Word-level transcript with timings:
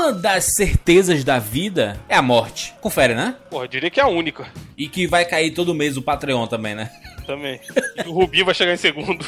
uma 0.00 0.12
das 0.12 0.54
certezas 0.54 1.22
da 1.22 1.38
vida 1.38 2.00
é 2.08 2.16
a 2.16 2.22
morte. 2.22 2.74
Confere, 2.80 3.14
né? 3.14 3.36
Porra, 3.50 3.64
eu 3.64 3.68
diria 3.68 3.90
que 3.90 4.00
é 4.00 4.02
a 4.02 4.08
única. 4.08 4.46
E 4.76 4.88
que 4.88 5.06
vai 5.06 5.26
cair 5.26 5.50
todo 5.50 5.74
mês 5.74 5.98
o 5.98 6.02
Patreon 6.02 6.46
também, 6.46 6.74
né? 6.74 6.90
Também. 7.26 7.60
E 8.02 8.08
o 8.08 8.12
Rubinho 8.12 8.46
vai 8.46 8.54
chegar 8.54 8.72
em 8.72 8.78
segundo. 8.78 9.26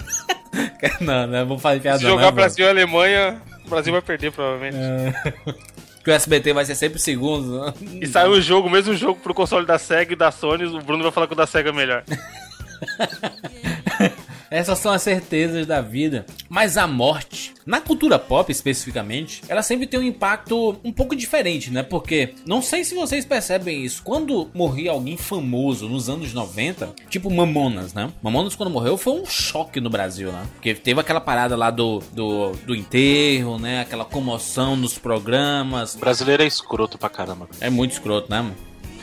não, 1.00 1.26
não 1.26 1.46
vou 1.46 1.58
fazer 1.58 1.80
piada 1.80 1.98
Se 1.98 2.04
jogar 2.04 2.22
não, 2.22 2.32
Brasil 2.32 2.64
e 2.64 2.70
Alemanha, 2.70 3.42
o 3.66 3.68
Brasil 3.68 3.92
vai 3.92 4.00
perder, 4.00 4.32
provavelmente. 4.32 4.78
Que 5.98 6.12
o 6.12 6.14
SBT 6.14 6.52
vai 6.54 6.64
ser 6.64 6.76
sempre 6.76 6.98
segundo. 6.98 7.66
né? 7.66 7.74
E 8.00 8.06
saiu 8.06 8.30
o 8.30 8.40
jogo, 8.40 8.70
mesmo 8.70 8.96
jogo 8.96 9.20
pro 9.20 9.34
console 9.34 9.66
da 9.66 9.78
SEGA 9.78 10.14
e 10.14 10.16
da 10.16 10.30
Sony, 10.30 10.64
o 10.64 10.80
Bruno 10.80 11.02
vai 11.02 11.12
falar 11.12 11.26
que 11.26 11.34
o 11.34 11.36
da 11.36 11.46
SEGA 11.46 11.68
é 11.68 11.72
melhor. 11.72 12.02
Essas 14.50 14.78
são 14.78 14.92
as 14.92 15.02
certezas 15.02 15.66
da 15.66 15.80
vida. 15.80 16.24
Mas 16.48 16.76
a 16.76 16.86
morte, 16.86 17.54
na 17.66 17.80
cultura 17.80 18.18
pop 18.18 18.50
especificamente, 18.50 19.42
ela 19.48 19.62
sempre 19.62 19.86
tem 19.86 20.00
um 20.00 20.04
impacto 20.04 20.78
um 20.82 20.92
pouco 20.92 21.14
diferente, 21.14 21.70
né? 21.70 21.82
Porque, 21.82 22.34
não 22.46 22.62
sei 22.62 22.84
se 22.84 22.94
vocês 22.94 23.24
percebem 23.24 23.84
isso, 23.84 24.02
quando 24.02 24.50
morria 24.54 24.90
alguém 24.90 25.16
famoso 25.16 25.88
nos 25.88 26.08
anos 26.08 26.32
90, 26.32 26.94
tipo 27.08 27.30
Mamonas, 27.30 27.92
né? 27.92 28.10
Mamonas 28.22 28.54
quando 28.54 28.70
morreu 28.70 28.96
foi 28.96 29.20
um 29.20 29.26
choque 29.26 29.80
no 29.80 29.90
Brasil, 29.90 30.32
né? 30.32 30.46
Porque 30.54 30.74
teve 30.74 31.00
aquela 31.00 31.20
parada 31.20 31.56
lá 31.56 31.70
do, 31.70 32.02
do, 32.12 32.52
do 32.64 32.74
enterro, 32.74 33.58
né? 33.58 33.80
Aquela 33.80 34.04
comoção 34.04 34.76
nos 34.76 34.98
programas. 34.98 35.94
O 35.94 35.98
brasileiro 35.98 36.42
é 36.42 36.46
escroto 36.46 36.96
pra 36.98 37.08
caramba. 37.08 37.48
É 37.60 37.68
muito 37.68 37.92
escroto, 37.92 38.30
né? 38.30 38.50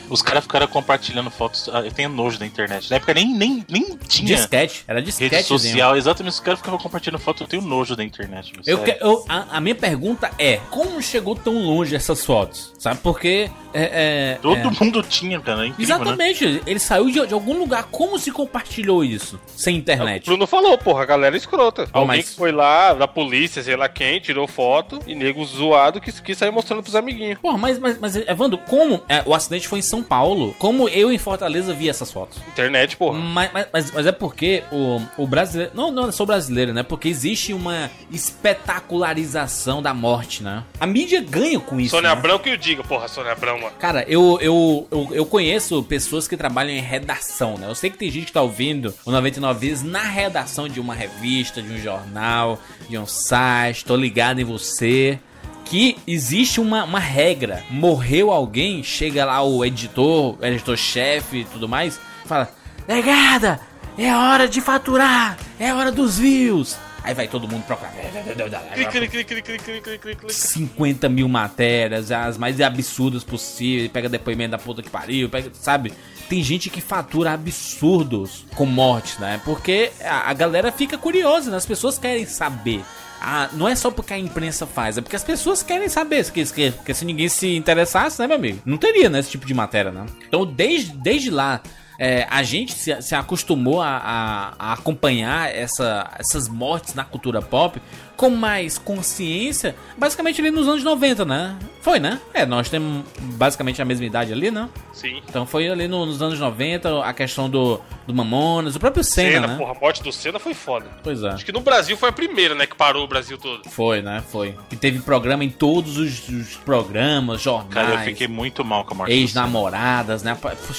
Os 0.08 0.22
caras 0.22 0.44
ficaram 0.44 0.66
compartilhando 0.66 1.30
fotos. 1.30 1.68
ah, 1.72 1.80
Eu 1.80 1.92
tenho 1.92 2.08
nojo 2.08 2.38
da 2.38 2.46
internet. 2.46 2.88
Na 2.90 2.96
época 2.96 3.14
nem, 3.14 3.32
nem, 3.34 3.64
nem 3.68 3.96
tinha 4.08 4.36
Disquete, 4.36 4.84
era 4.86 5.02
disquete. 5.02 5.34
rede 5.34 5.46
social. 5.46 5.96
Exatamente, 5.96 6.32
os 6.34 6.40
caras 6.40 6.60
ficavam 6.60 6.78
compartilhando 6.78 7.18
foto. 7.20 7.42
Eu 7.42 7.46
tenho 7.46 7.62
nojo 7.62 7.96
da 7.96 8.04
internet. 8.04 8.52
meu, 8.52 8.62
Eu, 8.66 8.82
que- 8.82 8.96
eu- 9.00 9.24
a, 9.28 9.56
a 9.56 9.60
minha 9.60 9.74
pergunta 9.74 10.30
é: 10.38 10.56
como 10.70 11.00
chegou 11.02 11.34
tão 11.34 11.54
longe 11.64 11.94
essas 11.94 12.24
fotos? 12.24 12.72
Sabe? 12.78 13.00
Porque. 13.02 13.50
É, 13.74 14.32
é- 14.32 14.38
Todo 14.40 14.56
é- 14.56 14.84
mundo 14.84 15.02
tinha, 15.02 15.38
cara. 15.40 15.64
É 15.64 15.66
incrível, 15.68 15.96
né? 15.98 16.02
Exatamente, 16.02 16.62
ele 16.66 16.78
saiu 16.78 17.06
de, 17.10 17.26
de 17.26 17.34
algum 17.34 17.58
lugar. 17.58 17.84
Como 17.90 18.18
se 18.18 18.30
compartilhou 18.30 19.04
isso? 19.04 19.38
Sem 19.54 19.76
O 19.76 19.78
internet. 19.78 20.24
Bruno 20.24 20.46
falou, 20.46 20.78
porra, 20.78 21.02
a 21.02 21.06
galera 21.06 21.36
é 21.36 21.38
escrota. 21.38 21.82
Oh, 21.92 21.98
Alguém 21.98 22.18
mas- 22.18 22.30
que 22.30 22.36
foi 22.36 22.52
lá, 22.52 22.94
da 22.94 23.06
polícia, 23.06 23.62
sei 23.62 23.76
lá 23.76 23.86
quem, 23.88 24.18
tirou 24.20 24.46
foto, 24.48 24.98
e 25.06 25.14
nego 25.14 25.44
zoado 25.44 26.00
que, 26.00 26.10
que 26.22 26.34
saiu 26.34 26.52
mostrando 26.52 26.82
pros 26.82 26.94
amiguinhos. 26.96 27.38
Porra, 27.38 27.58
mas, 27.58 27.78
mas, 27.78 27.98
mas 27.98 28.16
Evandro, 28.16 28.56
como 28.66 29.02
é, 29.08 29.22
o 29.26 29.34
acidente 29.34 29.68
foi 29.68 29.80
em 29.80 29.82
São 29.82 29.95
Paulo? 30.02 30.54
Como 30.58 30.88
eu 30.88 31.12
em 31.12 31.18
Fortaleza 31.18 31.72
vi 31.72 31.88
essas 31.88 32.10
fotos? 32.10 32.38
Internet, 32.48 32.96
porra. 32.96 33.18
Mas, 33.18 33.50
mas, 33.52 33.90
mas, 33.92 34.06
é 34.06 34.12
porque 34.12 34.62
o, 34.72 35.00
o 35.16 35.26
brasileiro. 35.26 35.72
Não, 35.74 35.90
não 35.90 36.08
é 36.08 36.12
só 36.12 36.24
brasileiro, 36.24 36.72
né? 36.72 36.82
Porque 36.82 37.08
existe 37.08 37.52
uma 37.52 37.90
espetacularização 38.10 39.82
da 39.82 39.92
morte, 39.92 40.42
né? 40.42 40.64
A 40.78 40.86
mídia 40.86 41.20
ganha 41.20 41.58
com 41.60 41.80
isso. 41.80 41.90
Sônia 41.90 42.10
né? 42.10 42.16
Abrão 42.16 42.38
que 42.38 42.50
o 42.50 42.58
diga, 42.58 42.82
porra, 42.82 43.08
Sônia 43.08 43.32
Abrão, 43.32 43.58
mano. 43.58 43.72
Cara, 43.78 44.04
eu, 44.08 44.38
eu, 44.40 44.86
eu, 44.90 45.08
eu 45.12 45.26
conheço 45.26 45.82
pessoas 45.82 46.28
que 46.28 46.36
trabalham 46.36 46.72
em 46.72 46.80
redação, 46.80 47.56
né? 47.58 47.68
Eu 47.68 47.74
sei 47.74 47.90
que 47.90 47.98
tem 47.98 48.10
gente 48.10 48.26
que 48.26 48.32
tá 48.32 48.42
ouvindo 48.42 48.94
o 49.04 49.10
99 49.10 49.68
vezes 49.68 49.82
na 49.82 50.02
redação 50.02 50.68
de 50.68 50.80
uma 50.80 50.94
revista, 50.94 51.62
de 51.62 51.72
um 51.72 51.78
jornal, 51.78 52.58
de 52.88 52.98
um 52.98 53.06
site, 53.06 53.84
tô 53.84 53.96
ligado 53.96 54.40
em 54.40 54.44
você. 54.44 55.18
Que 55.66 55.98
existe 56.06 56.60
uma, 56.60 56.84
uma 56.84 57.00
regra. 57.00 57.64
Morreu 57.68 58.30
alguém, 58.30 58.82
chega 58.82 59.24
lá 59.24 59.42
o 59.42 59.64
editor, 59.64 60.38
editor-chefe 60.40 61.38
e 61.38 61.44
tudo 61.44 61.68
mais, 61.68 62.00
fala: 62.24 62.48
Negada, 62.86 63.60
é 63.98 64.14
hora 64.14 64.48
de 64.48 64.60
faturar, 64.60 65.36
é 65.58 65.74
hora 65.74 65.90
dos 65.90 66.18
views. 66.18 66.76
Aí 67.02 67.14
vai 67.14 67.28
todo 67.28 67.46
mundo 67.46 67.64
procurar. 67.64 67.92
Clique, 67.92 68.90
clique, 68.90 69.24
clique, 69.24 69.42
clique, 69.42 69.42
clique, 69.42 69.64
clique, 69.64 69.98
clique, 69.98 70.20
clique. 70.22 70.34
50 70.34 71.08
mil 71.08 71.28
matérias, 71.28 72.10
as 72.10 72.36
mais 72.36 72.60
absurdas 72.60 73.22
possíveis, 73.22 73.88
pega 73.92 74.08
depoimento 74.08 74.50
da 74.50 74.58
puta 74.58 74.82
que 74.82 74.90
pariu, 74.90 75.28
pega, 75.28 75.50
sabe? 75.52 75.92
Tem 76.28 76.42
gente 76.42 76.68
que 76.68 76.80
fatura 76.80 77.32
absurdos 77.32 78.44
com 78.56 78.66
mortes, 78.66 79.18
né? 79.18 79.40
Porque 79.44 79.92
a, 80.04 80.30
a 80.30 80.34
galera 80.34 80.72
fica 80.72 80.98
curiosa, 80.98 81.48
né? 81.48 81.56
As 81.56 81.66
pessoas 81.66 81.96
querem 81.96 82.26
saber. 82.26 82.82
Ah, 83.20 83.48
não 83.52 83.66
é 83.68 83.74
só 83.74 83.90
porque 83.90 84.12
a 84.14 84.18
imprensa 84.18 84.66
faz, 84.66 84.98
é 84.98 85.00
porque 85.00 85.16
as 85.16 85.24
pessoas 85.24 85.62
querem 85.62 85.88
saber. 85.88 86.24
Porque 86.26 86.94
se 86.94 87.04
ninguém 87.04 87.28
se 87.28 87.54
interessasse, 87.56 88.20
né, 88.20 88.26
meu 88.26 88.36
amigo? 88.36 88.60
Não 88.64 88.76
teria, 88.76 89.08
né, 89.10 89.18
esse 89.18 89.30
tipo 89.30 89.46
de 89.46 89.54
matéria, 89.54 89.90
né? 89.90 90.06
Então, 90.28 90.44
desde, 90.46 90.92
desde 90.92 91.30
lá, 91.30 91.60
é, 91.98 92.26
a 92.30 92.42
gente 92.42 92.72
se, 92.74 93.00
se 93.02 93.14
acostumou 93.14 93.80
a, 93.80 93.88
a- 93.96 94.54
a 94.58 94.72
acompanhar 94.74 95.52
essa, 95.54 96.10
essas 96.18 96.46
mortes 96.48 96.94
na 96.94 97.04
cultura 97.04 97.40
pop 97.40 97.80
com 98.16 98.30
mais 98.30 98.78
consciência, 98.78 99.76
basicamente 99.96 100.40
ali 100.40 100.50
nos 100.50 100.66
anos 100.66 100.82
90, 100.82 101.24
né? 101.24 101.56
Foi, 101.82 102.00
né? 102.00 102.20
É, 102.34 102.44
nós 102.46 102.68
temos 102.68 103.04
basicamente 103.34 103.80
a 103.80 103.84
mesma 103.84 104.04
idade 104.06 104.32
ali, 104.32 104.50
né? 104.50 104.68
Sim. 104.92 105.22
Então 105.28 105.46
foi 105.46 105.68
ali 105.68 105.86
no- 105.86 106.06
nos 106.06 106.20
anos 106.22 106.40
90 106.40 107.04
a 107.04 107.12
questão 107.12 107.48
do, 107.48 107.78
do 108.06 108.14
Mamonas, 108.14 108.74
o 108.74 108.80
próprio 108.80 109.04
Senna, 109.04 109.32
Senna, 109.32 109.46
né? 109.48 109.56
porra, 109.56 109.72
a 109.72 109.80
morte 109.80 110.02
do 110.02 110.10
Senna 110.10 110.38
foi 110.38 110.54
foda. 110.54 110.86
Pois 111.04 111.22
é. 111.22 111.28
Acho 111.28 111.44
que 111.44 111.52
no 111.52 111.60
Brasil 111.60 111.96
foi 111.96 112.08
a 112.08 112.12
primeira, 112.12 112.54
né, 112.54 112.66
que 112.66 112.74
parou 112.74 113.04
o 113.04 113.06
Brasil 113.06 113.36
todo. 113.38 113.68
Foi, 113.70 114.00
né? 114.02 114.22
Foi. 114.32 114.54
E 114.72 114.76
teve 114.76 114.98
programa 115.00 115.44
em 115.44 115.50
todos 115.50 115.96
os, 115.98 116.28
os 116.28 116.56
programas, 116.56 117.42
jornais. 117.42 117.74
Cara, 117.74 118.00
eu 118.00 118.04
fiquei 118.06 118.26
muito 118.26 118.64
mal 118.64 118.84
com 118.84 118.94
a 118.94 118.96
morte. 118.96 119.12
Ex-namoradas, 119.12 120.22
né? 120.22 120.36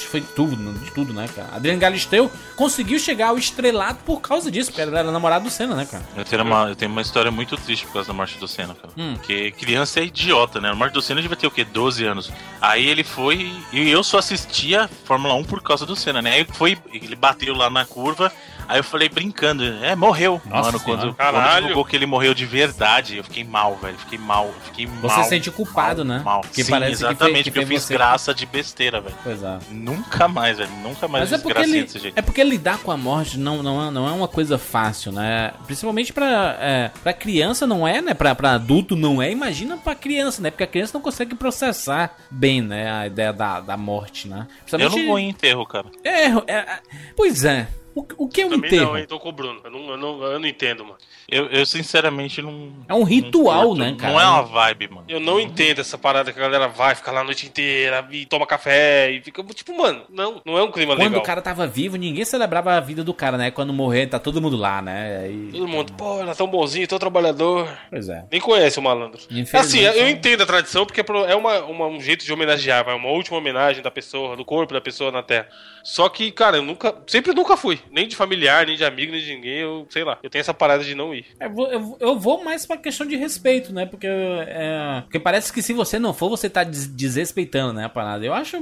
Foi 0.09 0.21
tudo, 0.21 0.55
de 0.79 0.91
tudo, 0.91 1.13
né, 1.13 1.27
cara? 1.33 1.49
Adriano 1.55 1.79
Galisteu 1.79 2.29
conseguiu 2.55 2.99
chegar 2.99 3.27
ao 3.29 3.37
estrelado 3.37 3.99
por 4.05 4.19
causa 4.21 4.51
disso, 4.51 4.71
porque 4.71 4.81
ele 4.81 4.95
era 4.95 5.11
namorado 5.11 5.45
do 5.45 5.51
Senna, 5.51 5.75
né, 5.75 5.85
cara? 5.89 6.03
Eu 6.17 6.25
tenho, 6.25 6.43
uma, 6.43 6.69
eu 6.69 6.75
tenho 6.75 6.91
uma 6.91 7.01
história 7.01 7.26
muito 7.31 7.57
triste 7.57 7.85
por 7.85 7.93
causa 7.93 8.07
da 8.07 8.13
morte 8.13 8.37
do 8.37 8.47
Senna, 8.47 8.73
cara. 8.75 8.93
Hum. 8.97 9.15
Porque 9.15 9.51
criança 9.51 9.99
é 9.99 10.05
idiota, 10.05 10.59
né? 10.59 10.69
A 10.69 10.75
morte 10.75 10.93
do 10.93 11.01
Senna 11.01 11.21
devia 11.21 11.37
ter 11.37 11.47
o 11.47 11.51
quê? 11.51 11.63
12 11.63 12.05
anos. 12.05 12.31
Aí 12.61 12.87
ele 12.87 13.03
foi. 13.03 13.51
E 13.71 13.89
eu 13.89 14.03
só 14.03 14.17
assistia 14.17 14.89
Fórmula 15.05 15.33
1 15.35 15.43
por 15.45 15.61
causa 15.61 15.85
do 15.85 15.95
Senna, 15.95 16.21
né? 16.21 16.33
Aí 16.33 16.47
foi. 16.53 16.77
Ele 16.91 17.15
bateu 17.15 17.55
lá 17.55 17.69
na 17.69 17.85
curva. 17.85 18.31
Aí 18.67 18.79
eu 18.79 18.83
falei 18.83 19.07
brincando, 19.09 19.63
é, 19.63 19.95
morreu. 19.95 20.41
Nossa 20.45 20.71
Mano, 20.71 20.79
quando, 20.83 20.99
Senhora. 21.01 21.15
quando 21.15 21.33
Caralho. 21.33 21.61
divulgou 21.67 21.85
que 21.85 21.95
ele 21.95 22.05
morreu 22.05 22.33
de 22.33 22.45
verdade, 22.45 23.17
eu 23.17 23.23
fiquei 23.23 23.43
mal, 23.43 23.75
velho. 23.77 23.97
Fiquei 23.97 24.17
mal, 24.17 24.53
fiquei 24.65 24.85
Você 24.85 25.07
mal. 25.15 25.23
se 25.23 25.29
sente 25.29 25.49
culpado, 25.51 26.03
mal, 26.03 26.17
né? 26.17 26.23
Mal. 26.23 26.41
Que 26.41 26.63
Sim, 26.63 26.71
parece 26.71 26.91
que 26.93 26.97
foi- 26.99 27.09
exatamente, 27.11 27.43
que 27.45 27.51
porque 27.51 27.63
eu 27.63 27.67
fiz 27.67 27.83
você. 27.83 27.93
graça 27.93 28.33
de 28.33 28.45
besteira, 28.45 28.99
velho. 28.99 29.15
Pois 29.23 29.41
é. 29.41 29.57
Nunca 29.71 30.27
mais, 30.27 30.57
velho. 30.57 30.69
Nunca 30.83 31.07
mais 31.07 31.23
Mas 31.23 31.33
é 31.33 31.35
fiz 31.35 31.43
porque, 31.43 31.53
gracinha 31.59 31.77
ele, 31.77 31.85
desse 31.85 31.99
jeito. 31.99 32.17
é 32.17 32.21
porque 32.21 32.43
lidar 32.43 32.77
com 32.79 32.91
a 32.91 32.97
morte 32.97 33.37
não, 33.39 33.63
não, 33.63 33.87
é, 33.87 33.91
não 33.91 34.07
é 34.07 34.11
uma 34.11 34.27
coisa 34.27 34.57
fácil, 34.57 35.11
né? 35.11 35.53
Principalmente 35.65 36.11
pra, 36.11 36.57
é, 36.59 36.91
pra 37.03 37.13
criança 37.13 37.65
não 37.65 37.87
é, 37.87 38.01
né? 38.01 38.13
Pra, 38.13 38.35
pra 38.35 38.51
adulto 38.53 38.95
não 38.95 39.21
é. 39.21 39.31
Imagina 39.31 39.77
pra 39.77 39.95
criança, 39.95 40.41
né? 40.41 40.51
Porque 40.51 40.63
a 40.63 40.67
criança 40.67 40.91
não 40.93 41.01
consegue 41.01 41.35
processar 41.35 42.17
bem, 42.29 42.61
né? 42.61 42.91
A 42.91 43.07
ideia 43.07 43.31
da, 43.31 43.61
da 43.61 43.77
morte, 43.77 44.27
né? 44.27 44.47
Eu 44.71 44.89
não 44.89 45.05
vou 45.07 45.17
em 45.19 45.29
enterro, 45.29 45.65
cara. 45.65 45.87
É, 46.03 46.25
é, 46.25 46.33
é, 46.47 46.79
pois 47.15 47.45
é. 47.45 47.67
O, 47.97 48.05
o 48.25 48.27
que 48.27 48.41
é 48.41 48.45
um 48.45 48.49
Também 48.49 48.69
enterro? 48.69 48.91
não, 48.91 48.97
hein? 48.97 49.05
Tô 49.07 49.19
com 49.19 49.29
o 49.29 49.31
Bruno. 49.31 49.59
Eu 49.63 49.71
não, 49.71 49.89
eu 49.89 49.97
não, 49.97 50.23
eu 50.23 50.39
não 50.39 50.47
entendo, 50.47 50.83
mano. 50.83 50.97
Eu, 51.27 51.47
eu 51.47 51.65
sinceramente 51.65 52.41
não. 52.41 52.71
É 52.87 52.93
um 52.93 53.03
ritual, 53.03 53.75
né, 53.75 53.95
cara? 53.97 54.13
Não 54.13 54.21
é 54.21 54.25
uma 54.27 54.43
vibe, 54.43 54.87
mano. 54.89 55.03
Eu 55.09 55.19
não 55.19 55.39
entendo 55.39 55.81
essa 55.81 55.97
parada 55.97 56.31
que 56.31 56.37
a 56.39 56.41
galera 56.41 56.67
vai, 56.67 56.93
fica 56.93 57.11
lá 57.11 57.21
a 57.21 57.23
noite 57.23 57.47
inteira 57.47 58.07
e 58.11 58.25
toma 58.25 58.45
café 58.45 59.09
e 59.11 59.21
fica. 59.21 59.43
Tipo, 59.43 59.75
mano, 59.75 60.03
não, 60.09 60.41
não 60.45 60.57
é 60.57 60.63
um 60.63 60.71
clima 60.71 60.95
Quando 60.95 61.05
legal. 61.09 61.21
o 61.21 61.23
cara 61.25 61.41
tava 61.41 61.65
vivo, 61.65 61.95
ninguém 61.97 62.23
celebrava 62.23 62.73
a 62.73 62.79
vida 62.79 63.03
do 63.03 63.13
cara, 63.13 63.35
né? 63.37 63.49
Quando 63.49 63.73
morrer, 63.73 64.07
tá 64.07 64.19
todo 64.19 64.41
mundo 64.41 64.55
lá, 64.55 64.81
né? 64.81 65.21
Aí- 65.23 65.49
Todo 65.51 65.67
mundo, 65.67 65.93
pô, 65.93 66.19
ela 66.19 66.31
é 66.31 66.35
tão 66.35 66.47
bonzinho, 66.47 66.87
tão 66.87 66.99
trabalhador. 66.99 67.67
Pois 67.89 68.09
é. 68.09 68.25
Nem 68.31 68.39
conhece 68.39 68.77
o 68.77 68.81
malandro. 68.81 69.19
Assim, 69.53 69.79
eu 69.79 70.05
é. 70.05 70.09
entendo 70.11 70.43
a 70.43 70.45
tradição 70.45 70.85
porque 70.85 71.01
é 71.01 71.05
é 71.29 71.35
uma, 71.35 71.59
uma- 71.65 71.87
um 71.87 71.99
jeito 71.99 72.23
de 72.23 72.31
homenagear, 72.31 72.85
vai, 72.85 72.95
uma 72.95 73.09
última 73.09 73.37
homenagem 73.37 73.81
da 73.81 73.89
pessoa, 73.89 74.35
do 74.35 74.45
corpo 74.45 74.73
da 74.73 74.81
pessoa 74.81 75.11
na 75.11 75.23
Terra. 75.23 75.47
Só 75.83 76.09
que, 76.09 76.31
cara, 76.31 76.57
eu 76.57 76.61
nunca, 76.61 76.93
sempre 77.07 77.33
nunca 77.33 77.55
fui, 77.55 77.79
nem 77.91 78.07
de 78.07 78.15
familiar, 78.15 78.65
nem 78.65 78.75
de 78.75 78.83
amigo, 78.85 79.11
nem 79.11 79.21
de 79.21 79.33
ninguém, 79.35 79.59
eu 79.59 79.85
sei 79.89 80.03
lá. 80.03 80.17
Eu 80.23 80.29
tenho 80.29 80.41
essa 80.41 80.53
parada 80.53 80.83
de 80.83 80.95
não 80.95 81.13
ir. 81.13 81.25
Eu 81.39 81.49
vou, 81.53 81.67
eu 81.71 81.97
eu 81.99 82.19
vou 82.19 82.43
mais 82.43 82.65
pra 82.65 82.77
questão 82.77 83.05
de 83.07 83.15
respeito, 83.15 83.73
né? 83.73 83.85
Porque, 83.85 84.07
é, 84.07 85.01
porque 85.01 85.19
parece 85.19 85.51
que 85.51 85.61
se 85.61 85.73
você 85.73 85.99
não 85.99 86.13
for, 86.13 86.29
você 86.29 86.49
tá 86.49 86.63
des- 86.63 86.87
desrespeitando, 86.87 87.73
né? 87.73 87.85
A 87.85 87.89
parada. 87.89 88.25
Eu 88.25 88.33
acho 88.33 88.57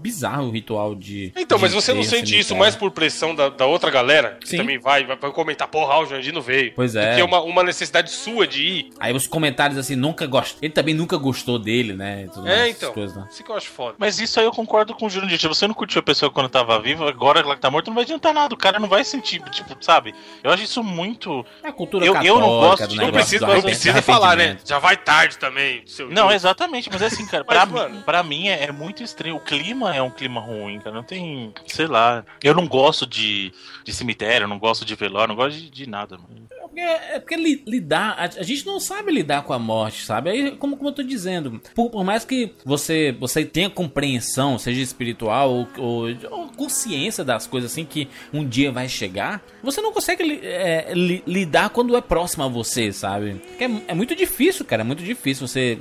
bizarro 0.00 0.48
o 0.48 0.50
ritual 0.50 0.94
de. 0.94 1.32
Então, 1.36 1.58
de 1.58 1.62
mas 1.62 1.72
você 1.72 1.92
não 1.92 2.02
sente 2.02 2.38
isso 2.38 2.54
mais 2.54 2.76
por 2.76 2.90
pressão 2.90 3.34
da, 3.34 3.48
da 3.48 3.66
outra 3.66 3.90
galera, 3.90 4.38
que 4.40 4.48
Sim. 4.48 4.58
também 4.58 4.78
vai, 4.78 5.04
vai, 5.04 5.16
vai 5.16 5.30
comentar, 5.32 5.68
porra, 5.68 5.98
o 5.98 6.06
Jandino 6.06 6.40
veio. 6.40 6.72
Pois 6.74 6.94
é. 6.94 7.16
Que 7.16 7.22
uma, 7.22 7.40
uma 7.40 7.62
necessidade 7.62 8.10
sua 8.10 8.46
de 8.46 8.62
ir. 8.62 8.90
Aí 8.98 9.14
os 9.14 9.26
comentários 9.26 9.78
assim, 9.78 9.96
nunca 9.96 10.26
gosto. 10.26 10.58
Ele 10.62 10.72
também 10.72 10.94
nunca 10.94 11.16
gostou 11.16 11.58
dele, 11.58 11.92
né? 11.94 12.28
É, 12.46 12.68
essas 12.68 12.76
então. 12.76 12.92
coisas, 12.92 13.16
né? 13.16 13.26
Isso 13.30 13.42
que 13.44 13.50
eu 13.50 13.56
acho 13.56 13.68
foda. 13.68 13.94
Mas 13.98 14.18
isso 14.18 14.38
aí 14.38 14.46
eu 14.46 14.52
concordo 14.52 14.94
com 14.94 15.06
o 15.06 15.10
Júnior. 15.10 15.38
Se 15.38 15.48
você 15.48 15.66
não 15.66 15.74
curtiu 15.74 16.00
a 16.00 16.02
pessoa 16.02 16.30
quando 16.30 16.48
tava 16.48 16.78
viva, 16.80 17.08
agora 17.08 17.40
ela 17.40 17.54
que 17.54 17.60
tá 17.60 17.70
morta, 17.70 17.90
não 17.90 17.94
vai 17.94 18.04
adiantar 18.04 18.32
nada. 18.34 18.54
O 18.54 18.58
cara 18.58 18.67
não 18.78 18.88
vai 18.88 19.04
sentir, 19.04 19.40
tipo, 19.50 19.76
sabe? 19.80 20.14
Eu 20.42 20.50
acho 20.50 20.64
isso 20.64 20.82
muito. 20.82 21.44
É 21.62 21.68
a 21.68 21.72
cultura 21.72 22.04
Eu- 22.04 22.08
eu 22.08 22.14
católica, 22.14 22.40
não 22.40 22.60
gosto 22.60 22.82
do 22.82 22.88
de- 22.88 22.96
Não 22.96 23.12
precisa, 23.12 23.46
do 23.46 23.54
não 23.54 23.62
precisa 23.62 24.02
falar, 24.02 24.36
né? 24.36 24.58
Já 24.64 24.78
vai 24.78 24.96
tarde 24.96 25.38
também. 25.38 25.82
Seu 25.86 26.10
Não, 26.10 26.30
exatamente, 26.30 26.88
mas 26.90 27.02
é 27.02 27.06
assim, 27.06 27.26
cara, 27.26 27.44
Mas, 27.46 27.56
pra, 27.56 27.66
mano- 27.66 27.94
mim, 27.94 28.02
pra 28.02 28.22
mim 28.22 28.48
é, 28.48 28.64
é 28.64 28.72
muito 28.72 29.02
estranho. 29.02 29.36
O 29.36 29.40
clima 29.40 29.94
é 29.94 30.02
um 30.02 30.10
clima 30.10 30.40
ruim, 30.40 30.78
cara. 30.80 30.94
Não 30.94 31.02
tem. 31.02 31.52
Sei 31.66 31.86
lá. 31.86 32.24
Eu 32.42 32.54
não 32.54 32.66
gosto 32.66 33.06
de, 33.06 33.52
de 33.84 33.92
cemitério, 33.92 34.44
eu 34.44 34.48
não 34.48 34.58
gosto 34.58 34.84
de 34.84 34.94
velório, 34.94 35.28
não 35.28 35.36
gosto 35.36 35.56
de, 35.58 35.70
de 35.70 35.88
nada, 35.88 36.18
mano. 36.18 36.48
É, 36.76 37.16
é 37.16 37.18
porque 37.20 37.36
li, 37.36 37.62
lidar, 37.66 38.14
a, 38.18 38.24
a, 38.24 38.42
gente 38.42 38.64
não 38.64 38.78
sabe 38.78 39.10
lidar 39.10 39.42
com 39.42 39.52
a 39.52 39.58
morte, 39.58 40.04
sabe? 40.04 40.30
Aí, 40.30 40.50
como, 40.52 40.76
como 40.76 40.90
eu 40.90 40.94
tô 40.94 41.02
dizendo, 41.02 41.60
por, 41.74 41.90
por 41.90 42.04
mais 42.04 42.24
que 42.24 42.54
você, 42.64 43.16
você 43.18 43.44
tenha 43.44 43.68
compreensão, 43.68 44.58
seja 44.58 44.80
espiritual 44.80 45.50
ou, 45.50 45.68
ou, 45.76 46.06
ou, 46.30 46.48
consciência 46.52 47.24
das 47.24 47.46
coisas 47.46 47.72
assim 47.72 47.84
que 47.84 48.08
um 48.32 48.46
dia 48.48 48.72
vai 48.72 48.88
chegar, 48.88 49.42
você 49.62 49.80
não 49.80 49.92
consegue 49.92 50.40
é, 50.42 50.92
li, 50.92 51.22
lidar 51.26 51.70
quando 51.70 51.96
é 51.96 52.00
próximo 52.00 52.44
a 52.44 52.48
você, 52.48 52.92
sabe? 52.92 53.40
É, 53.60 53.64
é 53.88 53.94
muito 53.94 54.16
difícil, 54.16 54.64
cara, 54.64 54.82
é 54.82 54.84
muito 54.84 55.02
difícil 55.02 55.46
você 55.46 55.78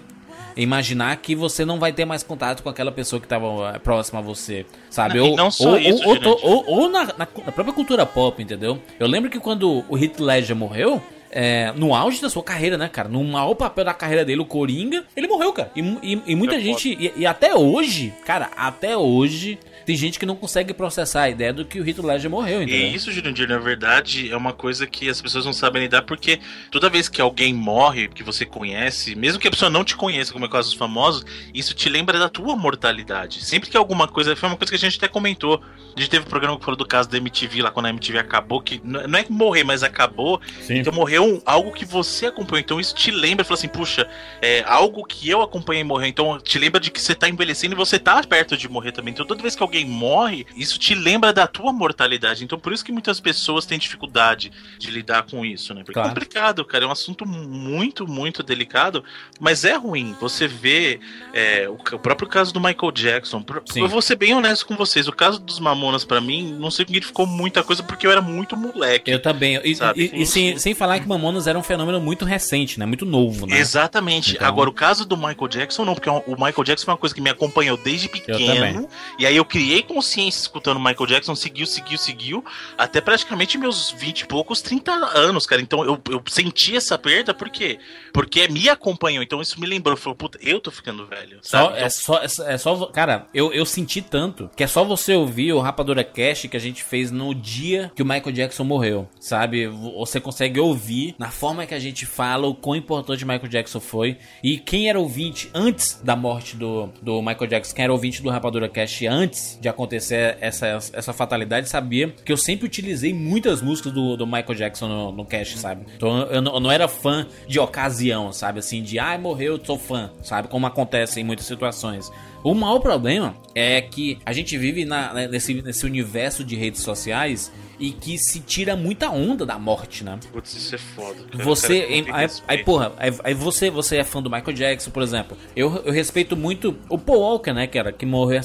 imaginar 0.56 1.16
que 1.18 1.36
você 1.36 1.64
não 1.64 1.80
vai 1.80 1.94
ter 1.94 2.06
mais 2.06 2.24
contato 2.24 2.64
com 2.64 2.70
aquela 2.70 2.92
pessoa 2.92 3.20
que 3.20 3.26
estava 3.26 3.76
eh, 3.76 3.80
próxima 3.80 4.20
a 4.20 4.22
você, 4.22 4.66
sabe? 4.90 5.20
Não, 5.20 5.30
ou, 5.30 5.36
não 5.36 5.52
só 5.52 5.72
ou, 5.72 5.78
isso, 5.78 6.04
ou, 6.08 6.40
ou, 6.42 6.64
ou 6.68 6.90
na, 6.90 7.06
na, 7.06 7.14
na, 7.18 7.26
própria 7.26 7.74
cultura 7.74 8.06
pop, 8.06 8.42
entendeu? 8.42 8.82
Eu 9.00 9.08
lembro 9.08 9.30
que 9.30 9.40
quando 9.40 9.86
o 9.88 9.98
Heath 9.98 10.20
Ledger 10.20 10.56
morreu, 10.56 11.02
é, 11.40 11.72
no 11.76 11.94
auge 11.94 12.20
da 12.20 12.32
sua 12.32 12.42
carreira, 12.42 12.80
né, 12.80 12.90
cara? 12.90 13.08
No 13.08 13.24
maior 13.24 13.54
papel 13.54 13.86
da 13.86 13.94
carreira 13.94 14.26
dele, 14.26 14.42
o 14.42 14.46
Coringa, 14.46 15.04
ele 15.16 15.28
morreu, 15.28 15.54
cara. 15.54 15.72
E, 15.76 15.82
e, 15.82 16.22
e 16.26 16.36
muita 16.36 16.56
é 16.56 16.60
gente. 16.60 16.98
E, 17.00 17.14
e, 17.16 17.28
até 17.28 17.54
hoje, 17.54 18.12
cara, 18.26 18.50
até 18.58 18.98
hoje, 18.98 19.60
tem 19.86 19.96
gente 19.96 20.18
que 20.18 20.26
não 20.26 20.36
consegue 20.36 20.74
processar 20.74 21.22
a 21.22 21.30
ideia 21.30 21.54
do 21.54 21.64
que 21.64 21.80
o 21.80 21.88
Heath 21.88 22.00
Ledger 22.00 22.32
morreu, 22.32 22.64
entendeu? 22.64 22.88
E 22.88 22.96
isso, 22.96 23.12
Jurandir, 23.12 23.48
na 23.48 23.60
verdade, 23.60 24.32
é 24.32 24.36
uma 24.36 24.52
coisa 24.52 24.88
que 24.88 25.08
as 25.08 25.22
pessoas 25.22 25.46
não 25.46 25.54
sabem 25.54 25.84
lidar, 25.84 26.02
porque 26.02 26.40
toda 26.72 26.90
vez 26.90 27.08
que 27.08 27.22
alguém 27.22 27.54
morre, 27.54 28.08
que 28.08 28.24
você 28.24 28.44
conhece, 28.44 29.14
mesmo 29.14 29.40
que 29.40 29.48
a 29.48 29.52
pessoa 29.52 29.70
não 29.70 29.84
te 29.84 29.96
conheça, 29.96 30.34
como 30.34 30.44
é 30.44 30.48
o 30.48 30.52
caso 30.52 30.70
dos 30.70 30.78
famosos, 30.78 31.24
isso 31.54 31.76
te 31.76 31.88
lembra 31.88 32.18
da 32.18 32.30
tua 32.30 32.56
mortalidade. 32.56 33.46
Sempre 33.46 33.70
que 33.70 33.78
alguma 33.78 34.08
coisa. 34.08 34.36
Foi 34.36 34.50
uma 34.50 34.58
coisa 34.58 34.72
que 34.72 34.76
a 34.76 34.80
gente 34.80 34.98
até 34.98 35.08
comentou. 35.08 35.62
A 35.96 36.00
gente 36.00 36.10
teve 36.10 36.26
um 36.26 36.30
programa 36.30 36.58
que 36.58 36.66
falou 36.66 36.78
do 36.78 36.86
caso 36.86 37.10
da 37.10 37.18
MTV, 37.18 37.62
lá 37.62 37.72
quando 37.72 37.86
a 37.86 37.90
MTV 37.90 38.18
acabou, 38.18 38.60
que 38.60 38.82
não 38.84 39.20
é 39.20 39.24
que 39.24 39.32
morrer, 39.32 39.64
mas 39.64 39.84
acabou. 39.84 40.42
Sim. 40.62 40.80
Então 40.80 40.92
morreu 40.92 41.27
algo 41.46 41.72
que 41.72 41.86
você 41.86 42.28
acompanhou. 42.28 42.62
Então 42.62 42.80
isso 42.80 42.96
te 42.96 43.12
lembra, 43.12 43.46
fala 43.46 43.58
assim, 43.58 43.68
puxa, 43.68 44.08
é 44.42 44.64
algo 44.66 45.06
que 45.06 45.30
eu 45.30 45.42
acompanhei 45.42 45.84
morrer. 45.84 46.08
Então 46.08 46.40
te 46.40 46.58
lembra 46.60 46.80
de 46.80 46.92
que 46.92 47.02
você 47.02 47.16
tá 47.16 47.30
envelhecendo 47.30 47.76
e 47.76 47.78
você 47.78 47.98
tá 48.00 48.22
perto 48.24 48.58
de 48.58 48.68
morrer 48.70 48.92
também. 48.92 49.14
Então 49.14 49.26
toda 49.26 49.42
vez 49.42 49.56
que 49.56 49.64
alguém 49.64 49.86
morre, 49.86 50.46
isso 50.56 50.78
te 50.80 50.94
lembra 50.96 51.32
da 51.32 51.48
tua 51.48 51.72
mortalidade. 51.72 52.44
Então 52.44 52.60
por 52.60 52.74
isso 52.74 52.84
que 52.84 52.92
muitas 52.92 53.20
pessoas 53.20 53.66
têm 53.66 53.78
dificuldade 53.78 54.52
de 54.78 54.92
lidar 54.92 55.24
com 55.24 55.46
isso, 55.46 55.74
né? 55.74 55.82
Porque 55.82 55.94
claro. 55.94 56.10
é 56.10 56.12
complicado, 56.12 56.66
cara. 56.66 56.86
É 56.86 56.88
um 56.88 56.92
assunto 56.92 57.26
muito, 57.26 58.08
muito 58.08 58.44
delicado, 58.44 59.04
mas 59.40 59.64
é 59.64 59.76
ruim. 59.76 60.16
Você 60.20 60.48
vê 60.48 61.00
é, 61.34 61.68
o, 61.70 61.74
o, 61.74 62.00
próprio 62.00 62.28
caso 62.28 62.54
do 62.54 62.60
Michael 62.60 62.92
Jackson. 62.92 63.44
Sim. 63.66 63.82
Eu 63.82 63.88
vou 63.88 64.02
ser 64.02 64.16
bem 64.16 64.34
honesto 64.34 64.66
com 64.66 64.76
vocês. 64.76 65.08
O 65.08 65.12
caso 65.12 65.40
dos 65.40 65.60
Mamonas, 65.60 66.06
para 66.06 66.22
mim, 66.22 66.56
não 66.60 66.72
significou 66.72 67.26
muita 67.26 67.64
coisa 67.64 67.84
porque 67.84 68.06
eu 68.06 68.12
era 68.12 68.22
muito 68.22 68.56
moleque. 68.56 69.12
Eu 69.12 69.22
também. 69.22 69.56
E, 69.64 69.74
e, 69.96 70.22
e 70.22 70.26
sem, 70.26 70.58
sem 70.58 70.74
falar 70.74 71.00
que 71.00 71.07
Mamonas 71.08 71.48
era 71.48 71.58
um 71.58 71.64
fenômeno 71.64 72.00
muito 72.00 72.26
recente, 72.26 72.80
né? 72.80 72.86
Muito 72.86 73.06
novo, 73.06 73.48
né? 73.48 73.58
Exatamente. 73.58 74.36
Então... 74.36 74.48
Agora, 74.48 74.70
o 74.70 74.74
caso 74.74 75.06
do 75.06 75.16
Michael 75.16 75.48
Jackson, 75.48 75.86
não, 75.86 75.94
porque 75.94 76.10
o 76.10 76.32
Michael 76.32 76.64
Jackson 76.64 76.86
foi 76.86 76.94
uma 76.94 77.00
coisa 77.00 77.16
que 77.16 77.22
me 77.22 77.30
acompanhou 77.30 77.78
desde 77.78 78.10
pequeno. 78.10 78.88
E 79.18 79.26
aí 79.26 79.36
eu 79.36 79.46
criei 79.46 79.82
consciência 79.82 80.42
escutando 80.42 80.80
Michael 80.80 81.06
Jackson, 81.08 81.36
seguiu, 81.36 81.66
seguiu, 81.66 81.98
seguiu, 81.98 82.46
até 82.78 83.02
praticamente 83.02 83.58
meus 83.58 83.92
20 83.92 84.22
e 84.22 84.28
poucos, 84.28 84.62
30 84.62 84.92
anos, 84.92 85.46
cara. 85.46 85.62
Então 85.62 85.84
eu, 85.84 86.00
eu 86.10 86.22
senti 86.28 86.76
essa 86.76 86.98
perda, 86.98 87.34
por 87.34 87.50
quê? 87.50 87.80
Porque 88.14 88.48
me 88.48 88.70
acompanhou, 88.70 89.24
então 89.24 89.42
isso 89.42 89.60
me 89.60 89.66
lembrou, 89.66 89.96
falou, 89.96 90.16
puta, 90.16 90.38
eu 90.42 90.60
tô 90.60 90.72
ficando 90.72 91.06
velho. 91.06 91.40
Só, 91.42 91.66
então... 91.66 91.76
é, 91.76 91.90
só, 91.90 92.22
é 92.22 92.58
só, 92.58 92.86
cara, 92.88 93.28
eu, 93.34 93.54
eu 93.54 93.66
senti 93.66 94.02
tanto 94.02 94.50
que 94.56 94.64
é 94.64 94.68
só 94.68 94.84
você 94.84 95.14
ouvir 95.14 95.54
o 95.54 95.60
Rapadura 95.60 96.04
Cash 96.04 96.48
que 96.50 96.58
a 96.58 96.60
gente 96.60 96.84
fez 96.84 97.12
no 97.12 97.34
dia 97.34 97.92
que 97.96 98.02
o 98.02 98.06
Michael 98.06 98.32
Jackson 98.32 98.64
morreu, 98.64 99.08
sabe? 99.20 99.68
Você 99.68 100.20
consegue 100.20 100.60
ouvir 100.60 100.97
na 101.18 101.30
forma 101.30 101.66
que 101.66 101.74
a 101.74 101.80
gente 101.80 102.06
fala 102.06 102.48
o 102.48 102.56
quão 102.56 102.76
importante 102.76 103.26
Michael 103.26 103.48
Jackson 103.48 103.80
foi 103.80 104.18
e 104.44 104.58
quem 104.58 104.90
era 104.90 105.00
ouvinte 105.00 105.50
antes 105.54 106.02
da 106.04 106.16
morte 106.16 106.56
do, 106.56 106.90
do 107.02 107.22
Michael 107.22 107.48
Jackson, 107.48 107.76
quem 107.76 107.84
era 107.84 107.94
ouvinte 107.94 108.22
do 108.22 108.30
Rapadura 108.30 108.70
Cash 108.70 109.04
antes 109.10 109.58
de 109.62 109.70
acontecer 109.70 110.38
essa, 110.42 110.68
essa 110.68 111.14
fatalidade, 111.14 111.70
sabia 111.70 112.10
que 112.10 112.32
eu 112.32 112.38
sempre 112.38 112.66
utilizei 112.66 113.14
muitas 113.14 113.62
músicas 113.62 113.92
do, 113.92 114.16
do 114.18 114.26
Michael 114.26 114.56
Jackson 114.56 114.88
no, 114.88 115.12
no 115.12 115.26
cast, 115.26 115.58
sabe? 115.60 115.86
Então 115.96 116.20
eu, 116.20 116.44
eu, 116.44 116.60
não 116.60 116.72
era 116.72 116.88
fã 116.88 117.28
de 117.48 117.60
ocasião, 117.60 118.32
sabe? 118.32 118.60
Assim, 118.60 118.82
de 118.82 119.00
ai, 119.00 119.16
ah, 119.16 119.20
morreu, 119.20 119.60
sou 119.64 119.78
fã, 119.78 120.12
sabe? 120.22 120.48
Como 120.48 120.66
acontece 120.66 121.20
em 121.20 121.24
muitas 121.24 121.46
situações. 121.46 122.12
O 122.48 122.56
maior 122.56 122.80
problema 122.80 123.36
é 123.54 123.82
que 123.82 124.20
a 124.26 124.32
gente 124.32 124.58
vive 124.58 124.86
na, 124.86 125.28
nesse, 125.28 125.62
nesse 125.62 125.86
universo 125.86 126.46
de 126.46 126.56
redes 126.56 126.82
sociais 126.82 127.52
e 127.78 127.92
que 127.92 128.18
se 128.18 128.40
tira 128.40 128.74
muita 128.74 129.10
onda 129.10 129.46
da 129.46 129.60
morte, 129.60 130.02
né? 130.02 130.18
Putz, 130.32 130.56
isso 130.56 130.74
é 130.74 130.78
foda. 130.78 131.24
Cara. 131.30 131.44
Você. 131.44 132.06
Aí, 132.14 132.28
aí, 132.48 132.64
porra, 132.64 132.94
aí, 132.98 133.12
aí, 133.22 133.34
você, 133.34 133.70
você 133.70 133.98
é 133.98 134.04
fã 134.06 134.22
do 134.22 134.30
Michael 134.30 134.54
Jackson, 134.54 134.92
por 134.92 135.04
exemplo. 135.04 135.38
Eu, 135.58 135.76
eu 135.84 135.92
respeito 135.92 136.38
muito 136.38 136.74
o 136.88 136.98
Paul 136.98 137.20
Walker, 137.20 137.52
né, 137.52 137.68
cara, 137.68 137.92
que 137.92 138.06
morreu 138.06 138.40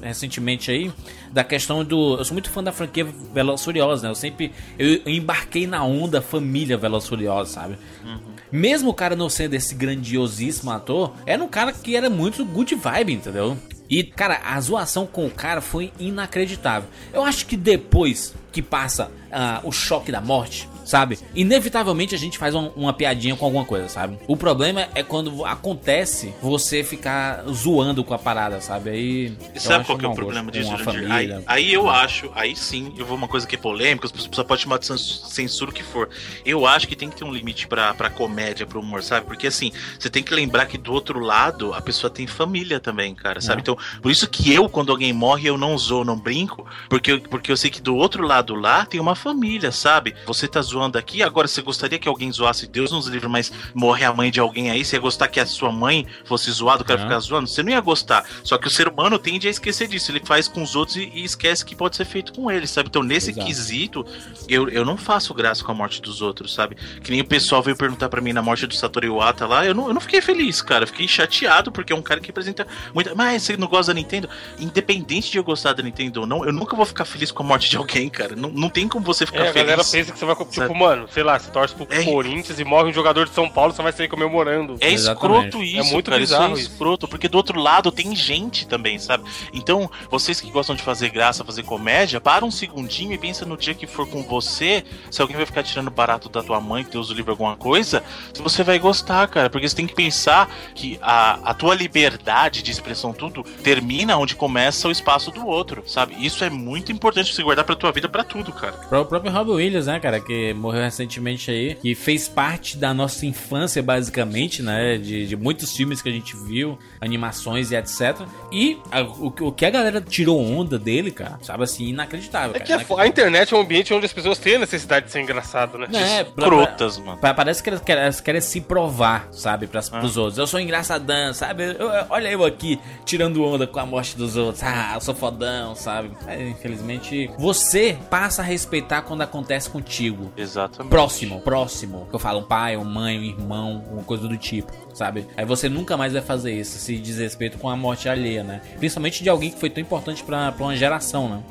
recentemente 0.00 0.70
aí, 0.70 0.92
da 1.32 1.42
questão 1.42 1.84
do. 1.84 2.18
Eu 2.18 2.24
sou 2.24 2.34
muito 2.34 2.50
fã 2.50 2.62
da 2.62 2.70
franquia 2.70 3.04
Veloz 3.34 3.64
Furiosa, 3.64 4.04
né? 4.04 4.10
Eu 4.10 4.14
sempre. 4.14 4.52
Eu, 4.78 5.00
embarquei 5.06 5.66
na 5.66 5.82
onda 5.84 6.22
família 6.22 6.76
Veloz 6.76 7.08
Furiosa, 7.08 7.50
sabe? 7.50 7.76
Uhum. 8.04 8.29
Mesmo 8.52 8.90
o 8.90 8.94
cara 8.94 9.14
não 9.14 9.28
sendo 9.28 9.54
esse 9.54 9.74
grandiosíssimo 9.74 10.70
ator, 10.70 11.14
era 11.24 11.42
um 11.42 11.48
cara 11.48 11.72
que 11.72 11.96
era 11.96 12.10
muito 12.10 12.44
good 12.44 12.74
vibe, 12.74 13.12
entendeu? 13.12 13.56
E, 13.88 14.04
cara, 14.04 14.40
a 14.44 14.60
zoação 14.60 15.04
com 15.04 15.26
o 15.26 15.30
cara 15.30 15.60
foi 15.60 15.92
inacreditável. 15.98 16.88
Eu 17.12 17.24
acho 17.24 17.46
que 17.46 17.56
depois 17.56 18.32
que 18.52 18.62
passa 18.62 19.06
uh, 19.06 19.66
o 19.66 19.72
choque 19.72 20.12
da 20.12 20.20
morte, 20.20 20.68
sabe? 20.90 21.20
Inevitavelmente 21.36 22.16
a 22.16 22.18
gente 22.18 22.36
faz 22.36 22.52
uma, 22.52 22.72
uma, 22.74 22.92
piadinha 22.92 23.36
com 23.36 23.44
alguma 23.44 23.64
coisa, 23.64 23.88
sabe? 23.88 24.18
O 24.26 24.36
problema 24.36 24.88
é 24.92 25.04
quando 25.04 25.44
acontece 25.44 26.34
você 26.42 26.82
ficar 26.82 27.44
zoando 27.48 28.02
com 28.02 28.12
a 28.12 28.18
parada, 28.18 28.60
sabe? 28.60 28.90
Aí. 28.90 29.32
E 29.54 29.60
sabe 29.60 29.84
qual 29.84 29.96
que 29.96 30.04
é 30.04 30.08
o 30.08 30.14
problema 30.14 30.50
disso, 30.50 30.72
aí, 31.08 31.44
aí, 31.46 31.72
eu 31.72 31.88
acho, 31.88 32.32
aí 32.34 32.56
sim, 32.56 32.92
eu 32.98 33.06
vou 33.06 33.16
uma 33.16 33.28
coisa 33.28 33.46
que 33.46 33.54
é 33.54 33.58
polêmica, 33.58 34.06
as 34.06 34.10
pessoas 34.10 34.44
podem 34.44 34.64
chamar 34.64 34.78
de 34.80 34.86
censura 34.86 35.70
o 35.70 35.74
que 35.74 35.84
for. 35.84 36.08
Eu 36.44 36.66
acho 36.66 36.88
que 36.88 36.96
tem 36.96 37.08
que 37.08 37.14
ter 37.14 37.24
um 37.24 37.32
limite 37.32 37.68
pra, 37.68 37.94
pra 37.94 38.10
comédia, 38.10 38.66
pro 38.66 38.80
humor, 38.80 39.04
sabe? 39.04 39.26
Porque 39.26 39.46
assim, 39.46 39.70
você 39.96 40.10
tem 40.10 40.24
que 40.24 40.34
lembrar 40.34 40.66
que 40.66 40.76
do 40.76 40.92
outro 40.92 41.20
lado 41.20 41.72
a 41.72 41.80
pessoa 41.80 42.10
tem 42.10 42.26
família 42.26 42.80
também, 42.80 43.14
cara, 43.14 43.40
sabe? 43.40 43.60
É. 43.60 43.62
Então, 43.62 43.78
por 44.02 44.10
isso 44.10 44.28
que 44.28 44.52
eu, 44.52 44.68
quando 44.68 44.90
alguém 44.90 45.12
morre, 45.12 45.48
eu 45.48 45.56
não 45.56 45.78
zoo, 45.78 46.04
não 46.04 46.18
brinco, 46.18 46.66
porque, 46.88 47.18
porque 47.18 47.52
eu 47.52 47.56
sei 47.56 47.70
que 47.70 47.80
do 47.80 47.94
outro 47.94 48.26
lado 48.26 48.56
lá 48.56 48.84
tem 48.84 48.98
uma 48.98 49.14
família, 49.14 49.70
sabe? 49.70 50.16
Você 50.26 50.48
tá 50.48 50.60
zoando 50.60 50.79
zoando 50.80 50.98
aqui, 50.98 51.22
agora 51.22 51.46
você 51.46 51.60
gostaria 51.60 51.98
que 51.98 52.08
alguém 52.08 52.32
zoasse 52.32 52.66
Deus 52.66 52.90
nos 52.90 53.06
livros, 53.06 53.30
mas 53.30 53.52
morre 53.74 54.04
a 54.04 54.12
mãe 54.12 54.30
de 54.30 54.40
alguém 54.40 54.70
aí, 54.70 54.84
você 54.84 54.96
ia 54.96 55.00
gostar 55.00 55.28
que 55.28 55.38
a 55.38 55.46
sua 55.46 55.70
mãe 55.70 56.06
fosse 56.24 56.50
zoada, 56.50 56.82
o 56.82 56.86
cara 56.86 57.00
ficar 57.00 57.18
zoando? 57.20 57.48
Você 57.48 57.62
não 57.62 57.70
ia 57.70 57.80
gostar. 57.80 58.24
Só 58.42 58.56
que 58.56 58.66
o 58.66 58.70
ser 58.70 58.88
humano 58.88 59.18
tende 59.18 59.46
a 59.46 59.50
esquecer 59.50 59.86
disso. 59.86 60.10
Ele 60.10 60.20
faz 60.24 60.48
com 60.48 60.62
os 60.62 60.74
outros 60.74 60.96
e, 60.96 61.10
e 61.14 61.24
esquece 61.24 61.64
que 61.64 61.74
pode 61.74 61.96
ser 61.96 62.04
feito 62.04 62.32
com 62.32 62.50
ele, 62.50 62.66
sabe? 62.66 62.88
Então, 62.88 63.02
nesse 63.02 63.30
Exato. 63.30 63.46
quesito, 63.46 64.06
eu, 64.48 64.68
eu 64.68 64.84
não 64.84 64.96
faço 64.96 65.34
graça 65.34 65.62
com 65.62 65.70
a 65.72 65.74
morte 65.74 66.00
dos 66.00 66.22
outros, 66.22 66.54
sabe? 66.54 66.76
Que 67.02 67.10
nem 67.10 67.20
o 67.20 67.24
pessoal 67.24 67.62
veio 67.62 67.76
perguntar 67.76 68.08
para 68.08 68.20
mim 68.20 68.32
na 68.32 68.42
morte 68.42 68.66
do 68.66 68.74
Satoru 68.74 69.06
Iwata 69.06 69.46
lá, 69.46 69.66
eu 69.66 69.74
não, 69.74 69.88
eu 69.88 69.94
não 69.94 70.00
fiquei 70.00 70.20
feliz, 70.20 70.62
cara. 70.62 70.84
Eu 70.84 70.88
fiquei 70.88 71.06
chateado 71.06 71.70
porque 71.70 71.92
é 71.92 71.96
um 71.96 72.02
cara 72.02 72.20
que 72.20 72.28
representa 72.28 72.66
muita. 72.94 73.14
Mas 73.14 73.42
você 73.42 73.56
não 73.56 73.68
gosta 73.68 73.92
da 73.92 74.00
Nintendo? 74.00 74.28
Independente 74.58 75.30
de 75.30 75.38
eu 75.38 75.44
gostar 75.44 75.72
da 75.72 75.82
Nintendo 75.82 76.20
ou 76.20 76.26
não, 76.26 76.44
eu 76.44 76.52
nunca 76.52 76.74
vou 76.74 76.86
ficar 76.86 77.04
feliz 77.04 77.30
com 77.30 77.42
a 77.42 77.46
morte 77.46 77.68
de 77.68 77.76
alguém, 77.76 78.08
cara. 78.08 78.34
Não, 78.34 78.50
não 78.50 78.68
tem 78.68 78.88
como 78.88 79.04
você 79.04 79.26
ficar 79.26 79.44
é, 79.44 79.52
feliz. 79.52 79.56
A 79.56 79.76
galera 79.76 79.84
pensa 79.84 80.12
que 80.12 80.18
você 80.18 80.24
vai. 80.24 80.36
Tipo, 80.36 80.69
Tipo, 80.70 80.74
mano, 80.78 81.08
sei 81.10 81.24
lá, 81.24 81.36
você 81.36 81.50
torce 81.50 81.74
pro 81.74 81.86
é... 81.90 82.04
Corinthians 82.04 82.60
e 82.60 82.64
morre 82.64 82.90
um 82.90 82.92
jogador 82.92 83.26
de 83.26 83.34
São 83.34 83.48
Paulo, 83.48 83.72
você 83.72 83.82
vai 83.82 83.90
sair 83.90 84.06
comemorando. 84.06 84.76
É 84.80 84.90
escroto 84.90 85.64
isso, 85.64 85.80
é 85.80 85.92
muito 85.92 86.10
cara, 86.10 86.20
bizarro 86.20 86.54
isso 86.54 86.68
é 86.68 86.72
escroto, 86.72 87.08
porque 87.08 87.28
do 87.28 87.36
outro 87.36 87.58
lado 87.58 87.90
tem 87.90 88.14
gente 88.14 88.68
também, 88.68 88.96
sabe? 88.96 89.24
Então, 89.52 89.90
vocês 90.08 90.40
que 90.40 90.48
gostam 90.48 90.76
de 90.76 90.82
fazer 90.82 91.08
graça, 91.08 91.44
fazer 91.44 91.64
comédia, 91.64 92.20
para 92.20 92.44
um 92.44 92.52
segundinho 92.52 93.12
e 93.12 93.18
pensa 93.18 93.44
no 93.44 93.56
dia 93.56 93.74
que 93.74 93.84
for 93.84 94.08
com 94.08 94.22
você, 94.22 94.84
se 95.10 95.20
alguém 95.20 95.36
vai 95.36 95.44
ficar 95.44 95.64
tirando 95.64 95.90
barato 95.90 96.28
da 96.28 96.40
tua 96.40 96.60
mãe, 96.60 96.84
que 96.84 96.92
Deus 96.92 97.10
o 97.10 97.14
livre 97.14 97.32
alguma 97.32 97.56
coisa, 97.56 98.04
se 98.32 98.40
você 98.40 98.62
vai 98.62 98.78
gostar, 98.78 99.26
cara, 99.26 99.50
porque 99.50 99.68
você 99.68 99.74
tem 99.74 99.88
que 99.88 99.94
pensar 99.94 100.48
que 100.72 101.00
a, 101.02 101.50
a 101.50 101.54
tua 101.54 101.74
liberdade 101.74 102.62
de 102.62 102.70
expressão, 102.70 103.12
tudo, 103.12 103.42
termina 103.64 104.16
onde 104.16 104.36
começa 104.36 104.86
o 104.86 104.92
espaço 104.92 105.32
do 105.32 105.44
outro, 105.48 105.82
sabe? 105.84 106.14
Isso 106.24 106.44
é 106.44 106.50
muito 106.50 106.92
importante 106.92 107.34
você 107.34 107.42
guardar 107.42 107.64
pra 107.64 107.74
tua 107.74 107.90
vida 107.90 108.08
para 108.08 108.22
tudo, 108.22 108.52
cara. 108.52 108.74
O 109.00 109.04
próprio 109.04 109.32
Robbie 109.32 109.50
Williams, 109.50 109.86
né, 109.86 109.98
cara, 109.98 110.20
que 110.20 110.49
morreu 110.54 110.82
recentemente 110.82 111.50
aí, 111.50 111.74
que 111.74 111.94
fez 111.94 112.28
parte 112.28 112.76
da 112.76 112.92
nossa 112.92 113.26
infância, 113.26 113.82
basicamente, 113.82 114.62
né? 114.62 114.98
De, 114.98 115.26
de 115.26 115.36
muitos 115.36 115.74
filmes 115.74 116.02
que 116.02 116.08
a 116.08 116.12
gente 116.12 116.36
viu, 116.36 116.78
animações 117.00 117.70
e 117.70 117.76
etc. 117.76 118.20
E 118.52 118.78
a, 118.90 119.02
o, 119.02 119.26
o, 119.40 119.52
que 119.52 119.64
a 119.64 119.70
galera 119.70 120.00
tirou 120.00 120.40
onda 120.40 120.78
dele, 120.78 121.10
cara, 121.10 121.38
sabe 121.42 121.64
assim, 121.64 121.88
inacreditável. 121.88 122.54
É 122.54 122.60
cara, 122.60 122.84
que 122.84 122.92
a, 122.92 123.02
a, 123.02 123.06
internet 123.06 123.52
é 123.52 123.56
um 123.56 123.60
ambiente 123.60 123.92
onde 123.92 124.06
as 124.06 124.12
pessoas 124.12 124.38
têm 124.38 124.56
a 124.56 124.60
necessidade 124.60 125.06
de 125.06 125.12
ser 125.12 125.20
engraçado, 125.20 125.78
né? 125.78 125.88
É, 125.92 126.24
Crotas, 126.24 126.98
mano. 126.98 127.18
Parece 127.18 127.62
que 127.62 127.70
elas 127.70 127.80
querem, 127.80 128.02
elas 128.02 128.20
querem 128.20 128.40
se 128.40 128.60
provar, 128.60 129.28
sabe, 129.32 129.66
pras, 129.66 129.92
ah. 129.92 129.98
pros 129.98 130.16
outros. 130.16 130.38
Eu 130.38 130.46
sou 130.46 130.60
engraçadão, 130.60 131.32
sabe? 131.32 131.76
Eu, 131.78 131.90
olha 132.08 132.28
eu 132.28 132.44
aqui 132.44 132.78
tirando 133.04 133.44
onda 133.44 133.66
com 133.66 133.78
a 133.78 133.86
morte 133.86 134.16
dos 134.16 134.36
outros. 134.36 134.62
Ah, 134.62 134.92
eu 134.94 135.00
sou 135.00 135.14
fodão, 135.14 135.74
sabe? 135.74 136.10
É, 136.26 136.48
infelizmente, 136.48 137.30
você 137.38 137.96
passa 138.08 138.42
a 138.42 138.44
respeitar 138.44 139.02
quando 139.02 139.22
acontece 139.22 139.68
contigo. 139.68 140.32
Exatamente. 140.40 140.90
próximo, 140.90 141.40
próximo. 141.40 142.06
Que 142.08 142.14
eu 142.16 142.18
falo 142.18 142.40
um 142.40 142.44
pai, 142.44 142.76
um 142.76 142.84
mãe, 142.84 143.18
um 143.18 143.22
irmão, 143.22 143.84
uma 143.90 144.02
coisa 144.02 144.26
do 144.26 144.36
tipo, 144.36 144.72
sabe? 144.94 145.26
Aí 145.36 145.44
você 145.44 145.68
nunca 145.68 145.96
mais 145.96 146.12
vai 146.12 146.22
fazer 146.22 146.52
isso, 146.52 146.78
se 146.78 146.96
desrespeito 146.96 147.58
com 147.58 147.68
a 147.68 147.76
morte 147.76 148.08
alheia, 148.08 148.42
né? 148.42 148.60
Principalmente 148.78 149.22
de 149.22 149.28
alguém 149.28 149.50
que 149.50 149.58
foi 149.58 149.70
tão 149.70 149.80
importante 149.82 150.22
pra, 150.24 150.52
pra 150.52 150.64
uma 150.64 150.76
geração, 150.76 151.28
né? 151.28 151.42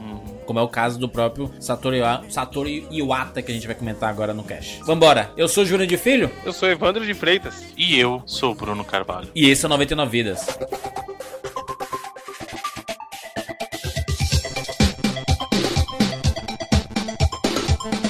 Como 0.45 0.57
é 0.57 0.63
o 0.63 0.67
caso 0.67 0.97
do 0.97 1.07
próprio 1.07 1.51
Satoru, 1.59 1.97
Satoru 2.27 2.67
Iwata, 2.67 3.39
que 3.41 3.51
a 3.51 3.53
gente 3.53 3.67
vai 3.67 3.75
comentar 3.75 4.09
agora 4.09 4.33
no 4.33 4.43
cast. 4.43 4.81
Vambora, 4.83 5.29
eu 5.37 5.47
sou 5.47 5.63
Júnior 5.63 5.87
de 5.87 5.95
Filho 5.95 6.31
Eu 6.43 6.51
sou 6.51 6.67
Evandro 6.67 7.05
de 7.05 7.13
Freitas. 7.13 7.63
E 7.77 7.99
eu 7.99 8.23
sou 8.25 8.53
o 8.53 8.55
Bruno 8.55 8.83
Carvalho. 8.83 9.27
e 9.35 9.47
esse 9.47 9.63
é 9.63 9.67
o 9.67 9.69
99 9.69 10.09
Vidas. 10.09 10.47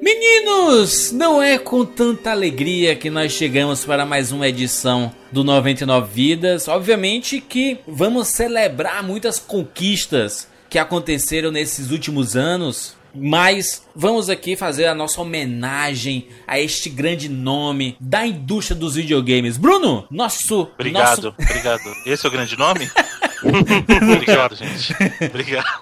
Meninos, 0.00 1.10
não 1.12 1.42
é 1.42 1.58
com 1.58 1.84
tanta 1.84 2.30
alegria 2.30 2.94
que 2.94 3.10
nós 3.10 3.32
chegamos 3.32 3.84
para 3.84 4.06
mais 4.06 4.30
uma 4.32 4.46
edição 4.48 5.12
do 5.32 5.42
99 5.42 6.08
Vidas. 6.12 6.68
Obviamente 6.68 7.40
que 7.40 7.78
vamos 7.86 8.28
celebrar 8.28 9.02
muitas 9.02 9.38
conquistas 9.38 10.46
que 10.70 10.78
aconteceram 10.78 11.50
nesses 11.50 11.90
últimos 11.90 12.36
anos, 12.36 12.96
mas 13.14 13.82
vamos 13.94 14.28
aqui 14.30 14.54
fazer 14.54 14.86
a 14.86 14.94
nossa 14.94 15.20
homenagem 15.20 16.28
a 16.46 16.60
este 16.60 16.88
grande 16.90 17.28
nome 17.28 17.96
da 17.98 18.26
indústria 18.26 18.76
dos 18.78 18.94
videogames. 18.94 19.56
Bruno, 19.56 20.06
nosso. 20.10 20.68
Obrigado, 20.74 21.22
nosso- 21.24 21.34
obrigado. 21.42 21.82
Esse 22.06 22.24
é 22.24 22.28
o 22.28 22.32
grande 22.32 22.56
nome? 22.56 22.88
obrigado, 24.14 24.56
gente. 24.56 24.94
Obrigado. 25.24 25.80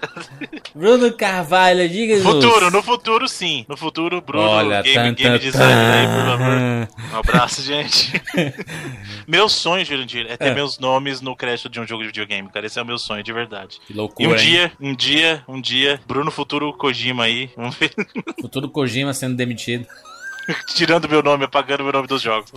Bruno 0.74 1.12
Carvalho, 1.12 1.88
diga 1.88 2.20
Futuro, 2.20 2.70
no 2.70 2.82
futuro 2.82 3.26
sim. 3.28 3.64
No 3.68 3.76
futuro, 3.76 4.20
Bruno, 4.20 4.46
Olha, 4.48 4.82
game, 4.82 4.94
tan, 4.94 5.14
game 5.14 5.38
tan, 5.38 5.44
designer 5.44 5.94
aí, 5.94 6.06
por 6.06 6.26
favor. 6.26 6.56
Um 7.16 7.18
abraço, 7.18 7.62
gente. 7.62 8.12
meu 9.26 9.48
sonho, 9.48 9.84
Jurandir, 9.84 10.26
é 10.28 10.36
ter 10.36 10.54
meus 10.54 10.78
nomes 10.78 11.20
no 11.20 11.34
crédito 11.34 11.68
de 11.68 11.80
um 11.80 11.86
jogo 11.86 12.02
de 12.02 12.08
videogame, 12.08 12.48
cara. 12.50 12.66
Esse 12.66 12.78
é 12.78 12.82
o 12.82 12.86
meu 12.86 12.98
sonho, 12.98 13.22
de 13.22 13.32
verdade. 13.32 13.78
Que 13.86 13.92
E 13.92 13.96
loucura, 13.96 14.28
um 14.28 14.32
hein? 14.32 14.38
dia, 14.38 14.72
um 14.80 14.94
dia, 14.94 15.44
um 15.48 15.60
dia, 15.60 16.00
Bruno 16.06 16.30
Futuro 16.30 16.72
Kojima 16.74 17.24
aí, 17.24 17.50
vamos 17.56 17.74
ver, 17.76 17.90
Futuro 18.40 18.68
Kojima 18.68 19.14
sendo 19.14 19.34
demitido. 19.36 19.86
tirando 20.74 21.08
meu 21.08 21.22
nome, 21.22 21.44
apagando 21.44 21.82
meu 21.82 21.92
nome 21.92 22.06
dos 22.06 22.22
jogos. 22.22 22.50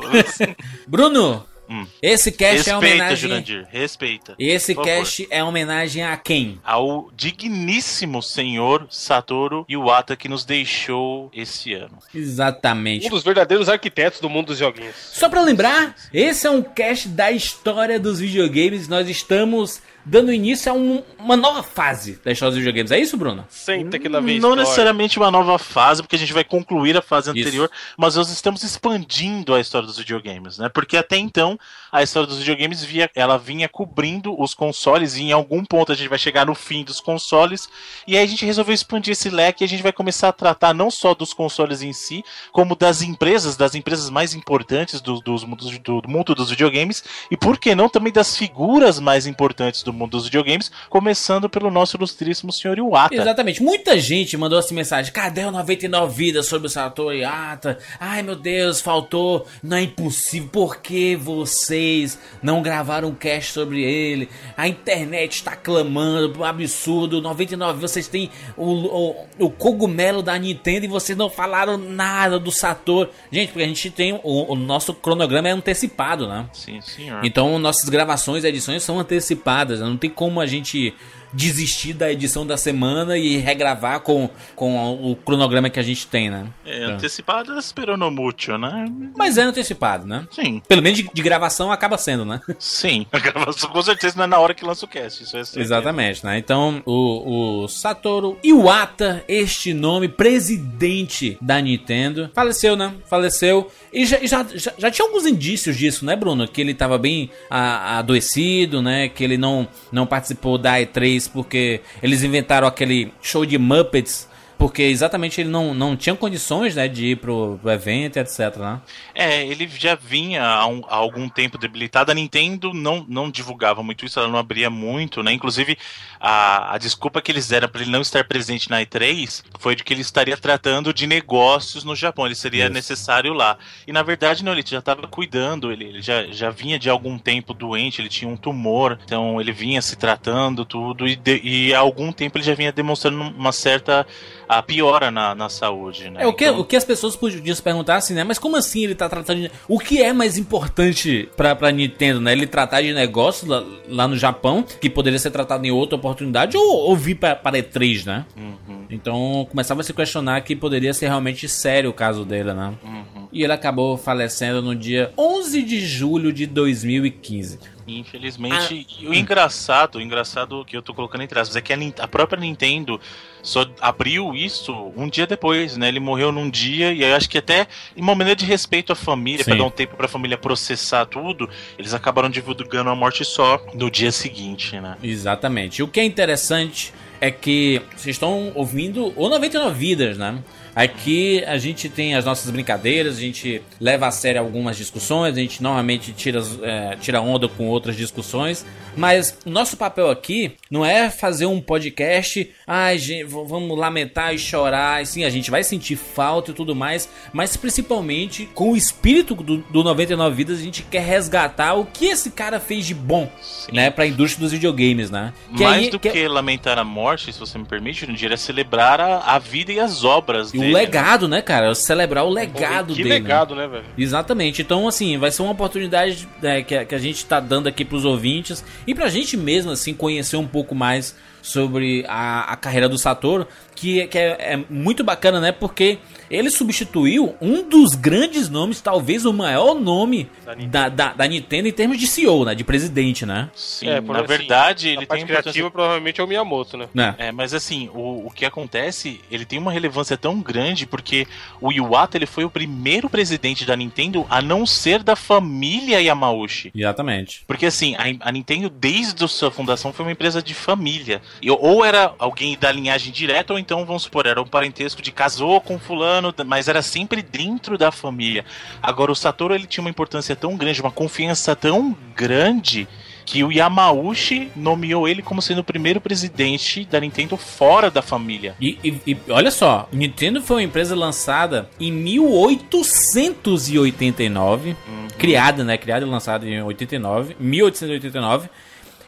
Bruno, 0.88 1.46
Hum. 1.70 1.86
esse 2.02 2.32
cast 2.32 2.54
é 2.70 2.74
Respeita, 2.74 2.78
homenagem. 2.78 3.30
Jurandir, 3.30 3.68
respeita. 3.70 4.36
Esse 4.40 4.74
cast 4.76 5.28
é 5.30 5.44
homenagem 5.44 6.04
a 6.04 6.18
quem? 6.18 6.60
Ao 6.64 7.10
digníssimo 7.16 8.22
senhor 8.24 8.88
Satoru 8.90 9.66
Iwata 9.70 10.16
que 10.16 10.28
nos 10.28 10.44
deixou 10.46 11.30
esse 11.34 11.74
ano. 11.74 12.00
Exatamente. 12.14 13.08
Um 13.08 13.10
dos 13.10 13.24
verdadeiros 13.24 13.70
arquitetos 13.70 14.20
do 14.20 14.30
mundo 14.30 14.48
dos 14.48 14.58
joguinhos. 14.58 14.96
Só 14.96 15.30
pra 15.30 15.42
lembrar, 15.42 15.96
esse 16.14 16.48
é 16.48 16.50
um 16.50 16.62
cast 16.62 17.08
da 17.10 17.32
história 17.32 18.00
dos 18.00 18.20
videogames. 18.20 18.88
Nós 18.88 19.08
estamos 19.08 19.82
dando 20.06 20.34
início 20.34 20.72
a 20.72 20.76
um- 20.76 21.04
uma 21.18 21.36
nova 21.38 21.62
fase 21.62 22.20
da 22.24 22.32
história 22.32 22.52
dos 22.52 22.58
videogames. 22.60 22.92
É 22.92 23.00
isso, 23.00 23.16
Bruno? 23.18 23.46
Senta 23.50 24.00
que 24.00 24.08
lá 24.08 24.20
vem 24.20 24.40
Não 24.40 24.56
necessariamente 24.56 25.20
uma 25.20 25.30
nova 25.30 25.58
fase, 25.60 26.02
porque 26.02 26.16
a 26.16 26.20
gente 26.20 26.34
vai 26.34 26.44
concluir 26.44 26.98
a 26.98 27.02
fase 27.02 27.30
Isso. 27.32 27.40
anterior, 27.48 27.70
mas 27.98 28.16
nós 28.16 28.30
estamos 28.30 28.64
expandindo 28.64 29.54
a 29.54 29.60
história 29.60 29.86
dos 29.88 29.98
videogames, 29.98 30.58
né? 30.58 30.70
Porque 30.70 30.98
até 30.98 31.18
então 31.18 31.60
a 31.92 32.02
história 32.02 32.28
dos 32.28 32.38
videogames 32.40 32.84
via, 32.84 33.10
ela 33.16 33.38
vinha 33.38 33.68
cobrindo 33.70 34.40
os 34.42 34.54
consoles 34.54 35.16
e 35.16 35.24
em 35.24 35.32
algum 35.32 35.64
ponto 35.66 35.92
a 35.92 35.96
gente 35.96 36.08
vai 36.08 36.18
chegar 36.20 36.46
no 36.46 36.56
fim 36.56 36.84
dos 36.84 37.00
consoles 37.00 37.68
e 38.08 38.16
aí 38.18 38.24
a 38.24 38.28
gente 38.28 38.46
resolveu 38.46 38.74
expandir 38.74 39.12
esse 39.12 39.30
leque 39.30 39.64
e 39.64 39.66
a 39.66 39.68
gente 39.68 39.84
vai 39.84 39.92
começar 39.92 40.30
a 40.30 40.34
tratar 40.34 40.74
não 40.74 40.90
só 40.90 41.14
dos 41.14 41.34
consoles 41.34 41.82
em 41.82 41.94
si, 41.94 42.24
como 42.52 42.76
das 42.76 43.02
empresas, 43.02 43.56
das 43.58 43.76
empresas 43.76 44.10
mais 44.10 44.34
importantes 44.34 45.02
do, 45.02 45.20
dos 45.20 45.44
mundos- 45.44 45.78
do 45.80 46.02
mundo 46.08 46.34
dos 46.36 46.50
videogames 46.50 47.04
e 47.30 47.38
por 47.38 47.58
que 47.60 47.76
não 47.76 47.90
também 47.90 48.14
das 48.14 48.36
figuras 48.38 49.00
mais 49.00 49.28
importantes 49.28 49.84
do 49.84 49.89
mundo 49.94 50.12
dos 50.12 50.26
videogames, 50.26 50.72
começando 50.90 51.50
pelo 51.50 51.70
nosso 51.70 51.98
ilustríssimo 51.98 52.52
senhor 52.52 52.78
Iwata. 52.78 53.16
Exatamente. 53.16 53.62
Muita 53.62 53.98
gente 54.00 54.38
mandou 54.38 54.60
essa 54.60 54.74
mensagem. 54.74 55.12
Cadê 55.12 55.46
o 55.46 55.52
99 55.52 56.14
vidas 56.14 56.46
sobre 56.46 56.68
o 56.68 56.70
Satoru 56.70 57.14
Iwata? 57.14 57.78
Ai, 58.00 58.22
meu 58.22 58.36
Deus, 58.36 58.82
faltou. 58.82 59.46
Não 59.62 59.78
é 59.78 59.84
impossível. 59.84 60.50
Por 60.50 60.78
que 60.78 61.16
vocês 61.16 62.18
não 62.42 62.62
gravaram 62.62 63.10
um 63.10 63.16
cast 63.16 63.54
sobre 63.54 63.84
ele? 63.84 64.30
A 64.58 64.68
internet 64.68 65.34
está 65.36 65.56
clamando. 65.56 66.44
Absurdo. 66.44 67.22
99 67.22 67.80
vocês 67.80 68.08
têm 68.08 68.30
o, 68.58 68.66
o, 68.66 69.28
o 69.40 69.50
cogumelo 69.50 70.22
da 70.22 70.38
Nintendo 70.38 70.86
e 70.86 70.88
vocês 70.88 71.18
não 71.18 71.30
falaram 71.30 71.78
nada 71.78 72.40
do 72.40 72.52
Satoru. 72.52 73.10
Gente, 73.32 73.50
porque 73.50 73.64
a 73.64 73.68
gente 73.68 73.90
tem... 73.90 74.20
O, 74.24 74.54
o 74.54 74.56
nosso 74.56 74.94
cronograma 74.94 75.48
é 75.48 75.52
antecipado, 75.52 76.28
né? 76.28 76.48
Sim, 76.54 76.82
senhor. 76.82 77.24
Então 77.24 77.60
nossas 77.60 77.90
gravações 77.90 78.44
e 78.44 78.48
edições 78.48 78.84
são 78.84 79.00
antecipadas. 79.00 79.79
Né? 79.80 79.88
Não 79.88 79.98
tem 79.98 80.10
como 80.10 80.40
a 80.40 80.46
gente 80.46 80.94
desistir 81.34 81.94
da 81.94 82.12
edição 82.12 82.46
da 82.46 82.58
semana 82.58 83.18
e 83.18 83.38
regravar 83.38 84.00
com, 84.02 84.30
com 84.56 84.94
o 85.12 85.16
cronograma 85.16 85.70
que 85.70 85.80
a 85.80 85.84
gente 85.84 86.08
tem, 86.08 86.30
né? 86.30 86.48
É, 86.66 86.84
antecipada 86.86 87.58
esperou 87.60 87.98
no 87.98 88.10
mútil, 88.12 88.58
né? 88.58 88.86
Mas 89.18 89.38
é 89.38 89.42
antecipado, 89.44 90.06
né? 90.06 90.28
Sim, 90.32 90.62
Pelo 90.68 90.82
menos 90.82 91.00
de, 91.00 91.10
de 91.14 91.22
gravação 91.22 91.72
acaba 91.72 91.98
sendo, 91.98 92.26
né? 92.26 92.42
sim. 92.58 93.06
A 93.12 93.20
gravação 93.20 93.70
com 93.70 93.82
certeza 93.82 94.16
não 94.18 94.24
é 94.24 94.28
na 94.28 94.40
hora 94.40 94.54
que 94.54 94.64
lança 94.66 94.86
o 94.86 94.88
cast. 94.88 95.24
Isso 95.24 95.36
é 95.38 95.44
certeza. 95.44 95.60
Exatamente, 95.62 96.26
né? 96.26 96.38
Então, 96.38 96.82
o, 96.86 97.64
o 97.64 97.68
Satoru 97.68 98.38
Iwata, 98.44 99.24
este 99.28 99.74
nome, 99.74 100.08
presidente 100.08 101.38
da 101.42 101.60
Nintendo, 101.62 102.30
faleceu, 102.34 102.76
né? 102.76 102.94
Faleceu. 103.10 103.70
E 103.92 104.06
já, 104.06 104.18
já, 104.26 104.46
já, 104.56 104.74
já 104.78 104.92
tinha 104.92 105.06
alguns 105.08 105.26
indícios 105.26 105.78
disso, 105.78 106.06
né, 106.06 106.16
Bruno? 106.16 106.48
Que 106.48 106.62
ele 106.62 106.74
tava 106.74 106.98
bem 106.98 107.30
a- 107.50 108.00
adoecido, 108.00 108.82
né? 108.82 109.10
Que 109.10 109.24
ele 109.24 109.38
não, 109.38 109.68
não 109.92 110.06
participou 110.06 110.58
da 110.58 110.76
E3 110.80 111.19
porque 111.28 111.82
eles 112.02 112.24
inventaram 112.24 112.68
aquele 112.68 113.12
show 113.22 113.46
de 113.46 113.58
Muppets. 113.58 114.28
Porque 114.58 114.82
exatamente 114.82 115.40
ele 115.40 115.48
não, 115.50 115.74
não 115.74 115.96
tinha 115.96 116.14
condições, 116.14 116.76
né, 116.76 116.86
de 116.90 117.12
ir 117.12 117.16
pro, 117.16 117.58
pro 117.62 117.72
evento, 117.72 118.18
etc, 118.18 118.58
né? 118.58 118.82
É, 119.16 119.46
ele 119.48 119.66
já 119.70 119.96
vinha 119.96 120.44
há, 120.44 120.68
um- 120.68 120.84
há 120.90 120.96
algum 120.98 121.30
tempo 121.30 121.58
debilitado. 121.58 122.12
A 122.12 122.14
Nintendo 122.14 122.74
não, 122.74 123.06
não 123.08 123.32
divulgava 123.32 123.82
muito 123.82 124.06
isso, 124.06 124.20
ela 124.20 124.28
não 124.28 124.38
abria 124.38 124.70
muito, 124.70 125.24
né? 125.24 125.32
Inclusive, 125.32 125.78
a, 126.20 126.76
a 126.76 126.78
desculpa 126.78 127.22
que 127.22 127.32
eles 127.32 127.48
deram 127.48 127.68
para 127.70 127.82
ele 127.82 127.92
não 127.92 128.02
estar 128.02 128.24
presente 128.26 128.70
na 128.70 128.82
E3 128.82 129.44
foi 129.60 129.76
de 129.76 129.84
que 129.84 129.94
ele 129.94 130.02
estaria 130.02 130.36
tratando 130.38 130.94
de 130.94 131.08
negócios 131.08 131.84
no 131.84 131.96
Japão, 131.96 132.26
ele 132.26 132.36
seria 132.36 132.66
Isso. 132.66 132.74
necessário 132.74 133.34
lá. 133.34 133.58
E 133.88 133.92
na 133.92 134.04
verdade, 134.04 134.44
não, 134.44 134.52
ele 134.52 134.64
já 134.66 134.80
estava 134.80 135.08
cuidando, 135.08 135.72
ele, 135.72 135.86
ele 135.86 136.02
já, 136.02 136.26
já 136.28 136.50
vinha 136.50 136.78
de 136.78 136.90
algum 136.90 137.18
tempo 137.18 137.54
doente, 137.54 138.02
ele 138.02 138.10
tinha 138.10 138.30
um 138.30 138.36
tumor, 138.38 139.00
então 139.06 139.40
ele 139.40 139.52
vinha 139.52 139.82
se 139.82 139.96
tratando, 139.96 140.66
tudo, 140.66 141.08
e, 141.08 141.16
de- 141.16 141.42
e 141.44 141.74
há 141.74 141.80
algum 141.80 142.12
tempo 142.12 142.38
ele 142.38 142.46
já 142.46 142.54
vinha 142.54 142.72
demonstrando 142.72 143.22
uma 143.22 143.52
certa 143.52 144.06
a 144.48 144.64
piora 144.64 145.12
na, 145.12 145.36
na 145.36 145.48
saúde, 145.48 146.10
né? 146.10 146.24
É, 146.24 146.28
o 146.28 146.34
que, 146.34 146.46
Então- 146.46 146.60
o 146.60 146.66
que 146.66 146.76
as 146.76 146.84
pessoas 146.84 147.16
podiam 147.16 147.56
se 147.56 147.62
perguntar 147.62 147.98
assim, 147.98 148.14
né? 148.16 148.24
Mas 148.24 148.40
como 148.40 148.56
assim 148.58 148.84
ele 148.84 148.96
tá 148.96 149.08
tratando 149.08 149.42
de... 149.42 149.52
O 149.68 149.78
que 149.80 150.02
é 150.02 150.12
mais 150.12 150.38
importante 150.40 151.30
pra, 151.38 151.56
pra 151.56 151.72
Nintendo, 151.72 152.20
né? 152.20 152.32
Ele 152.32 152.48
tratar 152.48 152.82
de 152.82 152.92
negócio 152.94 153.48
lá, 153.48 153.64
lá 153.88 154.08
no 154.08 154.18
Japão, 154.18 154.64
que 154.82 154.90
poderia 154.90 155.20
ser 155.20 155.30
tratado 155.32 155.66
em 155.66 155.72
outra 155.72 155.98
oportunidade, 156.12 156.58
ou, 156.58 156.90
ou 156.90 156.96
vir 156.96 157.16
para 157.16 157.36
E3, 157.36 158.06
né? 158.06 158.26
Uhum, 158.38 158.86
Então 158.90 159.48
começava 159.50 159.82
a 159.82 159.84
se 159.84 159.94
questionar 159.94 160.42
que 160.42 160.56
poderia 160.56 160.94
ser 160.94 161.08
realmente 161.08 161.48
sério 161.48 161.90
o 161.90 161.94
caso 161.94 162.26
dele, 162.26 162.54
né? 162.54 162.74
uhum. 162.84 163.28
e 163.32 163.44
ele 163.44 163.54
acabou 163.54 163.98
falecendo 163.98 164.62
no 164.62 164.76
dia 164.76 165.12
11 165.18 165.62
de 165.64 165.80
julho 165.86 166.34
de 166.34 166.46
2015. 166.46 167.60
Infelizmente, 167.98 168.86
ah. 169.04 169.10
o 169.10 169.14
engraçado, 169.14 169.98
o 169.98 170.02
engraçado 170.02 170.64
que 170.66 170.76
eu 170.78 170.82
tô 170.82 170.94
colocando 170.94 171.22
entre 171.24 171.40
aspas 171.40 171.56
é 171.56 171.62
que 171.62 171.74
a, 171.74 171.78
a, 172.00 172.08
própria 172.08 172.40
Nintendo 172.40 173.00
só 173.42 173.66
abriu 173.80 174.36
isso 174.36 174.74
um 174.96 175.08
dia 175.08 175.26
depois, 175.26 175.78
né? 175.78 175.88
Ele 175.88 176.00
morreu 176.00 176.32
num 176.32 176.50
dia 176.50 176.92
e 176.92 177.04
eu 177.04 177.16
acho 177.16 177.30
que 177.30 177.38
até 177.38 177.68
em 177.96 178.02
uma 178.02 178.14
maneira 178.14 178.36
de 178.36 178.46
respeito 178.46 178.92
à 178.92 178.96
família, 178.96 179.44
para 179.44 179.56
dar 179.56 179.64
um 179.64 179.72
tempo 179.72 179.96
para 179.96 180.06
a 180.06 180.10
família 180.10 180.38
processar 180.38 181.06
tudo, 181.06 181.50
eles 181.78 181.94
acabaram 181.94 182.30
divulgando 182.30 182.90
a 182.90 182.96
morte 182.96 183.24
só 183.26 183.64
no 183.74 183.90
dia 183.90 184.12
seguinte, 184.12 184.80
né? 184.80 184.98
Exatamente. 185.02 185.82
O 185.82 185.88
que 185.88 186.00
é 186.00 186.04
interessante 186.04 186.94
é 187.22 187.32
que 187.32 187.82
vocês 187.96 188.16
estão 188.16 188.52
ouvindo 188.56 189.14
o 189.16 189.30
99 189.30 189.78
Vidas, 189.78 190.18
né? 190.18 190.40
Aqui 190.76 191.44
a 191.46 191.58
gente 191.58 191.90
tem 191.90 192.16
as 192.16 192.24
nossas 192.24 192.50
brincadeiras, 192.50 193.18
a 193.18 193.20
gente 193.20 193.62
leva 193.82 194.08
a 194.08 194.12
sério 194.12 194.40
algumas 194.40 194.78
discussões, 194.78 195.36
a 195.36 195.40
gente 195.42 195.62
normalmente 195.62 196.14
tira, 196.14 196.42
é, 196.62 196.96
tira 196.96 197.20
onda 197.20 197.50
com 197.50 197.68
outras 197.68 197.98
discussões, 197.98 198.66
mas 198.96 199.38
o 199.46 199.50
nosso 199.50 199.76
papel 199.76 200.10
aqui 200.10 200.54
não 200.70 200.86
é 200.86 201.10
fazer 201.10 201.48
um 201.48 201.60
podcast, 201.60 202.50
ai, 202.66 202.98
gente, 202.98 203.26
vamos 203.26 203.78
lamentar 203.78 204.34
e 204.34 204.38
chorar, 204.38 205.06
sim, 205.06 205.24
a 205.24 205.30
gente 205.30 205.52
vai 205.52 205.64
sentir 205.64 205.96
falta 205.96 206.52
e 206.52 206.54
tudo 206.54 206.76
mais, 206.76 207.10
mas 207.34 207.58
principalmente 207.58 208.46
com 208.54 208.72
o 208.72 208.78
espírito 208.78 209.36
do, 209.36 209.58
do 209.58 209.84
99 209.84 210.36
Vidas, 210.36 210.60
a 210.60 210.64
gente 210.64 210.84
quer 210.84 211.04
resgatar 211.04 211.74
o 211.74 211.86
que 211.86 212.06
esse 212.06 212.32
cara 212.32 212.60
fez 212.60 212.86
de 212.86 212.94
bom, 212.94 213.30
sim. 213.42 213.74
né, 213.74 213.90
pra 213.90 214.06
indústria 214.06 214.44
dos 214.44 214.54
videogames, 214.54 215.10
né? 215.10 215.34
Que 215.58 215.64
Mais 215.64 215.84
aí, 215.84 215.90
do 215.90 216.00
que... 216.00 216.10
que... 216.10 216.28
lamentar 216.28 216.78
a 216.78 216.86
morte, 216.86 217.09
se 217.18 217.32
você 217.32 217.58
me 217.58 217.66
permite, 217.66 218.06
dia 218.14 218.34
é 218.34 218.38
celebrar 218.38 219.00
a, 219.00 219.36
a 219.36 219.40
vida 219.40 219.72
e 219.72 219.80
as 219.80 220.04
obras 220.04 220.54
o 220.54 220.60
legado, 220.60 221.28
né, 221.28 221.42
cara? 221.42 221.74
Celebrar 221.74 222.26
o 222.26 222.30
legado 222.30 222.94
que 222.94 223.04
dele. 223.04 223.16
Que 223.16 223.22
legado, 223.22 223.56
né, 223.56 223.68
velho? 223.68 223.86
Exatamente. 223.98 224.62
Então, 224.62 224.88
assim, 224.88 225.18
vai 225.18 225.32
ser 225.32 225.42
uma 225.42 225.52
oportunidade 225.52 226.28
é, 226.42 226.62
que, 226.62 226.86
que 226.86 226.96
a 226.96 227.00
gente 227.00 227.26
tá 227.26 227.40
dando 227.40 227.68
aqui 227.68 227.86
pros 227.86 228.06
ouvintes 228.06 228.64
e 228.86 228.94
pra 228.94 229.10
gente 229.10 229.38
mesmo, 229.38 229.72
assim, 229.72 229.94
conhecer 229.94 230.38
um 230.38 230.48
pouco 230.48 230.76
mais 230.76 231.16
sobre 231.42 232.06
a, 232.08 232.52
a 232.52 232.56
carreira 232.56 232.90
do 232.90 232.98
Satoru, 232.98 233.48
que, 233.80 234.08
que 234.08 234.18
é, 234.18 234.54
é, 234.54 234.60
muito 234.70 235.04
bacana, 235.04 235.40
né? 235.40 235.52
Porque 235.52 236.00
ele 236.30 236.50
substituiu 236.50 237.36
um 237.42 237.68
dos 237.68 237.96
grandes 237.96 238.50
nomes, 238.50 238.82
talvez 238.82 239.26
o 239.26 239.34
maior 239.34 239.74
nome 239.74 240.30
da 240.46 240.54
Nintendo, 240.54 240.72
da, 240.72 240.90
da, 240.90 241.14
da 241.14 241.28
Nintendo 241.28 241.68
em 241.68 241.72
termos 241.72 241.98
de 241.98 242.06
CEO, 242.06 242.46
né? 242.46 242.54
De 242.54 242.64
presidente, 242.64 243.26
né? 243.26 243.50
Sim, 243.56 243.88
é, 243.88 244.02
na 244.02 244.20
assim, 244.20 244.28
verdade, 244.28 244.90
ele 244.90 245.06
tem 245.06 245.26
criativa 245.26 245.72
provavelmente 245.72 246.20
é 246.20 246.24
o 246.24 246.28
Miyamoto, 246.28 246.78
né? 246.78 247.16
É, 247.18 247.28
é 247.28 247.32
mas 247.32 247.54
assim, 247.54 247.90
o, 247.94 248.28
o 248.28 248.32
que 248.32 248.46
acontece, 248.46 249.22
ele 249.32 249.46
tem 249.46 249.58
uma 249.58 249.72
relevância 249.72 250.18
tão 250.18 250.42
grande 250.42 250.86
porque 250.86 251.26
o 251.62 251.72
Iwata 251.72 252.18
ele 252.18 252.26
foi 252.26 252.44
o 252.44 252.50
primeiro 252.50 253.10
presidente 253.10 253.66
da 253.66 253.76
Nintendo 253.76 254.26
a 254.30 254.42
não 254.42 254.66
ser 254.66 255.04
da 255.04 255.16
família 255.16 256.02
Yamauchi. 256.02 256.72
Exatamente. 256.76 257.44
Porque 257.48 257.66
assim, 257.66 257.96
a, 257.96 258.28
a 258.28 258.32
Nintendo 258.32 258.70
desde 258.70 259.24
a 259.24 259.28
sua 259.28 259.52
fundação 259.52 259.94
foi 259.94 260.06
uma 260.06 260.12
empresa 260.12 260.42
de 260.42 260.54
família. 260.54 261.22
E, 261.42 261.50
ou 261.50 261.86
era 261.86 262.14
alguém 262.20 262.58
da 262.58 262.72
linhagem 262.72 263.12
direta, 263.12 263.54
ou 263.54 263.60
então, 263.60 263.69
vamos 263.86 264.04
supor, 264.04 264.26
era 264.26 264.42
um 264.42 264.48
parentesco 264.48 265.02
de 265.02 265.12
casou 265.12 265.62
com 265.62 265.80
fulano, 265.80 266.34
mas 266.46 266.68
era 266.68 266.82
sempre 266.82 267.22
dentro 267.22 267.78
da 267.78 267.92
família. 267.92 268.44
Agora, 268.82 269.12
o 269.12 269.16
Satoru 269.16 269.54
ele 269.54 269.68
tinha 269.68 269.84
uma 269.84 269.90
importância 269.90 270.36
tão 270.36 270.58
grande, 270.58 270.82
uma 270.82 270.92
confiança 270.92 271.56
tão 271.56 271.96
grande 272.16 272.88
que 273.30 273.44
o 273.44 273.52
Yamauchi 273.52 274.52
nomeou 274.56 275.08
ele 275.08 275.22
como 275.22 275.40
sendo 275.40 275.60
o 275.60 275.64
primeiro 275.64 276.02
presidente 276.02 276.84
da 276.86 277.00
Nintendo 277.00 277.38
fora 277.38 277.92
da 277.92 278.02
família. 278.02 278.56
E, 278.60 278.80
e, 278.84 278.98
e, 279.06 279.16
olha 279.30 279.52
só, 279.52 279.88
Nintendo 279.94 280.42
foi 280.42 280.56
uma 280.58 280.64
empresa 280.64 280.96
lançada 280.96 281.70
em 281.80 281.92
1889, 281.92 284.70
uhum. 284.70 284.76
criada, 285.16 285.64
né? 285.64 285.78
Criada 285.78 286.04
e 286.04 286.10
lançada 286.10 286.48
em 286.48 286.60
89, 286.64 287.36
1889, 287.40 288.50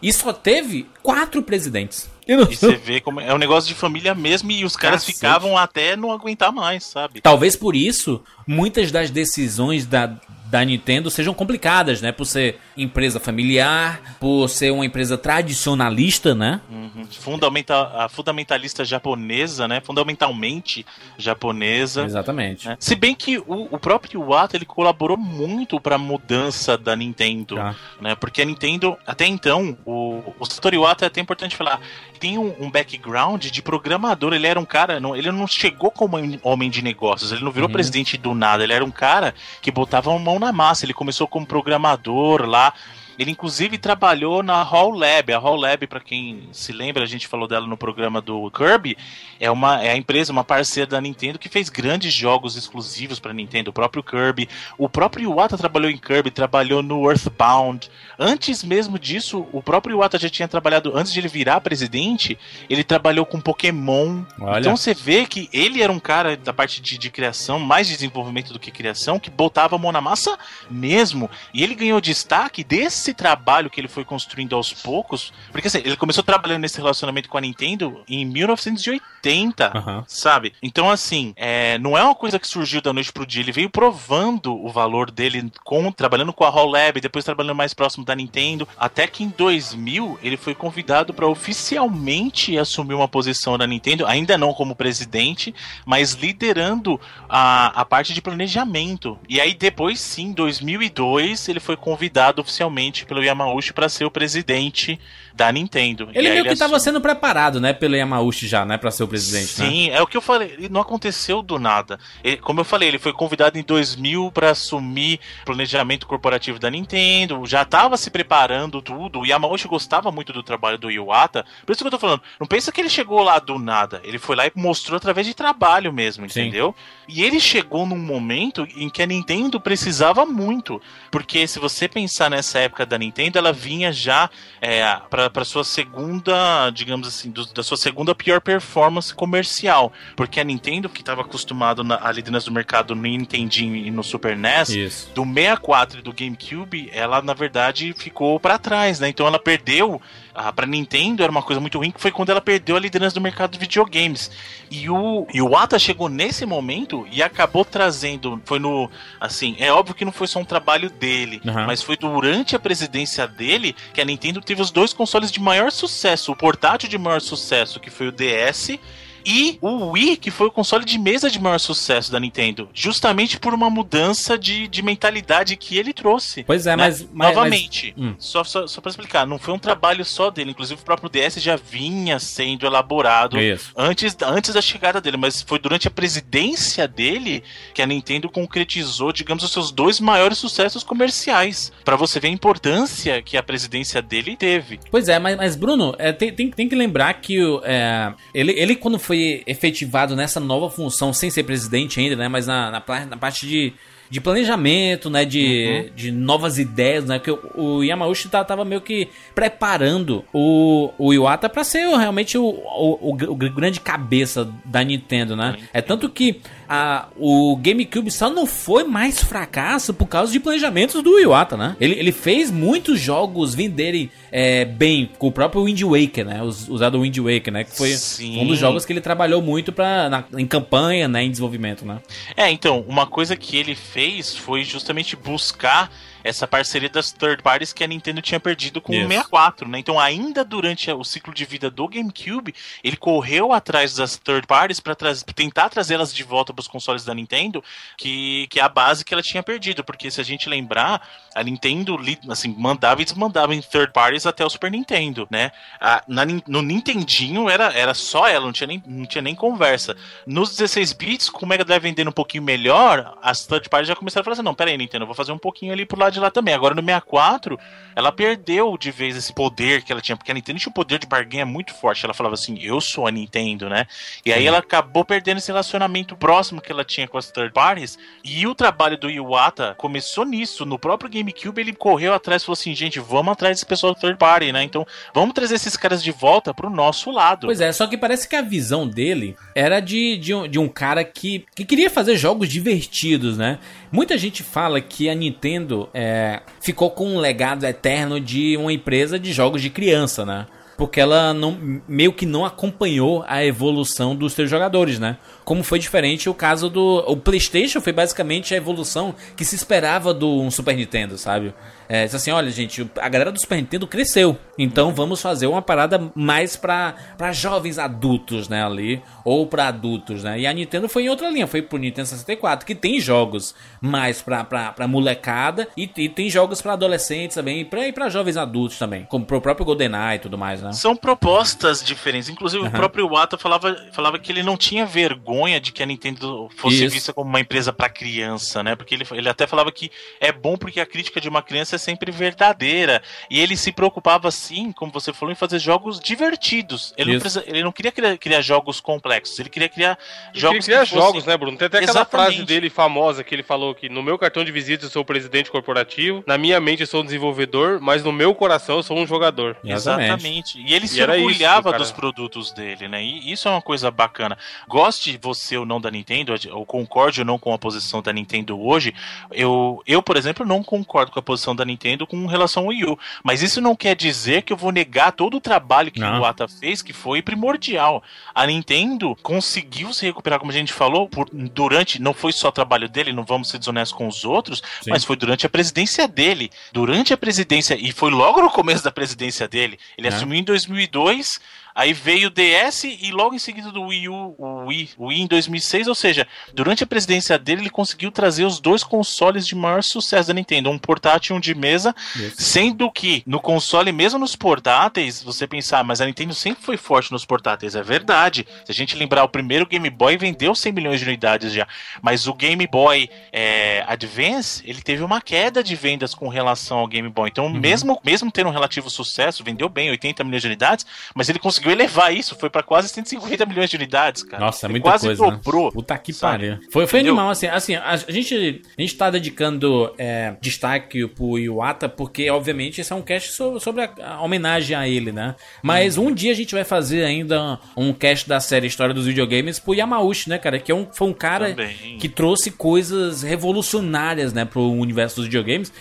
e 0.03 0.13
só 0.13 0.31
teve 0.31 0.85
quatro 1.01 1.41
presidentes. 1.41 2.07
E 2.27 2.35
você 2.35 2.75
vê 2.77 2.99
como 3.01 3.19
é 3.19 3.33
um 3.33 3.37
negócio 3.37 3.67
de 3.67 3.75
família 3.75 4.13
mesmo 4.13 4.51
e 4.51 4.63
os 4.63 4.75
caras 4.75 5.01
Cacete. 5.01 5.15
ficavam 5.15 5.57
até 5.57 5.95
não 5.95 6.11
aguentar 6.11 6.51
mais, 6.51 6.83
sabe? 6.83 7.21
Talvez 7.21 7.55
por 7.55 7.75
isso 7.75 8.23
muitas 8.47 8.91
das 8.91 9.09
decisões 9.09 9.85
da, 9.85 10.15
da 10.51 10.65
Nintendo 10.65 11.09
sejam 11.09 11.33
complicadas, 11.33 12.01
né? 12.01 12.11
Por 12.11 12.25
ser 12.25 12.59
empresa 12.75 13.21
familiar, 13.21 14.17
por 14.19 14.49
ser 14.49 14.69
uma 14.71 14.85
empresa 14.85 15.17
tradicionalista, 15.17 16.35
né? 16.35 16.59
Uhum. 16.69 17.07
Fundamental, 17.09 17.89
a 17.95 18.09
fundamentalista 18.09 18.83
japonesa, 18.83 19.65
né? 19.65 19.79
Fundamentalmente 19.79 20.85
japonesa. 21.17 22.03
Exatamente. 22.03 22.67
Né? 22.67 22.75
Se 22.81 22.95
bem 22.95 23.15
que 23.15 23.37
o, 23.37 23.69
o 23.71 23.79
próprio 23.79 24.21
Iwata 24.21 24.57
ele 24.57 24.65
colaborou 24.65 25.15
muito 25.15 25.79
para 25.79 25.95
a 25.95 25.97
mudança 25.97 26.77
da 26.77 26.97
Nintendo, 26.97 27.55
tá. 27.55 27.73
né? 28.01 28.13
Porque 28.15 28.41
a 28.41 28.45
Nintendo 28.45 28.97
até 29.07 29.25
então 29.25 29.77
o, 29.85 30.21
o 30.37 30.45
Satoru 30.45 30.75
Iwata 30.75 31.05
é 31.05 31.07
até 31.07 31.21
importante 31.21 31.55
falar 31.55 31.79
tem 32.19 32.37
um, 32.37 32.53
um, 32.59 32.69
background 32.69 33.47
de 33.47 33.61
programador. 33.63 34.33
Ele 34.33 34.45
era 34.45 34.59
um 34.59 34.65
cara, 34.65 34.99
não, 34.99 35.15
ele 35.15 35.31
não 35.31 35.47
chegou 35.47 35.89
como 35.89 36.17
homem 36.43 36.69
de 36.69 36.83
negócios, 36.83 37.31
ele 37.31 37.43
não 37.43 37.51
virou 37.51 37.67
uhum. 37.67 37.73
presidente 37.73 38.15
do 38.15 38.35
nada. 38.35 38.63
Ele 38.63 38.73
era 38.73 38.85
um 38.85 38.91
cara 38.91 39.33
que 39.59 39.71
botava 39.71 40.13
a 40.15 40.19
mão 40.19 40.37
na 40.41 40.51
massa. 40.51 40.85
Ele 40.85 40.93
começou 40.93 41.27
como 41.27 41.45
programador 41.45 42.45
lá. 42.45 42.73
Ele 43.17 43.31
inclusive 43.31 43.77
trabalhou 43.77 44.41
na 44.41 44.63
Hall 44.63 44.91
Lab. 44.91 45.33
A 45.33 45.37
Hall 45.37 45.55
Lab, 45.55 45.85
para 45.87 45.99
quem 45.99 46.49
se 46.51 46.71
lembra, 46.71 47.03
a 47.03 47.07
gente 47.07 47.27
falou 47.27 47.47
dela 47.47 47.67
no 47.67 47.77
programa 47.77 48.21
do 48.21 48.49
Kirby, 48.51 48.97
é 49.39 49.49
uma 49.49 49.83
é 49.83 49.91
a 49.91 49.97
empresa, 49.97 50.31
uma 50.31 50.43
parceira 50.43 50.89
da 50.89 51.01
Nintendo 51.01 51.39
que 51.39 51.49
fez 51.49 51.69
grandes 51.69 52.13
jogos 52.13 52.55
exclusivos 52.55 53.19
para 53.19 53.33
Nintendo, 53.33 53.69
o 53.69 53.73
próprio 53.73 54.03
Kirby. 54.03 54.47
O 54.77 54.87
próprio 54.87 55.23
Iwata 55.23 55.57
trabalhou 55.57 55.89
em 55.89 55.97
Kirby, 55.97 56.31
trabalhou 56.31 56.81
no 56.81 57.09
Earthbound. 57.09 57.89
Antes 58.17 58.63
mesmo 58.63 58.97
disso, 58.97 59.47
o 59.51 59.61
próprio 59.61 59.95
Iwata 59.95 60.17
já 60.17 60.29
tinha 60.29 60.47
trabalhado 60.47 60.95
antes 60.95 61.11
de 61.11 61.19
ele 61.19 61.27
virar 61.27 61.61
presidente, 61.61 62.37
ele 62.69 62.83
trabalhou 62.83 63.25
com 63.25 63.39
Pokémon. 63.39 64.23
Olha. 64.39 64.59
Então 64.59 64.77
você 64.77 64.93
vê 64.93 65.25
que 65.25 65.49
ele 65.51 65.81
era 65.81 65.91
um 65.91 65.99
cara 65.99 66.37
da 66.37 66.53
parte 66.53 66.81
de, 66.81 66.97
de 66.97 67.09
criação, 67.09 67.59
mais 67.59 67.87
de 67.87 67.93
desenvolvimento 67.93 68.53
do 68.53 68.59
que 68.59 68.71
criação, 68.71 69.19
que 69.19 69.29
botava 69.29 69.75
a 69.75 69.79
mão 69.79 69.91
na 69.91 70.01
massa 70.01 70.37
mesmo. 70.69 71.29
E 71.53 71.63
ele 71.63 71.75
ganhou 71.75 71.99
destaque 71.99 72.63
desse 72.63 73.00
esse 73.01 73.13
trabalho 73.13 73.69
que 73.69 73.81
ele 73.81 73.87
foi 73.87 74.05
construindo 74.05 74.55
aos 74.55 74.71
poucos, 74.71 75.33
porque 75.51 75.67
assim, 75.67 75.79
ele 75.79 75.97
começou 75.97 76.23
trabalhando 76.23 76.61
nesse 76.61 76.77
relacionamento 76.77 77.27
com 77.27 77.37
a 77.37 77.41
Nintendo 77.41 78.03
em 78.07 78.23
1980, 78.25 79.71
uhum. 79.75 80.03
sabe? 80.07 80.53
Então, 80.61 80.89
assim, 80.89 81.33
é, 81.35 81.77
não 81.79 81.97
é 81.97 82.03
uma 82.03 82.15
coisa 82.15 82.39
que 82.39 82.47
surgiu 82.47 82.81
da 82.81 82.93
noite 82.93 83.11
pro 83.11 83.25
dia, 83.25 83.41
ele 83.41 83.51
veio 83.51 83.69
provando 83.69 84.53
o 84.53 84.69
valor 84.69 85.09
dele 85.09 85.51
com 85.63 85.91
trabalhando 85.91 86.31
com 86.31 86.43
a 86.43 86.49
Hall 86.49 86.69
Lab, 86.69 87.01
depois 87.01 87.25
trabalhando 87.25 87.55
mais 87.55 87.73
próximo 87.73 88.05
da 88.05 88.15
Nintendo, 88.15 88.67
até 88.77 89.07
que 89.07 89.23
em 89.23 89.29
2000 89.29 90.19
ele 90.21 90.37
foi 90.37 90.53
convidado 90.53 91.13
para 91.13 91.27
oficialmente 91.27 92.57
assumir 92.57 92.93
uma 92.93 93.07
posição 93.07 93.57
da 93.57 93.65
Nintendo, 93.65 94.05
ainda 94.05 94.37
não 94.37 94.53
como 94.53 94.75
presidente, 94.75 95.53
mas 95.85 96.13
liderando 96.13 96.99
a, 97.27 97.81
a 97.81 97.85
parte 97.85 98.13
de 98.13 98.21
planejamento. 98.21 99.17
E 99.27 99.41
aí 99.41 99.53
depois 99.53 99.99
sim, 99.99 100.27
em 100.27 100.33
2002, 100.33 101.49
ele 101.49 101.59
foi 101.59 101.75
convidado 101.75 102.41
oficialmente 102.41 102.90
pelo 103.05 103.23
Yamauchi 103.23 103.73
para 103.73 103.89
ser 103.89 104.05
o 104.05 104.11
presidente 104.11 104.99
da 105.33 105.51
Nintendo. 105.51 106.09
Ele 106.13 106.29
meio 106.29 106.43
que 106.43 106.51
estava 106.51 106.79
sendo 106.79 106.99
preparado, 106.99 107.59
né, 107.59 107.73
pelo 107.73 107.95
Yamauchi 107.95 108.47
já, 108.47 108.65
né, 108.65 108.77
para 108.77 108.91
ser 108.91 109.03
o 109.03 109.07
presidente. 109.07 109.59
Né? 109.61 109.69
Sim, 109.69 109.89
né? 109.89 109.97
é 109.97 110.01
o 110.01 110.07
que 110.07 110.17
eu 110.17 110.21
falei. 110.21 110.67
Não 110.69 110.81
aconteceu 110.81 111.41
do 111.41 111.57
nada. 111.57 111.99
Ele, 112.23 112.37
como 112.37 112.59
eu 112.59 112.65
falei, 112.65 112.89
ele 112.89 112.99
foi 112.99 113.13
convidado 113.13 113.57
em 113.57 113.63
2000 113.63 114.31
para 114.31 114.51
assumir 114.51 115.19
planejamento 115.45 116.05
corporativo 116.05 116.59
da 116.59 116.69
Nintendo. 116.69 117.45
Já 117.45 117.61
estava 117.61 117.97
se 117.97 118.09
preparando 118.09 118.81
tudo. 118.81 119.19
O 119.19 119.25
Yamauchi 119.25 119.67
gostava 119.67 120.11
muito 120.11 120.33
do 120.33 120.43
trabalho 120.43 120.77
do 120.77 120.91
Iwata. 120.91 121.45
Por 121.65 121.71
isso 121.71 121.83
que 121.83 121.87
eu 121.87 121.91
tô 121.91 121.99
falando. 121.99 122.21
Não 122.39 122.47
pensa 122.47 122.71
que 122.71 122.81
ele 122.81 122.89
chegou 122.89 123.23
lá 123.23 123.39
do 123.39 123.57
nada. 123.57 124.01
Ele 124.03 124.19
foi 124.19 124.35
lá 124.35 124.45
e 124.45 124.51
mostrou 124.55 124.97
através 124.97 125.25
de 125.25 125.33
trabalho 125.33 125.93
mesmo, 125.93 126.25
entendeu? 126.25 126.75
Sim. 126.77 127.13
E 127.13 127.23
ele 127.23 127.39
chegou 127.39 127.85
num 127.85 127.97
momento 127.97 128.67
em 128.75 128.89
que 128.89 129.01
a 129.01 129.05
Nintendo 129.05 129.59
precisava 129.59 130.25
muito, 130.25 130.81
porque 131.09 131.45
se 131.47 131.59
você 131.59 131.87
pensar 131.87 132.29
nessa 132.29 132.59
época 132.59 132.80
da 132.85 132.97
Nintendo, 132.97 133.37
ela 133.37 133.53
vinha 133.53 133.91
já 133.91 134.29
é, 134.61 134.83
para 135.09 135.45
sua 135.45 135.63
segunda, 135.63 136.69
digamos 136.71 137.07
assim, 137.07 137.31
do, 137.31 137.45
da 137.47 137.63
sua 137.63 137.77
segunda 137.77 138.13
pior 138.13 138.41
performance 138.41 139.13
comercial. 139.13 139.91
Porque 140.15 140.39
a 140.39 140.43
Nintendo, 140.43 140.89
que 140.89 141.01
estava 141.01 141.21
acostumado 141.21 141.83
na, 141.83 141.99
ali 142.05 142.21
dentro 142.21 142.45
do 142.45 142.51
mercado 142.51 142.95
no 142.95 143.01
Nintendinho 143.01 143.75
e 143.75 143.91
no 143.91 144.03
Super 144.03 144.37
NES, 144.37 144.69
Isso. 144.69 145.11
do 145.13 145.23
64 145.23 145.99
e 145.99 146.01
do 146.01 146.13
GameCube, 146.13 146.89
ela 146.93 147.21
na 147.21 147.33
verdade 147.33 147.93
ficou 147.97 148.39
para 148.39 148.57
trás, 148.57 148.99
né? 148.99 149.09
Então 149.09 149.27
ela 149.27 149.39
perdeu 149.39 150.01
ah, 150.33 150.51
para 150.51 150.65
Nintendo 150.65 151.23
era 151.23 151.31
uma 151.31 151.41
coisa 151.41 151.59
muito 151.59 151.77
ruim, 151.77 151.91
que 151.91 152.01
foi 152.01 152.11
quando 152.11 152.29
ela 152.29 152.41
perdeu 152.41 152.75
a 152.75 152.79
liderança 152.79 153.15
do 153.15 153.21
mercado 153.21 153.51
de 153.51 153.59
videogames. 153.59 154.31
E 154.69 154.89
o, 154.89 155.27
e 155.33 155.41
o 155.41 155.55
Ata 155.55 155.77
chegou 155.77 156.09
nesse 156.09 156.45
momento 156.45 157.05
e 157.11 157.21
acabou 157.21 157.65
trazendo. 157.65 158.41
Foi 158.45 158.59
no. 158.59 158.89
Assim, 159.19 159.55
é 159.59 159.71
óbvio 159.71 159.95
que 159.95 160.05
não 160.05 160.11
foi 160.11 160.27
só 160.27 160.39
um 160.39 160.45
trabalho 160.45 160.89
dele, 160.89 161.41
uhum. 161.45 161.65
mas 161.65 161.81
foi 161.81 161.97
durante 161.97 162.55
a 162.55 162.59
presidência 162.59 163.27
dele 163.27 163.75
que 163.93 164.01
a 164.01 164.05
Nintendo 164.05 164.41
teve 164.41 164.61
os 164.61 164.71
dois 164.71 164.93
consoles 164.93 165.31
de 165.31 165.39
maior 165.39 165.71
sucesso. 165.71 166.31
O 166.31 166.35
portátil 166.35 166.89
de 166.89 166.97
maior 166.97 167.21
sucesso, 167.21 167.79
que 167.79 167.89
foi 167.89 168.07
o 168.07 168.11
DS 168.11 168.79
E 169.25 169.57
o 169.61 169.91
Wii, 169.91 170.17
que 170.17 170.31
foi 170.31 170.47
o 170.47 170.51
console 170.51 170.85
de 170.85 170.97
mesa 170.97 171.29
de 171.29 171.39
maior 171.39 171.59
sucesso 171.59 172.11
da 172.11 172.19
Nintendo, 172.19 172.69
justamente 172.73 173.39
por 173.39 173.53
uma 173.53 173.69
mudança 173.69 174.37
de, 174.37 174.67
de 174.67 174.81
mentalidade 174.81 175.55
que 175.55 175.77
ele 175.77 175.93
trouxe. 175.93 176.43
Pois 176.43 176.67
é, 176.67 176.71
né? 176.71 176.83
mas, 176.83 177.07
mas. 177.11 177.35
Novamente, 177.35 177.93
mas- 177.95 178.05
hum. 178.05 178.15
só, 178.17 178.43
só, 178.43 178.67
só 178.67 178.81
pra 178.81 178.89
explicar, 178.89 179.25
não 179.25 179.37
foi 179.37 179.53
um 179.53 179.59
trabalho 179.59 180.03
só 180.03 180.29
dele, 180.29 180.51
inclusive 180.51 180.81
o 180.81 180.85
próprio 180.85 181.09
DS 181.09 181.41
já 181.41 181.55
vinha 181.55 182.19
sendo 182.19 182.65
elaborado 182.65 183.39
Isso. 183.39 183.71
antes, 183.75 184.15
antes 184.23 184.53
da 184.53 184.61
chegada 184.61 184.99
dele, 185.01 185.17
mas 185.17 185.41
foi 185.41 185.59
durante 185.59 185.87
a 185.87 185.91
presidência 185.91 186.87
dele 186.87 187.43
que 187.73 187.81
a 187.81 187.85
Nintendo 187.85 188.29
concretizou, 188.29 189.11
digamos, 189.11 189.43
os 189.43 189.51
seus 189.51 189.71
dois 189.71 189.99
maiores 189.99 190.37
sucessos 190.37 190.83
comerciais. 190.83 191.71
Pra 191.83 191.95
você 191.95 192.19
ver 192.19 192.27
a 192.27 192.31
importância 192.31 193.21
que 193.21 193.37
a 193.37 193.43
presidência 193.43 194.01
dele 194.01 194.35
teve. 194.35 194.79
Pois 194.89 195.07
é, 195.09 195.19
mas, 195.19 195.37
mas 195.37 195.55
Bruno, 195.55 195.95
é, 195.97 196.11
tem, 196.11 196.31
tem, 196.33 196.49
tem 196.49 196.69
que 196.69 196.75
lembrar 196.75 197.13
que 197.15 197.37
é, 197.63 198.13
ele, 198.33 198.51
ele, 198.53 198.75
quando 198.75 198.99
foi 198.99 199.10
efetivado 199.13 200.15
nessa 200.15 200.39
nova 200.39 200.69
função, 200.69 201.11
sem 201.13 201.29
ser 201.29 201.43
presidente 201.43 201.99
ainda, 201.99 202.15
né? 202.15 202.27
Mas 202.27 202.47
na, 202.47 202.71
na, 202.71 203.05
na 203.05 203.17
parte 203.17 203.47
de, 203.47 203.73
de 204.09 204.19
planejamento, 204.21 205.09
né? 205.09 205.25
De, 205.25 205.91
de 205.95 206.11
novas 206.11 206.57
ideias, 206.57 207.05
né? 207.05 207.19
Que 207.19 207.31
o, 207.31 207.39
o 207.55 207.83
Yamauchi 207.83 208.29
tá- 208.29 208.43
tava 208.43 208.63
meio 208.65 208.81
que 208.81 209.07
preparando 209.33 210.23
o, 210.33 210.91
o 210.97 211.13
Iwata 211.13 211.49
pra 211.49 211.63
ser 211.63 211.85
realmente 211.97 212.37
o, 212.37 212.43
o, 212.45 213.09
o 213.11 213.35
grande 213.35 213.79
cabeça 213.79 214.49
da 214.65 214.83
Nintendo, 214.83 215.35
né? 215.35 215.57
É 215.73 215.81
tanto 215.81 216.09
que 216.09 216.41
a, 216.73 217.07
o 217.17 217.57
GameCube 217.57 218.09
só 218.09 218.29
não 218.29 218.45
foi 218.45 218.85
mais 218.85 219.21
fracasso 219.21 219.93
por 219.93 220.05
causa 220.07 220.31
de 220.31 220.39
planejamentos 220.39 221.03
do 221.03 221.19
Iwata, 221.19 221.57
né? 221.57 221.75
Ele, 221.81 221.95
ele 221.99 222.13
fez 222.13 222.49
muitos 222.49 222.97
jogos 222.97 223.53
venderem 223.53 224.09
é, 224.31 224.63
bem 224.63 225.09
com 225.19 225.27
o 225.27 225.31
próprio 225.33 225.65
Wind 225.65 225.81
Waker, 225.81 226.25
né? 226.25 226.41
Usado 226.41 226.97
o 226.97 227.01
Wind 227.01 227.17
Waker, 227.17 227.51
né? 227.51 227.65
Que 227.65 227.75
foi 227.75 227.89
Sim. 227.89 228.39
um 228.39 228.47
dos 228.47 228.57
jogos 228.57 228.85
que 228.85 228.93
ele 228.93 229.01
trabalhou 229.01 229.41
muito 229.41 229.73
pra, 229.73 230.07
na- 230.07 230.23
em 230.37 230.47
campanha, 230.47 231.09
né? 231.09 231.23
Em 231.23 231.29
desenvolvimento, 231.29 231.85
né? 231.85 231.97
É, 232.37 232.49
então, 232.49 232.85
uma 232.87 233.05
coisa 233.05 233.35
que 233.35 233.57
ele 233.57 233.75
fez 233.75 234.33
foi 234.37 234.63
justamente 234.63 235.17
buscar 235.17 235.91
essa 236.23 236.47
parceria 236.47 236.89
das 236.89 237.11
third 237.11 237.41
parties 237.41 237.73
que 237.73 237.83
a 237.83 237.87
Nintendo 237.87 238.21
tinha 238.21 238.39
perdido 238.39 238.81
com 238.81 238.93
Isso. 238.93 239.05
o 239.05 239.09
64, 239.09 239.67
né? 239.67 239.79
Então, 239.79 239.99
ainda 239.99 240.43
durante 240.43 240.91
o 240.91 241.03
ciclo 241.03 241.33
de 241.33 241.45
vida 241.45 241.69
do 241.69 241.87
GameCube, 241.87 242.53
ele 242.83 242.97
correu 242.97 243.53
atrás 243.53 243.95
das 243.95 244.17
third 244.17 244.47
parties 244.47 244.79
para 244.79 244.95
tentar 245.35 245.69
trazê-las 245.69 246.13
de 246.13 246.23
volta 246.23 246.53
para 246.53 246.61
os 246.61 246.67
consoles 246.67 247.03
da 247.03 247.13
Nintendo, 247.13 247.63
que, 247.97 248.47
que 248.49 248.59
é 248.59 248.63
a 248.63 248.69
base 248.69 249.05
que 249.05 249.13
ela 249.13 249.23
tinha 249.23 249.43
perdido, 249.43 249.83
porque 249.83 250.09
se 250.11 250.21
a 250.21 250.23
gente 250.23 250.49
lembrar, 250.49 251.07
a 251.33 251.43
Nintendo 251.43 251.97
assim, 252.29 252.53
mandava 252.57 253.01
e 253.01 253.05
desmandava 253.05 253.55
em 253.55 253.61
third 253.61 253.91
parties 253.93 254.25
até 254.25 254.45
o 254.45 254.49
Super 254.49 254.71
Nintendo, 254.71 255.27
né? 255.29 255.51
A- 255.79 256.03
na 256.07 256.25
no 256.47 256.61
Nintendinho 256.61 257.49
era, 257.49 257.71
era 257.73 257.93
só 257.93 258.27
ela, 258.27 258.45
não 258.45 258.53
tinha, 258.53 258.67
nem, 258.67 258.83
não 258.85 259.05
tinha 259.05 259.21
nem 259.21 259.35
conversa. 259.35 259.95
Nos 260.25 260.55
16 260.55 260.93
bits, 260.93 261.29
com 261.29 261.45
o 261.45 261.49
Mega 261.49 261.63
Drive 261.65 261.81
vendendo 261.81 262.09
um 262.09 262.13
pouquinho 262.13 262.43
melhor, 262.43 263.17
as 263.21 263.45
third 263.45 263.69
parties 263.69 263.87
já 263.87 263.95
começaram 263.95 264.21
a 264.21 264.23
falar 264.25 264.33
assim: 264.33 264.41
não, 264.43 264.53
pera 264.53 264.69
aí, 264.71 264.77
Nintendo, 264.77 265.03
eu 265.03 265.07
vou 265.07 265.15
fazer 265.15 265.31
um 265.31 265.37
pouquinho 265.37 265.73
ali 265.73 265.85
pro 265.85 265.99
lado 265.99 266.13
de 266.13 266.19
lá 266.19 266.29
também. 266.31 266.53
Agora 266.53 266.75
no 266.75 266.81
64, 266.81 267.59
ela 267.95 268.11
perdeu 268.11 268.77
de 268.77 268.91
vez 268.91 269.15
esse 269.15 269.33
poder 269.33 269.83
que 269.83 269.91
ela 269.91 270.01
tinha, 270.01 270.15
porque 270.15 270.31
a 270.31 270.33
Nintendo 270.33 270.59
tinha 270.59 270.69
um 270.69 270.73
poder 270.73 270.99
de 270.99 271.07
barganha 271.07 271.45
muito 271.45 271.73
forte. 271.73 272.05
Ela 272.05 272.13
falava 272.13 272.35
assim: 272.35 272.57
eu 272.61 272.79
sou 272.81 273.07
a 273.07 273.11
Nintendo, 273.11 273.69
né? 273.69 273.87
E 274.25 274.31
aí 274.31 274.45
ela 274.45 274.59
acabou 274.59 275.03
perdendo 275.05 275.37
esse 275.37 275.47
relacionamento 275.51 276.15
próximo 276.15 276.61
que 276.61 276.71
ela 276.71 276.83
tinha 276.83 277.07
com 277.07 277.17
as 277.17 277.31
third 277.31 277.53
parties. 277.53 277.97
E 278.23 278.45
o 278.47 278.55
trabalho 278.55 278.97
do 278.97 279.09
Iwata 279.09 279.75
começou 279.77 280.25
nisso. 280.25 280.65
No 280.65 280.77
próprio 280.79 281.09
GameCube, 281.21 281.61
ele 281.61 281.73
correu 281.73 282.13
atrás 282.13 282.41
e 282.41 282.45
falou 282.45 282.53
assim: 282.53 282.75
gente, 282.75 282.99
vamos 282.99 283.31
atrás 283.31 283.57
desse 283.57 283.65
pessoal 283.65 283.93
do 283.93 283.99
third 283.99 284.17
party, 284.17 284.51
né? 284.51 284.63
Então 284.63 284.85
vamos 285.13 285.33
trazer 285.33 285.55
esses 285.55 285.77
caras 285.77 286.03
de 286.03 286.11
volta 286.11 286.53
pro 286.53 286.69
nosso 286.69 287.11
lado. 287.11 287.47
Pois 287.47 287.61
é, 287.61 287.71
só 287.71 287.87
que 287.87 287.97
parece 287.97 288.27
que 288.27 288.35
a 288.35 288.41
visão 288.41 288.87
dele 288.87 289.35
era 289.55 289.79
de, 289.79 290.17
de, 290.17 290.33
um, 290.33 290.47
de 290.47 290.59
um 290.59 290.67
cara 290.67 291.03
que, 291.03 291.45
que 291.55 291.65
queria 291.65 291.89
fazer 291.89 292.15
jogos 292.17 292.49
divertidos, 292.49 293.37
né? 293.37 293.59
Muita 293.91 294.17
gente 294.17 294.43
fala 294.43 294.81
que 294.81 295.09
a 295.09 295.15
Nintendo 295.15 295.89
é, 295.93 296.41
ficou 296.59 296.89
com 296.91 297.07
um 297.07 297.19
legado 297.19 297.65
eterno 297.65 298.19
de 298.19 298.57
uma 298.57 298.71
empresa 298.73 299.19
de 299.19 299.31
jogos 299.33 299.61
de 299.61 299.69
criança, 299.69 300.25
né? 300.25 300.47
Porque 300.77 300.99
ela 300.99 301.31
não, 301.31 301.81
meio 301.87 302.11
que 302.11 302.25
não 302.25 302.43
acompanhou 302.43 303.23
a 303.27 303.45
evolução 303.45 304.15
dos 304.15 304.33
seus 304.33 304.49
jogadores, 304.49 304.97
né? 304.97 305.17
Como 305.43 305.63
foi 305.63 305.79
diferente 305.79 306.29
o 306.29 306.33
caso 306.33 306.69
do. 306.69 307.03
O 307.07 307.17
PlayStation 307.17 307.81
foi 307.81 307.91
basicamente 307.91 308.53
a 308.53 308.57
evolução 308.57 309.15
que 309.35 309.43
se 309.43 309.55
esperava 309.55 310.13
do 310.13 310.39
um 310.41 310.51
Super 310.51 310.75
Nintendo, 310.75 311.17
sabe? 311.17 311.53
É, 311.89 312.03
assim, 312.03 312.31
olha, 312.31 312.49
gente, 312.49 312.89
a 313.01 313.09
galera 313.09 313.31
do 313.31 313.39
Super 313.39 313.57
Nintendo 313.57 313.85
cresceu. 313.85 314.37
Então 314.57 314.93
vamos 314.93 315.21
fazer 315.21 315.47
uma 315.47 315.61
parada 315.61 316.09
mais 316.15 316.55
pra, 316.55 316.95
pra 317.17 317.33
jovens 317.33 317.77
adultos, 317.77 318.47
né, 318.47 318.63
ali. 318.63 319.01
Ou 319.25 319.45
pra 319.45 319.67
adultos, 319.67 320.23
né? 320.23 320.39
E 320.39 320.47
a 320.47 320.53
Nintendo 320.53 320.87
foi 320.87 321.03
em 321.03 321.09
outra 321.09 321.29
linha, 321.29 321.47
foi 321.47 321.61
pro 321.61 321.77
Nintendo 321.77 322.07
64, 322.07 322.65
que 322.65 322.75
tem 322.75 322.99
jogos 322.99 323.53
mais 323.81 324.21
pra, 324.21 324.43
pra, 324.43 324.71
pra 324.71 324.87
molecada 324.87 325.67
e, 325.75 325.89
e 325.97 326.07
tem 326.07 326.29
jogos 326.29 326.61
pra 326.61 326.73
adolescentes 326.73 327.35
também, 327.35 327.61
e 327.61 327.65
pra, 327.65 327.87
e 327.87 327.91
pra 327.91 328.07
jovens 328.07 328.37
adultos 328.37 328.77
também. 328.77 329.03
Como 329.05 329.25
pro 329.25 329.41
próprio 329.41 329.65
GoldenEye 329.65 330.15
e 330.15 330.19
tudo 330.19 330.37
mais, 330.37 330.61
né? 330.61 330.71
São 330.71 330.95
propostas 330.95 331.83
diferentes. 331.83 332.29
Inclusive, 332.29 332.63
Aham. 332.63 332.69
o 332.69 332.77
próprio 332.77 333.05
Iwata 333.07 333.37
falava, 333.37 333.75
falava 333.91 334.17
que 334.17 334.31
ele 334.31 334.43
não 334.43 334.55
tinha 334.55 334.85
vergonha 334.85 335.30
de 335.61 335.71
que 335.71 335.81
a 335.81 335.85
Nintendo 335.85 336.49
fosse 336.57 336.83
Isso. 336.83 336.93
vista 336.93 337.13
como 337.13 337.29
uma 337.29 337.39
empresa 337.39 337.71
pra 337.71 337.87
criança, 337.89 338.61
né? 338.61 338.75
Porque 338.75 338.93
ele, 338.95 339.05
ele 339.11 339.29
até 339.29 339.47
falava 339.47 339.71
que 339.71 339.89
é 340.19 340.31
bom 340.31 340.57
porque 340.57 340.79
a 340.79 340.85
crítica 340.85 341.21
de 341.21 341.29
uma 341.29 341.41
criança 341.41 341.75
é 341.75 341.79
sempre 341.79 342.11
verdadeira. 342.11 343.01
E 343.29 343.39
ele 343.39 343.55
se 343.55 343.71
preocupava, 343.71 344.29
sim, 344.29 344.71
como 344.71 344.91
você 344.91 345.13
falou, 345.13 345.31
em 345.31 345.35
fazer 345.35 345.59
jogos 345.59 345.99
divertidos. 345.99 346.93
Ele, 346.97 347.11
não, 347.11 347.17
Isso. 347.17 347.21
precisa- 347.23 347.43
ele 347.47 347.63
não 347.63 347.71
queria 347.71 347.91
criar, 347.91 348.17
criar 348.17 348.41
jogos 348.41 348.79
complexos, 348.79 349.39
ele 349.39 349.49
queria 349.49 349.69
criar 349.69 349.97
Ele 350.31 350.39
jogos. 350.39 350.65
queria 350.65 350.77
criar 350.79 350.83
que 350.85 350.89
fossem- 350.89 351.05
jogos, 351.05 351.25
né, 351.25 351.37
Bruno? 351.37 351.57
Tem 351.57 351.67
até 351.67 351.77
aquela 351.77 351.91
Exatamente. 351.91 352.33
frase 352.35 352.45
dele 352.45 352.69
famosa 352.69 353.23
que 353.23 353.33
ele 353.33 353.43
falou 353.43 353.73
que 353.73 353.87
no 353.89 354.03
meu 354.03 354.17
cartão 354.17 354.43
de 354.43 354.51
visita 354.51 354.85
eu 354.85 354.89
sou 354.89 355.01
o 355.01 355.05
presidente 355.05 355.49
corporativo, 355.49 356.23
na 356.27 356.37
minha 356.37 356.59
mente 356.59 356.81
eu 356.81 356.87
sou 356.87 357.01
um 357.01 357.05
desenvolvedor, 357.05 357.79
mas 357.81 358.03
no 358.03 358.11
meu 358.11 358.35
coração 358.35 358.77
eu 358.77 358.83
sou 358.83 358.97
um 358.97 359.07
jogador. 359.07 359.55
Exatamente. 359.63 360.59
E 360.59 360.73
ele 360.73 360.85
E 360.85 360.87
se 360.87 360.99
isso 360.99 361.09
orgulhava 361.11 361.61
que 361.63 361.67
o 361.69 361.71
cara- 361.71 361.77
dos 361.83 361.91
produtos 361.91 362.51
dele, 362.51 362.87
né? 362.87 363.03
E 363.03 363.31
isso 363.31 363.47
é 363.47 363.51
uma 363.51 363.61
coisa 363.61 363.89
bacana. 363.91 364.37
Goste 364.67 365.17
você 365.21 365.57
ou 365.57 365.65
não 365.65 365.79
da 365.79 365.91
Nintendo, 365.91 366.33
ou 366.51 366.65
concorde 366.65 367.21
ou 367.21 367.25
não 367.25 367.37
com 367.37 367.53
a 367.53 367.57
posição 367.57 368.01
da 368.01 368.11
Nintendo 368.11 368.59
hoje, 368.59 368.93
eu, 369.31 369.81
eu, 369.85 370.01
por 370.01 370.17
exemplo, 370.17 370.45
não 370.45 370.63
concordo 370.63 371.11
com 371.11 371.19
a 371.19 371.21
posição 371.21 371.55
da 371.55 371.63
Nintendo 371.65 372.07
com 372.07 372.25
relação 372.25 372.63
ao 372.63 372.69
Wii 372.69 372.85
U. 372.85 372.99
Mas 373.23 373.41
isso 373.41 373.61
não 373.61 373.75
quer 373.75 373.95
dizer 373.95 374.41
que 374.43 374.51
eu 374.53 374.57
vou 374.57 374.71
negar 374.71 375.11
todo 375.11 375.37
o 375.37 375.41
trabalho 375.41 375.91
que 375.91 375.99
Não. 375.99 376.13
o 376.13 376.17
Iwata 376.17 376.47
fez, 376.47 376.81
que 376.81 376.93
foi 376.93 377.21
primordial. 377.21 378.03
A 378.33 378.45
Nintendo 378.47 379.15
conseguiu 379.21 379.93
se 379.93 380.05
recuperar, 380.05 380.39
como 380.39 380.51
a 380.51 380.53
gente 380.55 380.73
falou, 380.73 381.07
por, 381.07 381.27
durante. 381.31 382.01
Não 382.01 382.13
foi 382.13 382.31
só 382.31 382.51
trabalho 382.51 382.89
dele, 382.89 383.13
não 383.13 383.23
vamos 383.23 383.49
ser 383.49 383.57
desonestos 383.59 383.97
com 383.97 384.07
os 384.07 384.25
outros, 384.25 384.61
Sim. 384.81 384.89
mas 384.89 385.03
foi 385.03 385.15
durante 385.15 385.45
a 385.45 385.49
presidência 385.49 386.07
dele. 386.07 386.49
Durante 386.71 387.13
a 387.13 387.17
presidência, 387.17 387.75
e 387.79 387.91
foi 387.91 388.11
logo 388.11 388.41
no 388.41 388.49
começo 388.49 388.83
da 388.83 388.91
presidência 388.91 389.47
dele. 389.47 389.77
Ele 389.97 390.07
É. 390.07 390.11
assumiu 390.11 390.39
em 390.39 390.43
2002, 390.43 391.39
aí 391.75 391.93
veio 391.93 392.27
o 392.27 392.31
DS 392.31 392.83
e 392.83 393.11
logo 393.11 393.35
em 393.35 393.39
seguida 393.39 393.71
do 393.71 393.83
Wii 393.83 394.09
U, 394.09 394.35
o 394.37 394.65
Wii, 394.67 394.89
o 394.97 395.07
Wii 395.07 395.21
em 395.21 395.27
2006. 395.27 395.87
Ou 395.87 395.95
seja, 395.95 396.27
durante 396.53 396.83
a 396.83 396.87
presidência 396.87 397.37
dele, 397.37 397.61
ele 397.61 397.69
conseguiu 397.69 398.11
trazer 398.11 398.45
os 398.45 398.59
dois 398.59 398.83
consoles 398.83 399.45
de 399.45 399.55
maior 399.55 399.83
sucesso 399.83 400.27
da 400.27 400.33
Nintendo, 400.33 400.69
um 400.69 400.77
portátil 400.77 401.35
e 401.35 401.37
um 401.37 401.39
de 401.39 401.53
mesa. 401.53 401.95
Sendo 402.37 402.91
que 402.91 403.23
no 403.25 403.39
console, 403.39 403.91
mesmo 403.91 404.19
nos 404.19 404.35
portáteis, 404.35 405.21
você 405.23 405.47
pensar, 405.47 405.83
mas 405.83 406.01
a 406.01 406.05
Nintendo 406.05 406.33
sempre 406.33 406.63
foi 406.63 406.77
forte 406.77 407.11
nos 407.11 407.25
portáteis, 407.25 407.75
é 407.75 407.83
verdade. 407.83 408.47
Se 408.65 408.71
a 408.71 408.75
gente 408.75 408.95
lembrar, 408.95 409.23
o 409.23 409.29
primeiro 409.29 409.65
Game 409.65 409.89
Boy 409.89 410.17
vendeu 410.17 410.55
100 410.55 410.71
milhões 410.71 410.99
de 410.99 411.05
unidades 411.05 411.53
já, 411.53 411.67
mas 412.01 412.27
o 412.27 412.33
Game 412.33 412.65
Boy 412.67 413.09
é, 413.31 413.83
Advance, 413.87 414.63
ele 414.65 414.81
teve 414.81 415.03
uma 415.03 415.21
queda 415.21 415.63
de 415.63 415.75
vendas 415.75 416.13
com 416.13 416.27
relação 416.27 416.79
ao 416.79 416.87
Game 416.87 417.09
Boy. 417.09 417.29
Então, 417.29 417.49
mesmo, 417.49 417.99
mesmo 418.03 418.31
tendo 418.31 418.49
um 418.49 418.53
relativo 418.53 418.89
sucesso, 418.89 419.43
vendeu 419.43 419.69
bem 419.69 419.89
80 419.89 420.23
milhões 420.23 420.41
de 420.41 420.47
unidades, 420.47 420.85
mas 421.13 421.29
ele 421.29 421.39
conseguiu 421.39 421.60
elevar 421.69 422.13
isso, 422.15 422.35
foi 422.35 422.49
para 422.49 422.63
quase 422.63 422.89
150 422.89 423.45
milhões 423.45 423.69
de 423.69 423.75
unidades, 423.75 424.23
cara. 424.23 424.43
Nossa, 424.45 424.65
é 424.65 424.69
muita 424.69 424.89
quase 424.89 425.07
coisa. 425.07 425.23
dobrou. 425.23 425.65
Né? 425.65 425.71
Puta 425.73 425.97
que 425.97 426.13
pariu. 426.13 426.57
Foi, 426.71 426.87
foi 426.87 426.99
Entendeu? 426.99 427.13
animal, 427.13 427.29
assim. 427.31 427.47
assim 427.47 427.75
a, 427.75 427.95
gente, 427.97 428.61
a 428.77 428.81
gente 428.81 428.95
tá 428.95 429.09
dedicando 429.09 429.93
é, 429.97 430.35
destaque 430.41 431.05
pro 431.07 431.37
Iwata, 431.37 431.87
porque, 431.89 432.29
obviamente, 432.29 432.81
esse 432.81 432.91
é 432.91 432.95
um 432.95 433.01
cast 433.01 433.31
so- 433.31 433.59
sobre, 433.59 433.83
a, 433.83 433.89
a 434.15 434.21
homenagem 434.21 434.75
a 434.75 434.87
ele, 434.87 435.11
né? 435.11 435.35
Mas 435.61 435.97
um 435.97 436.11
dia 436.13 436.31
a 436.31 436.35
gente 436.35 436.53
vai 436.55 436.63
fazer 436.63 437.03
ainda 437.03 437.59
um 437.75 437.93
cast 437.93 438.27
da 438.27 438.39
série 438.39 438.67
História 438.67 438.93
dos 438.93 439.05
Videogames 439.05 439.59
pro 439.59 439.73
Yamauchi, 439.73 440.29
né, 440.29 440.37
cara? 440.37 440.59
Que 440.59 440.71
é 440.71 440.75
um, 440.75 440.87
foi 440.91 441.07
um 441.07 441.13
cara 441.13 441.49
Também. 441.49 441.97
que 441.97 442.07
trouxe 442.07 442.51
coisas 442.51 443.23
revolucionárias, 443.23 444.33
né, 444.33 444.45
pro 444.45 444.61
universo 444.71 445.17
dos 445.17 445.25
videogames. 445.25 445.71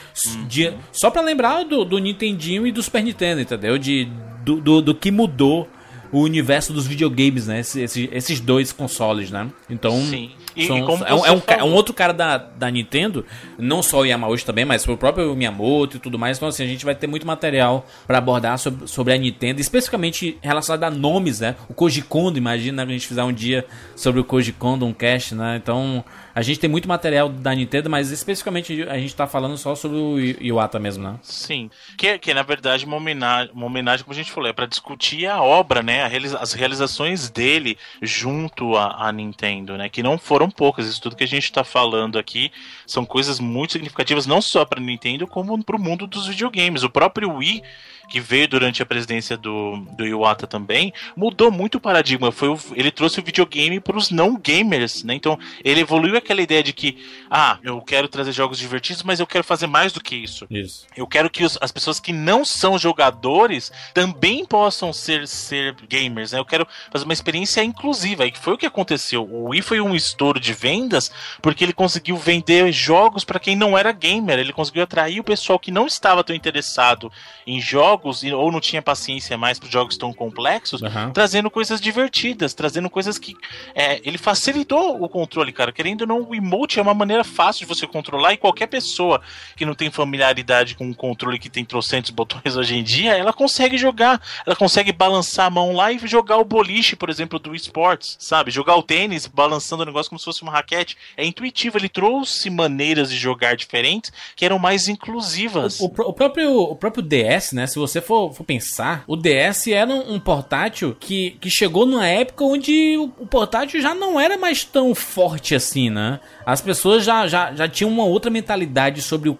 De- 0.49 0.73
só 0.93 1.11
pra 1.11 1.23
lembrar 1.23 1.65
do, 1.65 1.85
do 1.85 1.99
Nintendinho 1.99 2.67
e 2.67 2.73
do 2.73 2.83
Super 2.83 3.03
Nintendo, 3.03 3.41
entendeu? 3.41 3.79
De, 3.79 4.09
do, 4.45 4.61
do, 4.61 4.83
do 4.83 4.95
que 4.95 5.11
mudou 5.11 5.69
o 6.13 6.21
universo 6.23 6.73
dos 6.73 6.87
videogames, 6.89 7.47
né? 7.47 7.61
Esses, 7.61 7.97
esses 8.11 8.41
dois 8.41 8.73
consoles, 8.73 9.31
né? 9.31 9.49
Então, 9.69 9.93
Sim. 10.03 10.31
E, 10.57 10.67
são- 10.67 10.77
e 10.79 10.81
é, 10.81 11.15
um, 11.15 11.25
é 11.27 11.33
um, 11.33 11.43
é 11.47 11.65
um 11.65 11.73
outro 11.73 11.95
cara 11.95 12.13
da, 12.13 12.37
da 12.37 12.69
Nintendo, 12.69 13.25
não 13.57 13.81
só 13.85 14.01
o 14.01 14.05
Yamauchi 14.05 14.45
também, 14.45 14.65
mas 14.65 14.85
o 14.89 14.97
próprio 14.97 15.37
Miyamoto 15.37 15.97
e 15.99 16.01
tudo 16.01 16.19
mais. 16.19 16.37
Então, 16.37 16.49
assim, 16.49 16.65
a 16.65 16.67
gente 16.67 16.85
vai 16.85 16.97
ter 16.97 17.07
muito 17.07 17.25
material 17.25 17.87
pra 18.09 18.19
abordar 18.19 18.59
sobre, 18.59 18.89
sobre 18.89 19.13
a 19.15 19.17
Nintendo, 19.17 19.61
especificamente 19.61 20.37
relacionado 20.43 20.83
a 20.83 20.91
nomes, 20.91 21.39
né? 21.39 21.55
O 21.69 21.75
Koji 21.75 22.03
Kondo, 22.03 22.37
imagina 22.37 22.83
a 22.83 22.87
gente 22.87 23.07
fizer 23.07 23.23
um 23.23 23.33
dia 23.33 23.65
sobre 23.95 24.21
o 24.21 24.25
Koji 24.25 24.53
Kondo, 24.53 24.85
um 24.85 24.93
cast, 24.93 25.37
né? 25.37 25.61
Então, 25.63 26.05
a 26.35 26.43
gente 26.43 26.61
tem 26.61 26.71
muito 26.71 26.89
material 26.89 27.29
da 27.29 27.55
Nintendo, 27.55 27.91
mas 27.91 28.11
especificamente 28.11 28.83
a 28.89 28.99
gente 28.99 29.15
tá 29.15 29.27
falando 29.27 29.57
só 29.57 29.75
sobre 29.75 29.97
o 29.99 30.19
Iwata 30.21 30.79
mesmo, 30.79 31.03
né? 31.05 31.19
Sim. 31.23 31.71
Que, 31.97 32.19
que 32.19 32.33
na 32.33 32.43
verdade 32.43 32.85
uma 32.85 32.97
homenagem, 32.97 33.53
uma 33.53 33.67
homenagem, 33.67 34.05
como 34.05 34.13
a 34.15 34.17
gente 34.17 34.31
falou, 34.33 34.49
é 34.49 34.53
pra 34.53 34.67
discutir 34.67 35.27
a 35.27 35.43
obra, 35.43 35.83
né? 35.83 36.03
a 36.03 36.09
realiza- 36.09 36.39
as 36.39 36.53
realizações 36.53 37.29
dele 37.31 37.77
junto 38.01 38.77
à 38.77 39.11
Nintendo, 39.13 39.77
né? 39.77 39.89
Que 39.89 40.03
não 40.03 40.19
foram 40.19 40.51
poucas. 40.51 40.87
Isso 40.87 41.01
tudo 41.01 41.17
que 41.17 41.25
a 41.25 41.29
gente 41.29 41.53
tá 41.53 41.65
falando 41.65 42.19
aqui 42.19 42.51
são 42.87 43.05
coisas 43.05 43.41
muito 43.41 43.73
significativas, 43.73 44.27
não 44.27 44.41
só 44.41 44.65
pra 44.65 44.81
Nintendo, 44.81 45.27
como 45.27 45.63
pro 45.65 45.79
mundo 45.79 46.07
dos 46.07 46.27
videogames. 46.27 46.83
O 46.83 46.91
próprio 46.91 47.35
Wii 47.35 47.63
que 48.11 48.21
veio 48.21 48.49
durante 48.49 48.83
a 48.83 48.87
presidência 48.87 49.37
do, 49.37 49.77
do 49.97 50.05
Iwata 50.05 50.47
também, 50.47 50.93
mudou 51.17 51.51
muito 51.51 51.77
o 51.77 51.81
paradigma. 51.81 52.33
Foi 52.33 52.49
o- 52.49 52.59
ele 52.75 52.91
trouxe 52.91 53.21
o 53.21 53.23
videogame 53.23 53.79
para 53.79 53.97
os 53.97 54.11
não 54.11 54.37
gamers, 54.37 55.05
né? 55.05 55.15
Então, 55.15 55.39
ele 55.65 55.81
evoluiu 55.81 56.17
aquela 56.17 56.43
ideia 56.43 56.63
de 56.63 56.73
que, 56.73 56.99
ah, 57.31 57.57
eu 57.63 57.81
quero 57.81 58.09
trazer 58.09 58.33
jogos 58.33 58.59
divertidos, 58.59 59.05
mas 59.05 59.21
eu 59.21 59.27
quero 59.27 59.45
fazer 59.45 59.69
mais 59.69 59.93
do 59.93 60.01
que 60.03 60.17
isso. 60.17 60.45
Isso. 60.51 60.87
Eu 60.97 61.07
quero 61.07 61.31
que 61.31 61.45
os- 61.45 61.57
as 61.61 61.71
pessoas 61.71 62.01
que 62.01 62.13
não 62.13 62.45
são 62.45 62.77
jogadores 62.77 63.71
também 63.95 64.45
possam 64.45 64.93
ser, 64.93 65.29
ser 65.29 65.77
gamers, 65.89 66.33
né? 66.33 66.41
Eu 66.41 66.45
quero 66.45 66.67
fazer 66.91 67.05
uma 67.05 67.13
experiência 67.13 67.63
inclusiva. 67.63 68.27
E 68.27 68.33
foi 68.35 68.55
o 68.55 68.59
que 68.59 68.67
aconteceu. 68.67 69.23
O 69.25 69.51
Wii 69.51 69.63
foi 69.63 69.81
um 69.81 69.95
estouro 69.95 70.41
de 70.41 70.53
vendas 70.53 71.13
porque 71.41 71.63
ele 71.63 71.73
conseguiu 71.73 72.17
vender 72.17 72.73
jogos 72.73 73.25
para 73.25 73.39
quem 73.39 73.55
não 73.55 73.79
era 73.79 73.93
gamer. 73.93 74.39
Ele 74.39 74.53
conseguiu 74.53 74.83
atrair 74.83 75.21
o 75.21 75.25
pessoal 75.25 75.59
que 75.61 75.71
não 75.71 75.87
estava 75.87 76.25
tão 76.25 76.35
interessado 76.35 77.13
em 77.47 77.61
jogos 77.61 78.00
e- 78.23 78.33
ou 78.33 78.51
não 78.51 78.61
tinha 78.61 78.83
paciência 78.83 79.37
mais 79.37 79.59
para 79.59 79.69
jogos 79.69 79.97
tão 79.97 80.13
complexos, 80.13 80.83
Aham. 80.83 81.11
trazendo 81.13 81.51
coisas 81.51 81.81
divertidas, 81.81 82.55
trazendo 82.55 82.89
coisas 82.91 83.19
que 83.19 83.37
é, 83.75 84.01
ele 84.05 84.19
facilitou 84.19 85.03
o 85.03 85.09
controle, 85.09 85.53
cara. 85.53 85.73
Querendo 85.73 86.03
ou 86.03 86.07
não, 86.07 86.23
o 86.23 86.35
emote 86.35 86.79
é 86.79 86.83
uma 86.83 86.95
maneira 86.95 87.25
fácil 87.25 87.67
de 87.67 87.75
você 87.75 87.87
controlar 87.87 88.33
e 88.33 88.37
qualquer 88.37 88.67
pessoa 88.67 89.21
que 89.57 89.65
não 89.65 89.75
tem 89.75 89.91
familiaridade 89.91 90.75
com 90.75 90.85
um 90.87 90.95
controle 90.95 91.39
que 91.39 91.51
tem 91.51 91.65
trocentos 91.65 92.11
botões 92.21 92.57
hoje 92.57 92.77
em 92.77 92.83
dia, 92.83 93.17
ela 93.17 93.33
consegue 93.33 93.77
jogar, 93.79 94.21
ela 94.47 94.57
consegue 94.57 94.93
balançar 94.93 95.47
a 95.47 95.51
mão 95.51 95.73
lá 95.73 95.93
e 95.93 95.99
jogar 96.07 96.37
o 96.39 96.45
boliche, 96.45 96.95
por 96.97 97.11
exemplo, 97.11 97.39
do 97.39 97.55
esportes, 97.55 98.17
sabe? 98.19 98.51
Jogar 98.51 98.77
o 98.77 98.83
tênis, 98.83 99.27
balançando 99.27 99.83
o 99.83 99.87
negócio 99.87 100.09
como 100.11 100.19
se 100.19 100.25
fosse 100.25 100.43
uma 100.43 100.53
raquete. 100.53 100.97
É 101.17 101.25
intuitivo, 101.25 101.77
ele 101.79 101.89
trouxe 101.89 102.51
maneiras 102.51 103.11
de 103.11 103.17
jogar 103.17 103.57
diferentes 103.57 104.13
que 104.37 104.45
eram 104.45 104.59
mais 104.59 104.89
inclusivas. 104.89 105.81
O, 105.81 105.87
o 105.87 106.11
o 106.11 106.13
próprio, 106.13 106.53
o 106.63 106.77
próprio 106.77 107.03
DS, 107.03 107.53
né? 107.53 107.67
Se 107.67 107.79
você 107.79 107.90
for, 107.99 108.35
for 108.35 108.45
pensar, 108.45 109.05
o 109.07 109.17
DS 109.17 109.69
era 109.69 109.91
um, 109.91 110.17
um 110.17 110.21
portátil 110.21 110.95
que, 111.01 111.31
que 111.41 111.49
chegou 111.49 111.87
numa 111.87 112.07
época 112.07 112.45
onde 112.45 112.99
o, 112.99 113.05
o 113.19 113.27
portátil 113.27 113.81
já 113.81 113.95
não 113.95 114.21
era 114.21 114.37
mais 114.37 114.63
tão 114.65 114.95
forte 114.95 115.55
assim, 115.55 115.89
né? 115.89 116.21
As 116.45 116.61
pessoas 116.61 117.05
já, 117.05 117.27
já, 117.27 117.55
já 117.55 117.67
tinham 117.67 117.91
uma 117.91 118.05
outra 118.05 118.31
mentalidade 118.31 119.01
sobre 119.01 119.31
o 119.31 119.35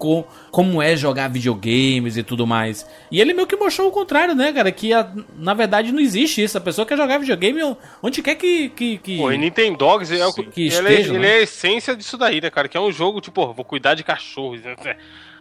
como 0.51 0.83
é 0.83 0.97
jogar 0.97 1.29
videogames 1.29 2.17
e 2.17 2.23
tudo 2.23 2.47
mais. 2.47 2.87
E 3.11 3.21
ele 3.21 3.33
meio 3.33 3.47
que 3.47 3.57
mostrou 3.57 3.89
o 3.89 3.93
contrário, 3.93 4.35
né, 4.35 4.53
cara? 4.53 4.71
Que 4.73 4.93
a- 4.93 5.09
na 5.37 5.55
verdade 5.55 5.93
não 5.93 6.01
existe 6.01 6.43
isso. 6.43 6.59
A 6.59 6.61
pessoa 6.61 6.87
quer 6.87 6.97
jogar 6.97 7.19
videogame 7.19 7.61
onde 8.03 8.23
quer 8.23 8.35
que. 8.35 8.69
que, 8.71 8.99
que... 8.99 9.17
Pô, 9.19 9.31
e 9.33 9.39
Nintendogs 9.39 10.11
é, 10.13 10.27
o 10.27 10.33
Que 10.33 10.63
ele, 10.63 10.69
esteja, 10.69 11.13
é, 11.13 11.17
ele 11.17 11.19
né? 11.19 11.29
é 11.29 11.39
a 11.39 11.43
essência 11.43 11.95
disso 11.97 12.17
daí, 12.17 12.41
né, 12.41 12.51
cara? 12.51 12.69
Que 12.69 12.77
é 12.77 12.81
um 12.81 12.93
jogo, 12.93 13.21
tipo, 13.21 13.53
vou 13.53 13.65
cuidar 13.65 13.95
de 13.95 14.03
cachorros. 14.05 14.61
né? 14.63 14.75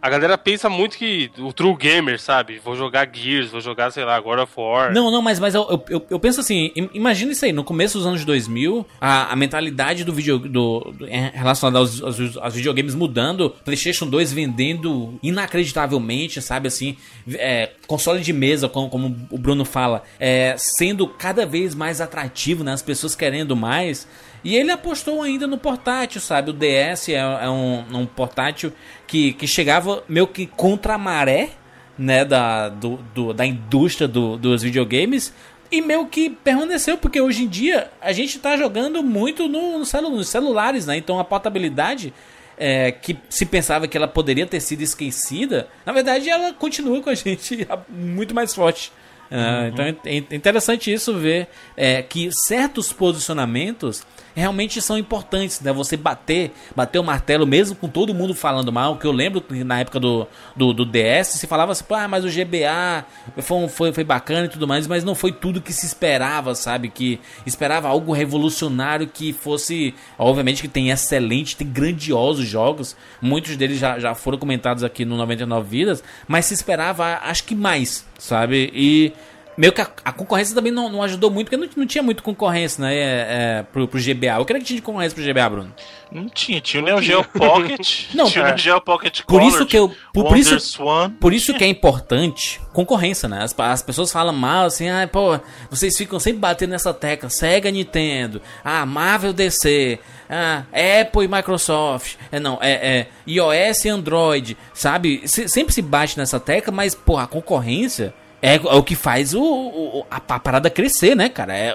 A 0.02 0.08
galera 0.08 0.38
pensa 0.38 0.70
muito 0.70 0.96
que 0.96 1.30
o 1.38 1.52
true 1.52 1.76
gamer, 1.76 2.18
sabe? 2.18 2.58
Vou 2.64 2.74
jogar 2.74 3.06
Gears, 3.12 3.50
vou 3.50 3.60
jogar, 3.60 3.90
sei 3.90 4.02
lá, 4.02 4.18
God 4.18 4.38
of 4.38 4.52
War. 4.56 4.94
Não, 4.94 5.10
não, 5.10 5.20
mas, 5.20 5.38
mas 5.38 5.54
eu, 5.54 5.82
eu- 5.90 6.06
eu, 6.08 6.18
penso 6.18 6.40
assim, 6.40 6.72
im- 6.74 6.88
imagina 6.94 7.32
isso 7.32 7.44
aí, 7.44 7.52
no 7.52 7.62
começo 7.62 7.98
dos 7.98 8.06
anos 8.06 8.24
2000, 8.24 8.86
a, 8.98 9.30
a 9.30 9.36
mentalidade 9.36 10.02
do 10.02 10.10
vídeo 10.14 10.38
do, 10.38 10.80
do- 10.90 11.04
relacionada 11.34 11.78
aos, 11.80 12.02
aos, 12.02 12.36
aos 12.38 12.54
videogames 12.54 12.94
mudando, 12.94 13.50
PlayStation 13.62 14.06
2 14.06 14.32
vendendo 14.32 14.99
inacreditavelmente, 15.22 16.40
sabe 16.40 16.68
assim, 16.68 16.96
é, 17.34 17.70
console 17.86 18.20
de 18.20 18.32
mesa, 18.32 18.68
como, 18.68 18.88
como 18.88 19.16
o 19.30 19.38
Bruno 19.38 19.64
fala, 19.64 20.02
é, 20.18 20.54
sendo 20.56 21.06
cada 21.06 21.44
vez 21.46 21.74
mais 21.74 22.00
atrativo, 22.00 22.64
né, 22.64 22.72
as 22.72 22.82
pessoas 22.82 23.14
querendo 23.14 23.54
mais. 23.56 24.06
E 24.42 24.56
ele 24.56 24.70
apostou 24.70 25.22
ainda 25.22 25.46
no 25.46 25.58
portátil, 25.58 26.20
sabe? 26.20 26.50
O 26.50 26.52
DS 26.54 27.10
é, 27.10 27.14
é 27.16 27.50
um, 27.50 27.84
um 27.92 28.06
portátil 28.06 28.72
que, 29.06 29.32
que 29.34 29.46
chegava 29.46 30.02
meio 30.08 30.26
que 30.26 30.46
contra 30.46 30.94
a 30.94 30.98
maré, 30.98 31.50
né, 31.98 32.24
da, 32.24 32.68
do, 32.70 32.96
do- 33.14 33.34
da 33.34 33.44
indústria 33.44 34.08
do- 34.08 34.38
dos 34.38 34.62
videogames 34.62 35.34
e 35.70 35.82
meio 35.82 36.06
que 36.06 36.30
permaneceu, 36.30 36.96
porque 36.96 37.20
hoje 37.20 37.44
em 37.44 37.48
dia 37.48 37.90
a 38.00 38.10
gente 38.12 38.38
tá 38.38 38.56
jogando 38.56 39.02
muito 39.02 39.46
no, 39.46 39.78
no 39.78 39.84
celu- 39.84 40.08
nos 40.10 40.28
celulares, 40.28 40.86
né? 40.86 40.96
Então 40.96 41.20
a 41.20 41.24
portabilidade 41.24 42.12
é, 42.60 42.92
que 42.92 43.16
se 43.30 43.46
pensava 43.46 43.88
que 43.88 43.96
ela 43.96 44.06
poderia 44.06 44.46
ter 44.46 44.60
sido 44.60 44.82
esquecida, 44.82 45.66
na 45.84 45.92
verdade 45.92 46.28
ela 46.28 46.52
continua 46.52 47.00
com 47.00 47.08
a 47.08 47.14
gente 47.16 47.66
muito 47.88 48.34
mais 48.34 48.54
forte. 48.54 48.92
Ah, 49.30 49.68
Então 49.68 49.84
é 49.84 49.94
é 50.04 50.16
interessante 50.36 50.92
isso 50.92 51.16
ver 51.16 51.48
é, 51.76 52.02
que 52.02 52.30
certos 52.32 52.92
posicionamentos 52.92 54.04
realmente 54.34 54.80
são 54.80 54.98
importantes, 54.98 55.60
né? 55.60 55.72
Você 55.72 55.96
bater, 55.96 56.52
bater 56.74 56.98
o 56.98 57.04
martelo 57.04 57.46
mesmo 57.46 57.76
com 57.76 57.88
todo 57.88 58.14
mundo 58.14 58.34
falando 58.34 58.72
mal, 58.72 58.96
que 58.96 59.06
eu 59.06 59.12
lembro 59.12 59.40
que 59.40 59.64
na 59.64 59.80
época 59.80 59.98
do, 59.98 60.26
do, 60.56 60.72
do 60.72 60.84
DS 60.84 61.28
se 61.28 61.46
falava 61.46 61.72
assim, 61.72 61.84
ah, 61.90 62.08
mas 62.08 62.24
o 62.24 62.28
GBA 62.28 63.04
foi, 63.38 63.68
foi, 63.68 63.92
foi 63.92 64.04
bacana 64.04 64.46
e 64.46 64.48
tudo 64.48 64.66
mais, 64.66 64.86
mas 64.86 65.04
não 65.04 65.14
foi 65.14 65.32
tudo 65.32 65.60
que 65.60 65.72
se 65.72 65.86
esperava, 65.86 66.54
sabe? 66.54 66.88
Que 66.88 67.20
esperava 67.44 67.88
algo 67.88 68.12
revolucionário 68.12 69.06
que 69.06 69.32
fosse, 69.32 69.94
obviamente 70.18 70.62
que 70.62 70.68
tem 70.68 70.90
excelente, 70.90 71.56
tem 71.56 71.66
grandiosos 71.66 72.46
jogos, 72.46 72.96
muitos 73.20 73.56
deles 73.56 73.78
já, 73.78 73.98
já 73.98 74.14
foram 74.14 74.38
comentados 74.38 74.84
aqui 74.84 75.04
no 75.04 75.16
99 75.16 75.68
Vidas, 75.68 76.02
mas 76.26 76.46
se 76.46 76.54
esperava, 76.54 77.20
acho 77.22 77.44
que 77.44 77.54
mais, 77.54 78.06
sabe? 78.18 78.70
E 78.74 79.12
meio 79.60 79.72
que 79.74 79.80
a, 79.82 79.90
a 80.04 80.10
concorrência 80.12 80.54
também 80.54 80.72
não, 80.72 80.88
não 80.88 81.02
ajudou 81.02 81.30
muito, 81.30 81.50
porque 81.50 81.56
não, 81.62 81.68
não 81.76 81.86
tinha 81.86 82.02
muito 82.02 82.22
concorrência, 82.22 82.80
né? 82.82 82.94
É, 82.94 83.26
é, 83.58 83.62
pro, 83.70 83.86
pro 83.86 84.00
GBA. 84.00 84.38
Eu 84.38 84.44
queria 84.46 84.60
que 84.60 84.66
tinha 84.66 84.80
concorrência 84.80 85.14
pro 85.14 85.22
GBA, 85.24 85.50
Bruno. 85.50 85.74
Não 86.10 86.28
tinha, 86.28 86.60
tinha 86.60 86.82
o 86.82 86.86
Neo 86.86 87.00
Geo 87.02 87.22
Pocket, 87.22 88.06
Não, 88.14 88.28
tinha 88.28 88.42
o 88.42 88.48
Neo 88.48 88.58
Geo 88.58 88.80
Pocket 88.80 89.20
Por 89.22 89.42
isso 89.42 89.64
que 89.66 89.76
eu- 89.78 89.94
por- 90.12 90.28
por 90.28 90.36
isso- 90.38 90.58
Swan. 90.58 91.10
Por 91.20 91.32
isso 91.34 91.52
que 91.54 91.62
é 91.62 91.66
importante 91.68 92.60
concorrência, 92.72 93.28
né? 93.28 93.42
As, 93.42 93.54
as 93.58 93.82
pessoas 93.82 94.10
falam 94.10 94.32
mal 94.34 94.64
assim, 94.66 94.88
ah, 94.88 95.06
pô, 95.10 95.38
vocês 95.70 95.96
ficam 95.96 96.18
sempre 96.18 96.38
batendo 96.40 96.70
nessa 96.70 96.92
tecla, 96.94 97.28
Sega 97.28 97.70
Nintendo, 97.70 98.40
ah, 98.64 98.84
Marvel 98.86 99.32
DC, 99.32 99.98
ah, 100.28 100.64
Apple 101.00 101.24
e 101.24 101.28
Microsoft, 101.28 102.16
é 102.32 102.40
não, 102.40 102.58
é, 102.62 102.72
é 102.72 103.06
iOS 103.26 103.84
e 103.84 103.88
Android, 103.90 104.56
sabe? 104.74 105.22
Se- 105.26 105.48
sempre 105.48 105.72
se 105.74 105.82
bate 105.82 106.16
nessa 106.18 106.40
tecla, 106.40 106.72
mas, 106.72 106.94
pô, 106.94 107.18
a 107.18 107.26
concorrência 107.26 108.12
é, 108.42 108.54
é 108.56 108.58
o 108.58 108.82
que 108.82 108.94
faz 108.94 109.34
o, 109.34 109.42
o- 109.42 110.06
a, 110.10 110.16
a 110.16 110.38
parada 110.38 110.70
crescer, 110.70 111.14
né, 111.14 111.28
cara? 111.28 111.54
É, 111.56 111.74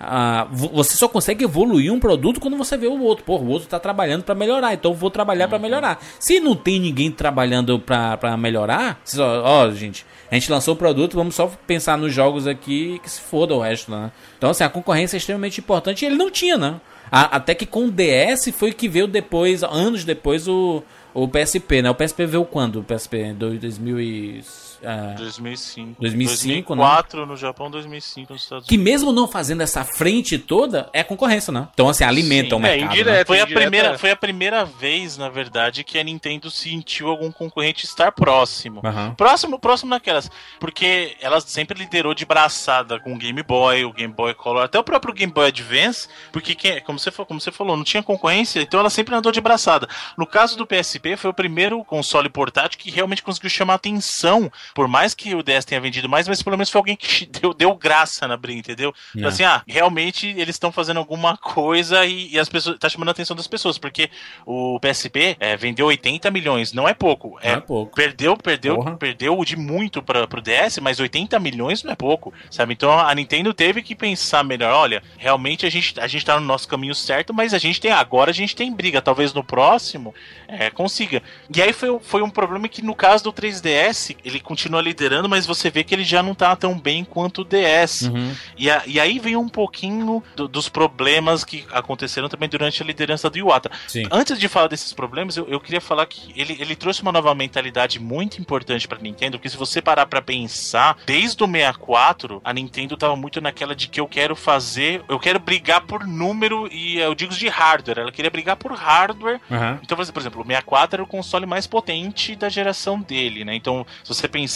a- 0.00 0.46
vo- 0.50 0.68
você 0.72 0.96
só 0.96 1.08
consegue 1.08 1.44
evoluir 1.44 1.92
um 1.92 2.00
produto 2.00 2.40
quando 2.40 2.56
você 2.56 2.76
vê 2.76 2.86
o 2.86 3.00
outro. 3.02 3.24
Pô, 3.24 3.36
o 3.36 3.48
outro 3.48 3.68
tá 3.68 3.78
trabalhando 3.78 4.22
pra 4.24 4.34
melhorar, 4.34 4.74
então 4.74 4.90
eu 4.92 4.96
vou 4.96 5.10
trabalhar 5.10 5.48
pra 5.48 5.58
melhorar. 5.58 6.00
Se 6.18 6.40
não 6.40 6.54
tem 6.56 6.80
ninguém 6.80 7.10
trabalhando 7.10 7.78
pra, 7.78 8.16
pra 8.16 8.36
melhorar, 8.36 9.00
só, 9.04 9.42
ó, 9.44 9.70
gente, 9.70 10.06
a 10.30 10.34
gente 10.34 10.50
lançou 10.50 10.74
o 10.74 10.76
produto, 10.76 11.14
vamos 11.16 11.34
só 11.34 11.50
pensar 11.66 11.98
nos 11.98 12.12
jogos 12.12 12.46
aqui 12.46 13.00
que 13.02 13.10
se 13.10 13.20
foda 13.20 13.54
o 13.54 13.60
resto, 13.60 13.90
né? 13.90 14.10
Então, 14.36 14.50
assim, 14.50 14.64
a 14.64 14.68
concorrência 14.68 15.16
é 15.16 15.18
extremamente 15.18 15.60
importante 15.60 16.02
e 16.02 16.06
ele 16.06 16.16
não 16.16 16.30
tinha, 16.30 16.56
né? 16.56 16.80
A- 17.10 17.36
até 17.36 17.54
que 17.54 17.64
com 17.66 17.86
o 17.86 17.90
DS 17.90 18.50
foi 18.52 18.72
que 18.72 18.88
veio 18.88 19.06
depois, 19.06 19.62
anos 19.62 20.04
depois, 20.04 20.46
o, 20.46 20.82
o 21.14 21.26
PSP, 21.26 21.80
né? 21.82 21.90
O 21.90 21.94
PSP 21.94 22.26
veio 22.26 22.44
quando? 22.44 22.80
O 22.80 22.84
PSP? 22.84 23.32
Do- 23.32 23.58
2000 23.58 24.00
e... 24.00 24.40
ah, 24.84 25.14
2005. 25.16 25.96
2005, 26.00 26.74
2004 26.76 27.26
no 27.26 27.36
Japão, 27.36 27.70
2005 27.70 28.32
nos 28.32 28.42
Estados 28.42 28.66
que 28.68 28.74
Unidos. 28.76 28.92
mesmo 28.92 29.12
não 29.12 29.28
fazendo 29.28 29.60
essa 29.62 29.84
frente 29.84 30.38
toda, 30.38 30.88
é 30.92 31.04
concorrência, 31.04 31.52
né? 31.52 31.68
Então, 31.72 31.88
assim, 31.88 32.04
alimenta 32.04 32.56
Sim, 32.56 32.62
o 32.62 32.66
é, 32.66 32.70
mercado. 32.70 32.88
né? 32.88 32.94
indireto. 32.94 33.26
Foi 33.26 33.38
a, 33.38 33.42
Indireta, 33.42 33.60
primeira, 33.60 33.88
é. 33.94 33.98
foi 33.98 34.10
a 34.10 34.16
primeira 34.16 34.64
vez, 34.64 35.16
na 35.16 35.28
verdade, 35.28 35.84
que 35.84 35.98
a 35.98 36.02
Nintendo 36.04 36.50
sentiu 36.50 37.08
algum 37.08 37.30
concorrente 37.30 37.84
estar 37.84 38.10
próximo. 38.12 38.80
Aham. 38.84 39.14
Próximo, 39.14 39.58
próximo 39.58 39.90
naquelas. 39.90 40.30
Porque 40.58 41.16
ela 41.20 41.40
sempre 41.40 41.78
liderou 41.78 42.14
de 42.14 42.24
braçada 42.24 42.98
com 43.00 43.14
o 43.14 43.18
Game 43.18 43.42
Boy, 43.42 43.84
o 43.84 43.92
Game 43.92 44.12
Boy 44.12 44.34
Color, 44.34 44.64
até 44.64 44.78
o 44.78 44.84
próprio 44.84 45.12
Game 45.14 45.32
Boy 45.32 45.46
Advance, 45.48 46.08
porque, 46.32 46.54
quem- 46.54 46.80
como, 46.82 46.98
você, 46.98 47.10
como 47.10 47.40
você 47.40 47.52
falou, 47.52 47.76
não 47.76 47.84
tinha 47.84 48.02
concorrência, 48.02 48.60
então 48.60 48.80
ela 48.80 48.90
sempre 48.90 49.14
andou 49.14 49.30
de 49.32 49.40
braçada. 49.40 49.88
No 50.16 50.26
caso 50.26 50.56
do 50.56 50.66
PSP, 50.66 50.78
PSP 50.78 51.16
foi 51.16 51.30
o 51.30 51.34
primeiro 51.34 51.84
console 51.84 52.28
portátil 52.28 52.78
que 52.78 52.90
realmente 52.90 53.22
conseguiu 53.22 53.50
chamar 53.50 53.74
atenção. 53.74 54.50
Por 54.74 54.88
mais 54.88 55.14
que 55.14 55.34
o 55.34 55.42
DS 55.42 55.64
tenha 55.64 55.80
vendido 55.80 56.08
mais, 56.08 56.28
mas 56.28 56.42
pelo 56.42 56.56
menos 56.56 56.70
foi 56.70 56.78
alguém 56.78 56.96
que 56.96 57.26
deu, 57.40 57.52
deu 57.54 57.74
graça 57.74 58.26
na 58.26 58.36
briga, 58.36 58.60
entendeu? 58.60 58.94
Então, 59.14 59.28
assim, 59.28 59.44
ah, 59.44 59.62
realmente 59.66 60.26
eles 60.28 60.54
estão 60.54 60.70
fazendo 60.72 60.98
alguma 60.98 61.36
coisa 61.36 62.04
e, 62.04 62.32
e, 62.32 62.38
as 62.38 62.48
pessoas 62.48 62.78
tá 62.78 62.88
chamando 62.88 63.08
a 63.08 63.12
atenção 63.12 63.36
das 63.36 63.46
pessoas, 63.46 63.78
porque 63.78 64.10
o 64.46 64.78
PSP 64.80 65.36
é, 65.40 65.56
vendeu 65.56 65.86
80 65.86 66.30
milhões, 66.30 66.72
não 66.72 66.88
é 66.88 66.94
pouco. 66.94 67.38
É, 67.42 67.52
Não 67.52 67.58
é 67.58 67.60
pouco. 67.60 67.94
Perdeu, 67.94 68.36
perdeu, 68.36 68.76
Porra. 68.76 68.96
perdeu 68.96 69.44
de 69.44 69.56
muito 69.56 70.02
para 70.02 70.26
pro 70.26 70.40
DS, 70.40 70.78
mas 70.78 71.00
80 71.00 71.38
milhões 71.38 71.82
não 71.82 71.92
é 71.92 71.96
pouco, 71.96 72.32
sabe? 72.50 72.72
Então 72.72 72.98
a 72.98 73.14
Nintendo 73.14 73.52
teve 73.54 73.82
que 73.82 73.94
pensar 73.94 74.44
melhor, 74.44 74.72
olha, 74.72 75.02
realmente 75.16 75.66
a 75.66 75.70
gente, 75.70 75.98
a 75.98 76.06
gente 76.06 76.24
tá 76.24 76.38
no 76.38 76.46
nosso 76.46 76.68
caminho 76.68 76.94
certo, 76.94 77.32
mas 77.32 77.54
a 77.54 77.58
gente 77.58 77.80
tem 77.80 77.90
agora 77.90 78.30
a 78.30 78.34
gente 78.34 78.54
tem 78.54 78.72
briga, 78.72 79.00
talvez 79.00 79.32
no 79.32 79.42
próximo 79.44 80.14
é, 80.46 80.70
consiga. 80.70 81.22
E 81.54 81.62
aí 81.62 81.72
foi, 81.72 81.98
foi 82.00 82.22
um 82.22 82.30
problema 82.30 82.68
que 82.68 82.82
no 82.82 82.94
caso 82.94 83.24
do 83.24 83.32
3DS, 83.32 84.16
ele 84.24 84.40
continua 84.58 84.82
liderando, 84.82 85.28
mas 85.28 85.46
você 85.46 85.70
vê 85.70 85.84
que 85.84 85.94
ele 85.94 86.02
já 86.02 86.20
não 86.20 86.34
tá 86.34 86.54
tão 86.56 86.76
bem 86.76 87.04
quanto 87.04 87.42
o 87.42 87.44
DS. 87.44 88.02
Uhum. 88.02 88.34
E, 88.56 88.68
a- 88.68 88.82
e 88.86 88.98
aí 88.98 89.20
vem 89.20 89.36
um 89.36 89.48
pouquinho 89.48 90.20
do- 90.34 90.48
dos 90.48 90.68
problemas 90.68 91.44
que 91.44 91.64
aconteceram 91.70 92.28
também 92.28 92.48
durante 92.48 92.82
a 92.82 92.84
liderança 92.86 93.30
do 93.30 93.38
Iwata. 93.38 93.70
Sim. 93.86 94.02
Antes 94.10 94.36
de 94.38 94.48
falar 94.48 94.66
desses 94.66 94.92
problemas, 94.92 95.36
eu, 95.36 95.46
eu 95.48 95.60
queria 95.60 95.80
falar 95.80 96.06
que 96.06 96.32
ele, 96.34 96.56
ele 96.58 96.74
trouxe 96.74 97.02
uma 97.02 97.12
nova 97.12 97.32
mentalidade 97.36 98.00
muito 98.00 98.40
importante 98.40 98.88
pra 98.88 98.98
Nintendo, 98.98 99.38
porque 99.38 99.48
se 99.48 99.56
você 99.56 99.80
parar 99.80 100.06
pra 100.06 100.20
pensar, 100.20 100.98
desde 101.06 101.40
o 101.42 101.46
64, 101.46 102.40
a 102.44 102.52
Nintendo 102.52 102.96
tava 102.96 103.14
muito 103.14 103.40
naquela 103.40 103.76
de 103.76 103.86
que 103.86 104.00
eu 104.00 104.08
quero 104.08 104.34
fazer, 104.34 105.02
eu 105.08 105.20
quero 105.20 105.38
brigar 105.38 105.82
por 105.82 106.04
número 106.04 106.68
e 106.72 106.98
eu 106.98 107.14
digo 107.14 107.32
de 107.32 107.46
hardware, 107.46 107.98
ela 108.00 108.10
queria 108.12 108.30
brigar 108.30 108.56
por 108.56 108.72
hardware 108.72 109.40
Uhum. 109.48 109.78
então, 109.82 109.96
por 109.96 110.20
exemplo, 110.20 110.40
o 110.42 110.44
64 110.44 110.96
era 110.96 111.02
o 111.02 111.06
console 111.06 111.46
mais 111.46 111.64
potente 111.66 112.34
da 112.34 112.48
geração 112.48 113.00
dele, 113.00 113.44
né? 113.44 113.54
Então, 113.54 113.86
se 114.02 114.12
você 114.12 114.26
pensar, 114.26 114.47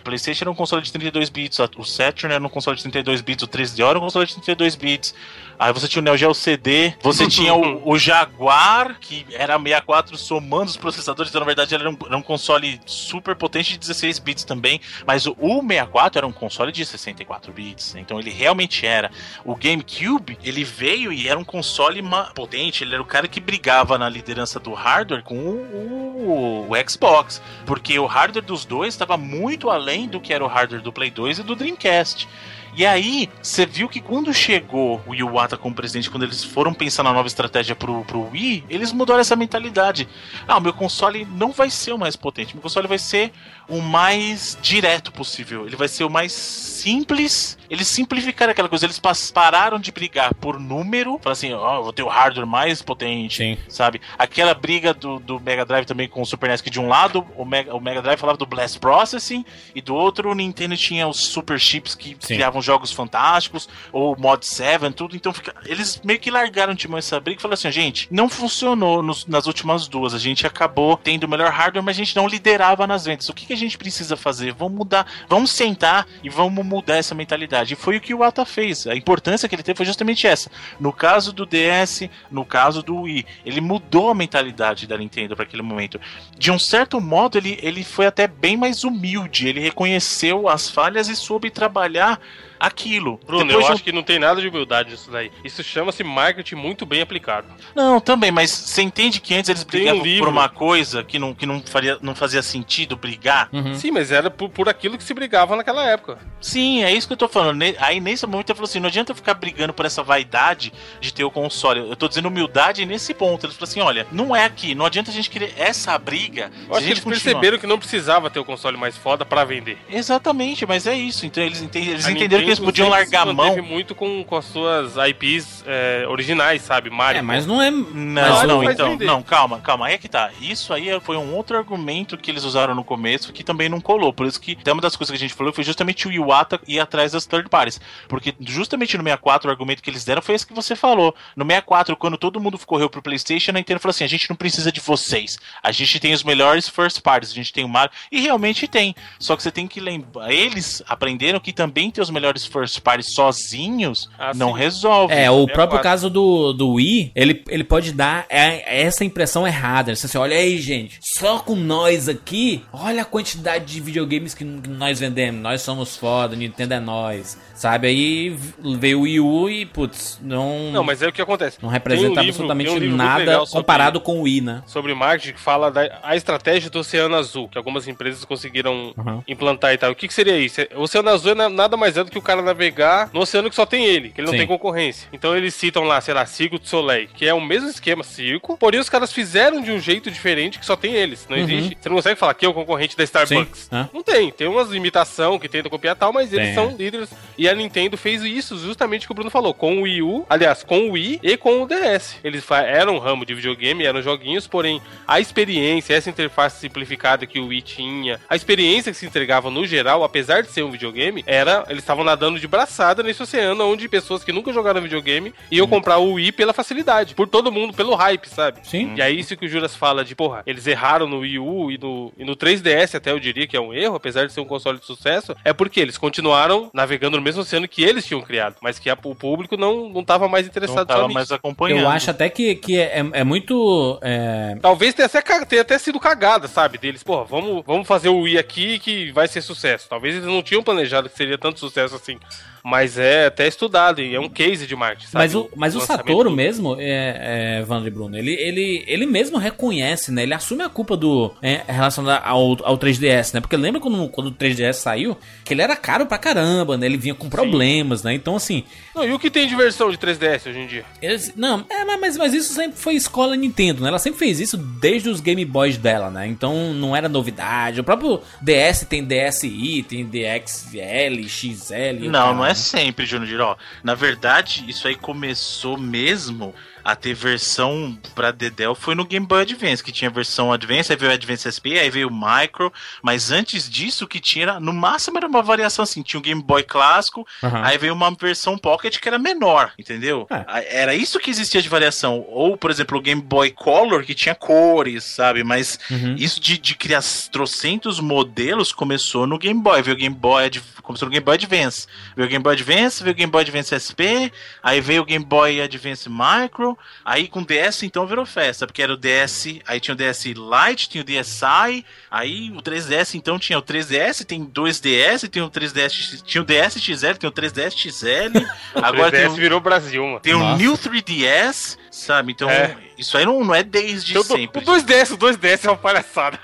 o 0.00 0.04
PlayStation 0.04 0.44
era 0.44 0.50
um 0.50 0.54
console 0.54 0.82
de 0.82 0.90
32 0.92 1.28
bits, 1.28 1.58
o 1.76 1.84
Saturn 1.84 2.34
era 2.34 2.44
um 2.44 2.48
console 2.48 2.76
de 2.76 2.82
32 2.82 3.20
bits, 3.20 3.42
o 3.44 3.48
3DO 3.48 3.88
era 3.88 3.98
um 3.98 4.02
console 4.02 4.26
de 4.26 4.34
32 4.34 4.74
bits. 4.76 5.14
Aí 5.58 5.74
você 5.74 5.86
tinha 5.86 6.00
o 6.00 6.04
Neo 6.04 6.16
Geo 6.16 6.32
CD, 6.32 6.94
você 7.02 7.26
tinha 7.28 7.52
o, 7.54 7.86
o 7.90 7.98
Jaguar, 7.98 8.98
que 8.98 9.26
era 9.32 9.58
64 9.58 10.16
somando 10.16 10.70
os 10.70 10.76
processadores, 10.76 11.30
então 11.30 11.40
na 11.40 11.44
verdade 11.46 11.74
era 11.74 11.90
um, 11.90 11.96
era 12.06 12.16
um 12.16 12.22
console 12.22 12.80
super 12.86 13.36
potente 13.36 13.72
de 13.72 13.78
16 13.78 14.18
bits 14.20 14.44
também, 14.44 14.80
mas 15.06 15.26
o, 15.26 15.36
o 15.38 15.60
64 15.60 16.18
era 16.18 16.26
um 16.26 16.32
console 16.32 16.72
de 16.72 16.84
64 16.86 17.52
bits, 17.52 17.94
então 17.96 18.18
ele 18.18 18.30
realmente 18.30 18.86
era. 18.86 19.10
O 19.44 19.54
GameCube, 19.54 20.38
ele 20.42 20.64
veio 20.64 21.12
e 21.12 21.28
era 21.28 21.38
um 21.38 21.44
console 21.44 22.02
potente, 22.34 22.82
ele 22.84 22.94
era 22.94 23.02
o 23.02 23.06
cara 23.06 23.28
que 23.28 23.38
brigava 23.40 23.98
na 23.98 24.08
liderança 24.08 24.58
do 24.58 24.72
hardware 24.72 25.22
com 25.22 25.34
o, 25.36 26.66
o- 26.66 26.70
o 26.70 26.90
Xbox, 26.90 27.42
porque 27.66 27.98
o 27.98 28.06
hardware 28.06 28.44
dos 28.44 28.64
dois 28.64 28.94
estava 28.94 29.16
muito 29.16 29.39
além 29.70 30.08
do 30.08 30.20
que 30.20 30.32
era 30.32 30.44
o 30.44 30.48
hardware 30.48 30.82
do 30.82 30.92
Play 30.92 31.10
2 31.10 31.38
e 31.38 31.42
do 31.42 31.54
Dreamcast. 31.54 32.28
E 32.76 32.86
aí, 32.86 33.28
você 33.42 33.66
viu 33.66 33.88
que 33.88 34.00
quando 34.00 34.32
chegou 34.32 35.02
o 35.06 35.14
Iwata 35.14 35.56
como 35.56 35.74
presidente, 35.74 36.08
quando 36.08 36.22
eles 36.22 36.44
foram 36.44 36.72
pensar 36.72 37.02
na 37.02 37.12
nova 37.12 37.26
estratégia 37.26 37.74
pro, 37.74 38.04
pro 38.04 38.30
Wii, 38.30 38.64
eles 38.70 38.92
mudaram 38.92 39.20
essa 39.20 39.34
mentalidade. 39.34 40.08
Ah, 40.46 40.56
o 40.56 40.60
meu 40.60 40.72
console 40.72 41.24
não 41.24 41.50
vai 41.50 41.68
ser 41.68 41.92
o 41.92 41.98
mais 41.98 42.14
potente, 42.14 42.54
meu 42.54 42.62
console 42.62 42.86
vai 42.86 42.98
ser 42.98 43.32
o 43.68 43.80
mais 43.80 44.56
direto 44.62 45.10
possível. 45.10 45.66
Ele 45.66 45.76
vai 45.76 45.88
ser 45.88 46.04
o 46.04 46.10
mais 46.10 46.32
simples. 46.32 47.58
Eles 47.70 47.86
simplificaram 47.86 48.50
aquela 48.50 48.68
coisa, 48.68 48.84
eles 48.84 49.00
pararam 49.32 49.78
de 49.78 49.92
brigar 49.92 50.34
por 50.34 50.58
número, 50.58 51.12
falaram 51.18 51.32
assim, 51.32 51.52
ó, 51.52 51.76
eu 51.76 51.82
vou 51.84 51.92
ter 51.92 52.02
o 52.02 52.08
hardware 52.08 52.46
mais 52.46 52.82
potente, 52.82 53.36
Sim. 53.36 53.58
sabe? 53.68 54.00
Aquela 54.18 54.52
briga 54.54 54.92
do, 54.92 55.20
do 55.20 55.38
Mega 55.38 55.64
Drive 55.64 55.86
também 55.86 56.08
com 56.08 56.20
o 56.20 56.26
Super 56.26 56.48
NES, 56.50 56.60
que 56.60 56.68
de 56.70 56.80
um 56.80 56.88
lado 56.88 57.24
o 57.36 57.44
Mega, 57.44 57.74
o 57.74 57.80
Mega 57.80 58.02
Drive 58.02 58.18
falava 58.18 58.36
do 58.36 58.44
Blast 58.46 58.78
Processing, 58.80 59.44
e 59.74 59.80
do 59.80 59.94
outro 59.94 60.30
o 60.30 60.34
Nintendo 60.34 60.76
tinha 60.76 61.06
os 61.06 61.18
Super 61.18 61.60
Chips 61.60 61.94
que 61.94 62.16
Sim. 62.18 62.34
criavam 62.34 62.60
jogos 62.60 62.90
fantásticos, 62.90 63.68
ou 63.92 64.16
Mod 64.18 64.44
7, 64.44 64.90
tudo. 64.92 65.14
Então 65.14 65.32
fica- 65.32 65.54
eles 65.64 66.00
meio 66.04 66.18
que 66.18 66.30
largaram 66.30 66.74
de 66.74 66.88
mão 66.88 66.98
essa 66.98 67.20
briga 67.20 67.38
e 67.38 67.42
falaram 67.42 67.54
assim, 67.54 67.70
gente, 67.70 68.08
não 68.10 68.28
funcionou 68.28 69.02
nos- 69.02 69.26
nas 69.26 69.46
últimas 69.46 69.86
duas. 69.86 70.12
A 70.14 70.18
gente 70.18 70.46
acabou 70.46 70.96
tendo 70.96 71.24
o 71.24 71.28
melhor 71.28 71.50
hardware, 71.52 71.84
mas 71.84 71.96
a 71.96 71.98
gente 71.98 72.16
não 72.16 72.26
liderava 72.26 72.86
nas 72.86 73.04
vendas. 73.04 73.28
O 73.28 73.32
que, 73.34 73.46
que 73.46 73.52
a 73.52 73.56
gente 73.56 73.78
precisa 73.78 74.16
fazer? 74.16 74.52
Vamos 74.52 74.76
mudar, 74.76 75.06
vamos 75.28 75.50
sentar 75.52 76.06
e 76.22 76.28
vamos 76.28 76.64
mudar 76.64 76.96
essa 76.96 77.14
mentalidade. 77.14 77.59
E 77.68 77.74
foi 77.74 77.96
o 77.96 78.00
que 78.00 78.14
o 78.14 78.22
Ata 78.22 78.44
fez. 78.44 78.86
A 78.86 78.94
importância 78.94 79.48
que 79.48 79.54
ele 79.54 79.62
teve 79.62 79.76
foi 79.76 79.86
justamente 79.86 80.26
essa. 80.26 80.50
No 80.78 80.92
caso 80.92 81.32
do 81.32 81.44
DS, 81.44 82.08
no 82.30 82.44
caso 82.44 82.82
do 82.82 83.02
Wii, 83.02 83.26
ele 83.44 83.60
mudou 83.60 84.10
a 84.10 84.14
mentalidade 84.14 84.86
da 84.86 84.96
Nintendo 84.96 85.34
para 85.34 85.44
aquele 85.44 85.62
momento. 85.62 86.00
De 86.38 86.50
um 86.50 86.58
certo 86.58 87.00
modo, 87.00 87.36
ele, 87.38 87.58
ele 87.62 87.84
foi 87.84 88.06
até 88.06 88.26
bem 88.26 88.56
mais 88.56 88.84
humilde. 88.84 89.48
Ele 89.48 89.60
reconheceu 89.60 90.48
as 90.48 90.70
falhas 90.70 91.08
e 91.08 91.16
soube 91.16 91.50
trabalhar 91.50 92.20
aquilo. 92.60 93.18
Bruno, 93.26 93.46
Depois 93.46 93.64
eu 93.64 93.70
um 93.70 93.74
acho 93.74 93.82
que 93.82 93.90
não 93.90 94.02
tem 94.02 94.18
nada 94.18 94.40
de 94.40 94.48
humildade 94.48 94.90
nisso 94.90 95.10
daí. 95.10 95.32
Isso 95.42 95.64
chama-se 95.64 96.04
marketing 96.04 96.56
muito 96.56 96.84
bem 96.84 97.00
aplicado. 97.00 97.48
Não, 97.74 97.98
também, 97.98 98.30
mas 98.30 98.50
você 98.50 98.82
entende 98.82 99.20
que 99.20 99.34
antes 99.34 99.48
eles 99.48 99.62
um 99.62 99.66
brigavam 99.66 100.02
livro. 100.02 100.26
por 100.26 100.30
uma 100.30 100.48
coisa 100.48 101.02
que 101.02 101.18
não, 101.18 101.34
que 101.34 101.46
não, 101.46 101.60
faria, 101.62 101.98
não 102.02 102.14
fazia 102.14 102.42
sentido 102.42 102.96
brigar? 102.96 103.48
Uhum. 103.50 103.74
Sim, 103.74 103.90
mas 103.90 104.12
era 104.12 104.30
por, 104.30 104.50
por 104.50 104.68
aquilo 104.68 104.98
que 104.98 105.04
se 105.04 105.14
brigava 105.14 105.56
naquela 105.56 105.86
época. 105.86 106.18
Sim, 106.40 106.84
é 106.84 106.92
isso 106.92 107.06
que 107.06 107.14
eu 107.14 107.18
tô 107.18 107.28
falando. 107.28 107.49
Aí 107.78 108.00
nesse 108.00 108.26
momento 108.26 108.50
ele 108.50 108.56
falou 108.56 108.68
assim: 108.68 108.80
não 108.80 108.88
adianta 108.88 109.12
eu 109.12 109.16
ficar 109.16 109.34
brigando 109.34 109.72
por 109.72 109.84
essa 109.86 110.02
vaidade 110.02 110.72
de 111.00 111.12
ter 111.12 111.24
o 111.24 111.30
console. 111.30 111.80
Eu 111.80 111.96
tô 111.96 112.08
dizendo 112.08 112.28
humildade 112.28 112.84
nesse 112.86 113.12
ponto. 113.14 113.46
Ele 113.46 113.52
falou 113.52 113.68
assim: 113.68 113.80
olha, 113.80 114.06
não 114.12 114.34
é 114.34 114.44
aqui, 114.44 114.74
não 114.74 114.86
adianta 114.86 115.10
a 115.10 115.14
gente 115.14 115.30
querer 115.30 115.54
essa 115.56 115.98
briga. 115.98 116.50
Eu 116.68 116.74
acho 116.76 116.84
que 116.86 116.92
eles 116.92 117.04
perceberam 117.04 117.58
que 117.58 117.66
não 117.66 117.78
precisava 117.78 118.30
ter 118.30 118.38
o 118.38 118.44
console 118.44 118.76
mais 118.76 118.96
foda 118.96 119.24
pra 119.24 119.44
vender. 119.44 119.78
Exatamente, 119.88 120.66
mas 120.66 120.86
é 120.86 120.94
isso. 120.94 121.24
Então 121.26 121.42
eles, 121.42 121.62
ente- 121.62 121.78
eles 121.78 122.06
A 122.06 122.10
entenderam 122.10 122.42
que 122.42 122.48
eles 122.50 122.58
Nintendo 122.58 122.66
podiam 122.66 122.88
largar 122.88 123.28
a 123.28 123.32
mão. 123.32 123.62
muito 123.62 123.94
com, 123.94 124.22
com 124.24 124.36
as 124.36 124.44
suas 124.44 124.94
IPs 124.96 125.64
é, 125.66 126.04
originais, 126.08 126.62
sabe? 126.62 126.90
Mario. 126.90 127.18
É, 127.18 127.22
mas 127.22 127.46
não 127.46 127.60
é. 127.62 127.70
Não, 127.70 127.82
Mas 127.94 128.48
não, 128.48 128.62
faz 128.62 128.74
então, 128.74 128.90
vender. 128.90 129.04
não, 129.04 129.22
calma, 129.22 129.60
calma, 129.60 129.86
aí 129.86 129.94
é 129.94 129.98
que 129.98 130.08
tá. 130.08 130.30
Isso 130.40 130.72
aí 130.72 130.88
foi 131.00 131.16
um 131.16 131.34
outro 131.34 131.56
argumento 131.56 132.16
que 132.16 132.30
eles 132.30 132.44
usaram 132.44 132.74
no 132.74 132.84
começo 132.84 133.32
que 133.32 133.42
também 133.44 133.68
não 133.68 133.80
colou. 133.80 134.12
Por 134.12 134.26
isso 134.26 134.40
que 134.40 134.56
uma 134.70 134.80
das 134.82 134.96
coisas 134.96 135.10
que 135.10 135.16
a 135.16 135.20
gente 135.20 135.34
falou 135.34 135.52
foi 135.52 135.64
justamente 135.64 136.06
o 136.08 136.12
Iwata 136.12 136.60
ir 136.66 136.78
atrás 136.80 137.12
das 137.12 137.26
third 137.26 137.39
parties. 137.48 137.80
Porque 138.08 138.34
justamente 138.40 138.96
no 138.96 139.02
64 139.04 139.48
o 139.48 139.50
argumento 139.50 139.82
que 139.82 139.90
eles 139.90 140.04
deram 140.04 140.20
foi 140.22 140.34
esse 140.34 140.46
que 140.46 140.52
você 140.52 140.76
falou. 140.76 141.14
No 141.36 141.44
64, 141.44 141.96
quando 141.96 142.18
todo 142.18 142.40
mundo 142.40 142.58
correu 142.66 142.90
pro 142.90 143.02
PlayStation, 143.02 143.50
a 143.50 143.54
Nintendo 143.54 143.80
falou 143.80 143.90
assim: 143.90 144.04
a 144.04 144.08
gente 144.08 144.28
não 144.28 144.36
precisa 144.36 144.70
de 144.70 144.80
vocês. 144.80 145.38
A 145.62 145.72
gente 145.72 145.98
tem 145.98 146.12
os 146.12 146.22
melhores 146.22 146.68
first 146.68 147.00
parties, 147.00 147.30
a 147.30 147.34
gente 147.34 147.52
tem 147.52 147.64
o 147.64 147.68
Mario. 147.68 147.92
E 148.10 148.20
realmente 148.20 148.66
tem. 148.68 148.94
Só 149.18 149.36
que 149.36 149.42
você 149.42 149.50
tem 149.50 149.66
que 149.66 149.80
lembrar. 149.80 150.30
Eles 150.32 150.82
aprenderam 150.88 151.40
que 151.40 151.52
também 151.52 151.90
ter 151.90 152.00
os 152.00 152.10
melhores 152.10 152.44
first 152.44 152.80
parties 152.80 153.14
sozinhos 153.14 154.08
Ah, 154.18 154.32
não 154.34 154.52
sim. 154.52 154.58
resolve. 154.58 155.14
É, 155.14 155.30
o 155.30 155.46
próprio 155.46 155.80
caso 155.80 156.10
do, 156.10 156.52
do 156.52 156.72
Wii, 156.74 157.12
ele, 157.14 157.44
ele 157.48 157.64
pode 157.64 157.92
dar 157.92 158.26
é, 158.28 158.82
essa 158.82 159.04
impressão 159.04 159.46
errada. 159.46 159.94
Você 159.94 160.06
assim, 160.06 160.18
olha 160.18 160.36
aí, 160.36 160.58
gente, 160.58 160.98
só 161.00 161.38
com 161.38 161.54
nós 161.56 162.08
aqui, 162.08 162.64
olha 162.72 163.02
a 163.02 163.04
quantidade 163.04 163.64
de 163.66 163.80
videogames 163.80 164.34
que, 164.34 164.44
que 164.44 164.68
nós 164.68 164.98
vendemos. 165.00 165.40
Nós 165.40 165.62
somos 165.62 165.96
foda, 165.96 166.36
Nintendo 166.36 166.74
é 166.74 166.80
nós. 166.80 167.29
Sabe? 167.54 167.88
Aí 167.88 168.36
veio 168.78 168.98
o 168.98 169.02
Wii 169.02 169.20
U 169.20 169.50
e, 169.50 169.66
putz, 169.66 170.18
não, 170.22 170.70
Não, 170.72 170.82
mas 170.82 171.02
é 171.02 171.08
o 171.08 171.12
que 171.12 171.20
acontece. 171.20 171.58
não 171.60 171.68
representa 171.68 172.06
um 172.06 172.08
livro- 172.24 172.28
absolutamente 172.28 172.70
um 172.70 172.96
nada 172.96 173.18
legal 173.18 173.46
sobre- 173.46 173.60
comparado 173.62 174.00
com 174.00 174.18
o 174.18 174.22
Wii, 174.22 174.40
né? 174.40 174.62
sobre 174.66 174.94
marketing 174.94 175.34
que 175.34 175.40
fala 175.40 175.70
da 175.70 176.00
a 176.02 176.16
estratégia 176.16 176.70
do 176.70 176.78
Oceano 176.78 177.14
Azul, 177.16 177.48
que 177.48 177.58
algumas 177.58 177.86
empresas 177.86 178.24
conseguiram 178.24 178.94
Uhum. 178.96 179.22
implantar 179.28 179.72
e 179.74 179.78
tal. 179.78 179.90
O 179.90 179.94
que, 179.94 180.08
que 180.08 180.14
seria 180.14 180.38
isso? 180.38 180.60
O 180.74 180.82
Oceano 180.82 181.10
Azul 181.10 181.32
é 181.32 181.34
na- 181.34 181.48
nada 181.48 181.76
mais 181.76 181.96
é 181.96 182.04
do 182.04 182.10
que 182.10 182.18
o 182.18 182.22
cara 182.22 182.40
navegar 182.40 183.10
no 183.12 183.20
oceano 183.20 183.50
que 183.50 183.56
só 183.56 183.66
tem 183.66 183.84
ele, 183.84 184.08
que 184.10 184.20
ele 184.20 184.26
não 184.26 184.32
Sim. 184.32 184.38
tem 184.38 184.46
concorrência. 184.46 185.08
Então 185.12 185.36
eles 185.36 185.54
citam 185.54 185.82
lá, 185.84 186.00
sei 186.00 186.14
lá, 186.14 186.24
Circo 186.24 186.58
de 186.58 186.68
Soleil, 186.68 187.08
que 187.14 187.26
é 187.26 187.34
o 187.34 187.40
mesmo 187.40 187.68
esquema 187.68 188.02
circo, 188.02 188.56
porém 188.56 188.80
os 188.80 188.88
caras 188.88 189.12
fizeram 189.12 189.60
de 189.60 189.70
um 189.70 189.78
jeito 189.78 190.10
diferente 190.10 190.58
que 190.58 190.64
só 190.64 190.76
tem 190.76 190.94
eles. 190.94 191.26
Não 191.28 191.36
Uhum. 191.36 191.42
existe. 191.44 191.76
Você 191.80 191.88
não 191.88 191.96
consegue 191.96 192.18
falar 192.18 192.32
que 192.34 192.46
é 192.46 192.48
o 192.48 192.54
concorrente 192.54 192.96
da 192.96 193.04
Starbucks. 193.04 193.68
Hã? 193.70 193.88
Não 193.92 194.02
tem. 194.02 194.30
Tem 194.30 194.48
umas 194.48 194.72
imitação 194.72 195.38
que 195.38 195.48
tenta 195.48 195.68
copiar 195.68 195.94
tal, 195.96 196.12
mas 196.12 196.32
eles 196.32 196.54
são 196.54 196.70
é. 196.70 196.72
líderes. 196.74 197.09
E 197.36 197.48
a 197.48 197.54
Nintendo 197.54 197.96
fez 197.96 198.22
isso 198.22 198.58
justamente 198.58 199.04
o 199.04 199.08
que 199.08 199.12
o 199.12 199.14
Bruno 199.14 199.30
falou, 199.30 199.54
com 199.54 199.78
o 199.78 199.82
Wii 199.82 200.02
U, 200.02 200.26
aliás, 200.28 200.62
com 200.62 200.88
o 200.88 200.92
Wii 200.92 201.20
e 201.22 201.36
com 201.36 201.62
o 201.62 201.66
DS. 201.66 202.16
Eles 202.22 202.44
eram 202.50 202.96
um 202.96 202.98
ramo 202.98 203.24
de 203.24 203.34
videogame, 203.34 203.84
eram 203.84 204.02
joguinhos, 204.02 204.46
porém 204.46 204.80
a 205.06 205.20
experiência, 205.20 205.94
essa 205.94 206.10
interface 206.10 206.60
simplificada 206.60 207.26
que 207.26 207.40
o 207.40 207.46
Wii 207.46 207.62
tinha, 207.62 208.20
a 208.28 208.36
experiência 208.36 208.92
que 208.92 208.98
se 208.98 209.06
entregava 209.06 209.50
no 209.50 209.66
geral, 209.66 210.04
apesar 210.04 210.42
de 210.42 210.50
ser 210.50 210.62
um 210.62 210.70
videogame, 210.70 211.24
era 211.26 211.64
eles 211.68 211.82
estavam 211.82 212.04
nadando 212.04 212.38
de 212.38 212.46
braçada 212.46 213.02
nesse 213.02 213.22
oceano 213.22 213.64
onde 213.64 213.88
pessoas 213.88 214.22
que 214.22 214.32
nunca 214.32 214.52
jogaram 214.52 214.82
videogame 214.82 215.32
iam 215.50 215.66
comprar 215.66 215.98
o 215.98 216.12
Wii 216.12 216.32
pela 216.32 216.52
facilidade, 216.52 217.14
por 217.14 217.26
todo 217.26 217.50
mundo, 217.50 217.72
pelo 217.72 217.94
hype, 217.94 218.28
sabe? 218.28 218.60
Sim. 218.64 218.94
E 218.96 219.02
aí 219.02 219.18
isso 219.18 219.36
que 219.36 219.46
o 219.46 219.48
Juras 219.48 219.74
fala 219.74 220.04
de, 220.04 220.14
porra, 220.14 220.42
eles 220.46 220.66
erraram 220.66 221.08
no 221.08 221.20
Wii 221.20 221.38
U 221.38 221.70
e 221.70 221.78
no, 221.78 222.12
e 222.18 222.24
no 222.24 222.36
3DS 222.36 222.94
até 222.94 223.10
eu 223.12 223.18
diria 223.18 223.46
que 223.46 223.56
é 223.56 223.60
um 223.60 223.72
erro, 223.72 223.94
apesar 223.96 224.26
de 224.26 224.32
ser 224.32 224.40
um 224.40 224.44
console 224.44 224.78
de 224.78 224.84
sucesso, 224.84 225.34
é 225.44 225.52
porque 225.52 225.80
eles 225.80 225.96
continuaram 225.96 226.70
navegando 226.74 226.99
no 227.08 227.22
mesmo 227.22 227.40
oceano 227.42 227.66
que 227.68 227.82
eles 227.82 228.04
tinham 228.04 228.20
criado, 228.20 228.56
mas 228.60 228.78
que 228.78 228.90
a, 228.90 228.98
o 229.04 229.14
público 229.14 229.56
não, 229.56 229.88
não 229.88 230.04
tava 230.04 230.28
mais 230.28 230.44
Não 230.44 230.50
interessado 230.50 230.86
tava 230.86 231.00
só 231.02 231.06
nisso. 231.06 231.14
mais 231.14 231.32
acompanhando. 231.32 231.80
Eu 231.80 231.88
acho 231.88 232.10
até 232.10 232.28
que, 232.28 232.54
que 232.56 232.78
é, 232.78 232.98
é 233.12 233.24
muito. 233.24 233.98
é, 234.02 234.56
Talvez 234.60 234.92
tenha 234.92 235.06
até, 235.06 235.44
tenha 235.46 235.62
até 235.62 235.78
sido 235.78 235.98
cagada, 235.98 236.48
sabe? 236.48 236.76
Deles, 236.76 237.02
porra, 237.02 237.24
vamos, 237.24 237.64
vamos 237.64 237.86
fazer 237.86 238.08
o 238.08 238.20
Wii 238.20 238.38
aqui 238.38 238.78
que 238.78 239.12
vai 239.12 239.28
ser 239.28 239.40
sucesso. 239.40 239.88
Talvez 239.88 240.16
eles 240.16 240.26
não 240.26 240.42
tinham 240.42 240.62
planejado 240.62 241.08
que 241.08 241.16
seria 241.16 241.38
tanto 241.38 241.60
sucesso 241.60 241.94
assim. 241.94 242.18
Mas 242.62 242.98
é 242.98 243.26
até 243.26 243.46
estudado 243.46 244.00
e 244.00 244.14
é 244.14 244.20
um 244.20 244.28
case 244.28 244.66
de 244.66 244.76
marketing, 244.76 245.06
sabe? 245.06 245.24
Mas 245.24 245.34
o, 245.34 245.50
mas 245.56 245.74
o 245.74 245.78
lançamento 245.78 246.06
Satoru 246.06 246.30
mesmo, 246.30 246.76
é, 246.78 247.58
é, 247.58 247.62
Vandro 247.62 247.88
e 247.88 247.90
Bruno, 247.90 248.16
ele, 248.16 248.32
ele, 248.32 248.84
ele 248.86 249.06
mesmo 249.06 249.38
reconhece, 249.38 250.12
né? 250.12 250.22
Ele 250.22 250.34
assume 250.34 250.62
a 250.62 250.68
culpa 250.68 250.96
do 250.96 251.32
é, 251.42 251.62
relacionada 251.66 252.24
ao, 252.24 252.56
ao 252.64 252.78
3DS, 252.78 253.34
né? 253.34 253.40
Porque 253.40 253.56
lembra 253.56 253.80
quando, 253.80 254.08
quando 254.08 254.26
o 254.28 254.32
3DS 254.32 254.74
saiu, 254.74 255.16
que 255.44 255.54
ele 255.54 255.62
era 255.62 255.74
caro 255.74 256.06
pra 256.06 256.18
caramba, 256.18 256.76
né? 256.76 256.86
Ele 256.86 256.96
vinha 256.96 257.14
com 257.14 257.28
problemas, 257.28 258.02
né? 258.02 258.12
Então, 258.14 258.36
assim, 258.36 258.64
Não, 258.94 259.04
e 259.06 259.12
o 259.12 259.18
que 259.18 259.30
tem 259.30 259.46
de 259.46 259.54
versão 259.54 259.90
de 259.90 259.96
3DS 259.96 260.46
hoje 260.48 260.58
em 260.58 260.66
dia? 260.66 260.84
eles- 261.00 261.32
não, 261.36 261.64
é, 261.70 261.84
mas- 261.84 262.16
mas, 262.16 262.34
isso 262.34 262.52
sempre 262.52 262.78
foi 262.78 262.94
escola 262.94 263.36
Nintendo, 263.36 263.82
né? 263.82 263.88
Ela 263.88 263.98
sempre 263.98 264.18
fez 264.18 264.40
isso 264.40 264.56
desde 264.56 265.08
os 265.08 265.20
Game 265.20 265.44
Boys 265.44 265.76
dela, 265.76 266.10
né? 266.10 266.26
Então 266.26 266.74
não 266.74 266.94
era 266.96 267.08
novidade. 267.08 267.80
O 267.80 267.84
próprio 267.84 268.20
DS 268.40 268.84
tem 268.86 269.04
DSi, 269.04 269.84
tem 269.88 270.04
DXL, 270.04 271.28
XL. 271.28 272.08
Não, 272.08 272.20
cara. 272.20 272.34
não 272.34 272.44
é 272.46 272.54
sempre, 272.54 273.06
Júnior 273.06 273.28
Giró. 273.28 273.56
Na 273.84 273.94
verdade, 273.94 274.64
isso 274.68 274.88
aí 274.88 274.96
começou 274.96 275.76
mesmo 275.78 276.54
a 276.84 276.94
ter 276.96 277.14
versão 277.14 277.98
pra 278.14 278.30
Dedel 278.30 278.74
foi 278.74 278.94
no 278.94 279.04
Game 279.04 279.26
Boy 279.26 279.42
Advance, 279.42 279.82
que 279.82 279.92
tinha 279.92 280.10
versão 280.10 280.52
Advance, 280.52 280.92
aí 280.92 280.98
veio 280.98 281.10
o 281.10 281.14
Advance 281.14 281.50
SP, 281.50 281.78
aí 281.78 281.90
veio 281.90 282.08
o 282.08 282.12
Micro, 282.12 282.72
mas 283.02 283.30
antes 283.30 283.68
disso 283.68 284.04
o 284.04 284.08
que 284.08 284.20
tinha, 284.20 284.58
no 284.60 284.72
máximo 284.72 285.18
era 285.18 285.26
uma 285.26 285.42
variação 285.42 285.82
assim, 285.82 286.02
tinha 286.02 286.18
o 286.18 286.22
Game 286.22 286.42
Boy 286.42 286.62
clássico, 286.62 287.26
Aham. 287.42 287.62
aí 287.64 287.78
veio 287.78 287.92
uma 287.92 288.10
versão 288.12 288.56
Pocket 288.58 288.98
que 288.98 289.08
era 289.08 289.18
menor, 289.18 289.72
entendeu? 289.78 290.26
É. 290.30 290.80
Era 290.82 290.94
isso 290.94 291.18
que 291.18 291.30
existia 291.30 291.60
de 291.62 291.68
variação, 291.68 292.24
ou 292.28 292.56
por 292.56 292.70
exemplo 292.70 292.98
o 292.98 293.02
Game 293.02 293.20
Boy 293.22 293.50
Color 293.50 294.04
que 294.04 294.14
tinha 294.14 294.34
cores, 294.34 295.04
sabe, 295.04 295.44
mas 295.44 295.78
Uhum. 295.90 296.14
isso 296.16 296.40
de, 296.40 296.56
de 296.58 296.74
criar 296.74 297.02
trocentos 297.32 298.00
modelos 298.00 298.72
começou 298.72 299.26
no 299.26 299.38
Game 299.38 299.60
Boy. 299.60 299.82
Veio 299.82 299.96
o 299.96 299.98
Game 299.98 300.14
Boy, 300.14 300.50
começou 300.82 301.06
no 301.06 301.12
Game 301.12 301.24
Boy 301.24 301.34
Advance. 301.34 301.86
Veio 302.16 302.26
o 302.26 302.30
Game 302.30 302.42
Boy 302.42 302.52
Advance, 302.54 303.02
veio 303.02 303.12
o 303.12 303.16
Game 303.16 303.30
Boy 303.30 303.42
Advance 303.42 303.74
SP, 303.78 304.30
aí 304.62 304.80
veio 304.80 305.02
o 305.02 305.04
Game 305.04 305.24
Boy 305.24 305.60
Advance 305.60 306.08
Micro, 306.08 306.69
aí 307.04 307.28
com 307.28 307.42
DS 307.42 307.82
então 307.82 308.06
virou 308.06 308.26
festa, 308.26 308.66
porque 308.66 308.82
era 308.82 308.92
o 308.92 308.96
DS, 308.96 309.60
aí 309.66 309.80
tinha 309.80 309.94
o 309.94 309.96
DS 309.96 310.24
Lite, 310.26 310.88
tinha 310.88 311.02
o 311.02 311.04
DSi, 311.04 311.84
aí 312.10 312.50
o 312.50 312.62
3DS 312.62 313.14
então 313.14 313.38
tinha 313.38 313.58
o 313.58 313.62
3DS, 313.62 314.24
tem 314.24 314.44
dois 314.44 314.80
DS, 314.80 315.28
tem 315.30 315.42
o 315.42 315.50
3DS, 315.50 316.22
tinha 316.22 316.42
o 316.42 316.44
DS 316.44 316.80
XL, 316.80 317.14
tem 317.18 317.28
o 317.28 317.32
3DS 317.32 317.76
XL, 317.76 318.38
agora 318.74 319.10
tem 319.10 319.26
3DS 319.26 319.30
o, 319.30 319.34
virou 319.34 319.60
Brasil, 319.60 320.04
mano. 320.04 320.20
tem 320.20 320.34
o 320.34 320.38
Nossa. 320.38 320.56
New 320.56 320.72
3DS, 320.76 321.78
sabe? 321.90 322.32
Então 322.32 322.48
É. 322.48 322.89
isso 323.00 323.16
aí 323.18 323.24
não, 323.24 323.42
não 323.42 323.54
é 323.54 323.62
desde 323.62 324.14
Eu 324.14 324.22
sempre. 324.22 324.62
o 324.62 324.64
2DS, 324.64 325.12
o 325.12 325.18
2DS 325.18 325.64
é 325.64 325.70
uma 325.70 325.76
palhaçada. 325.76 326.38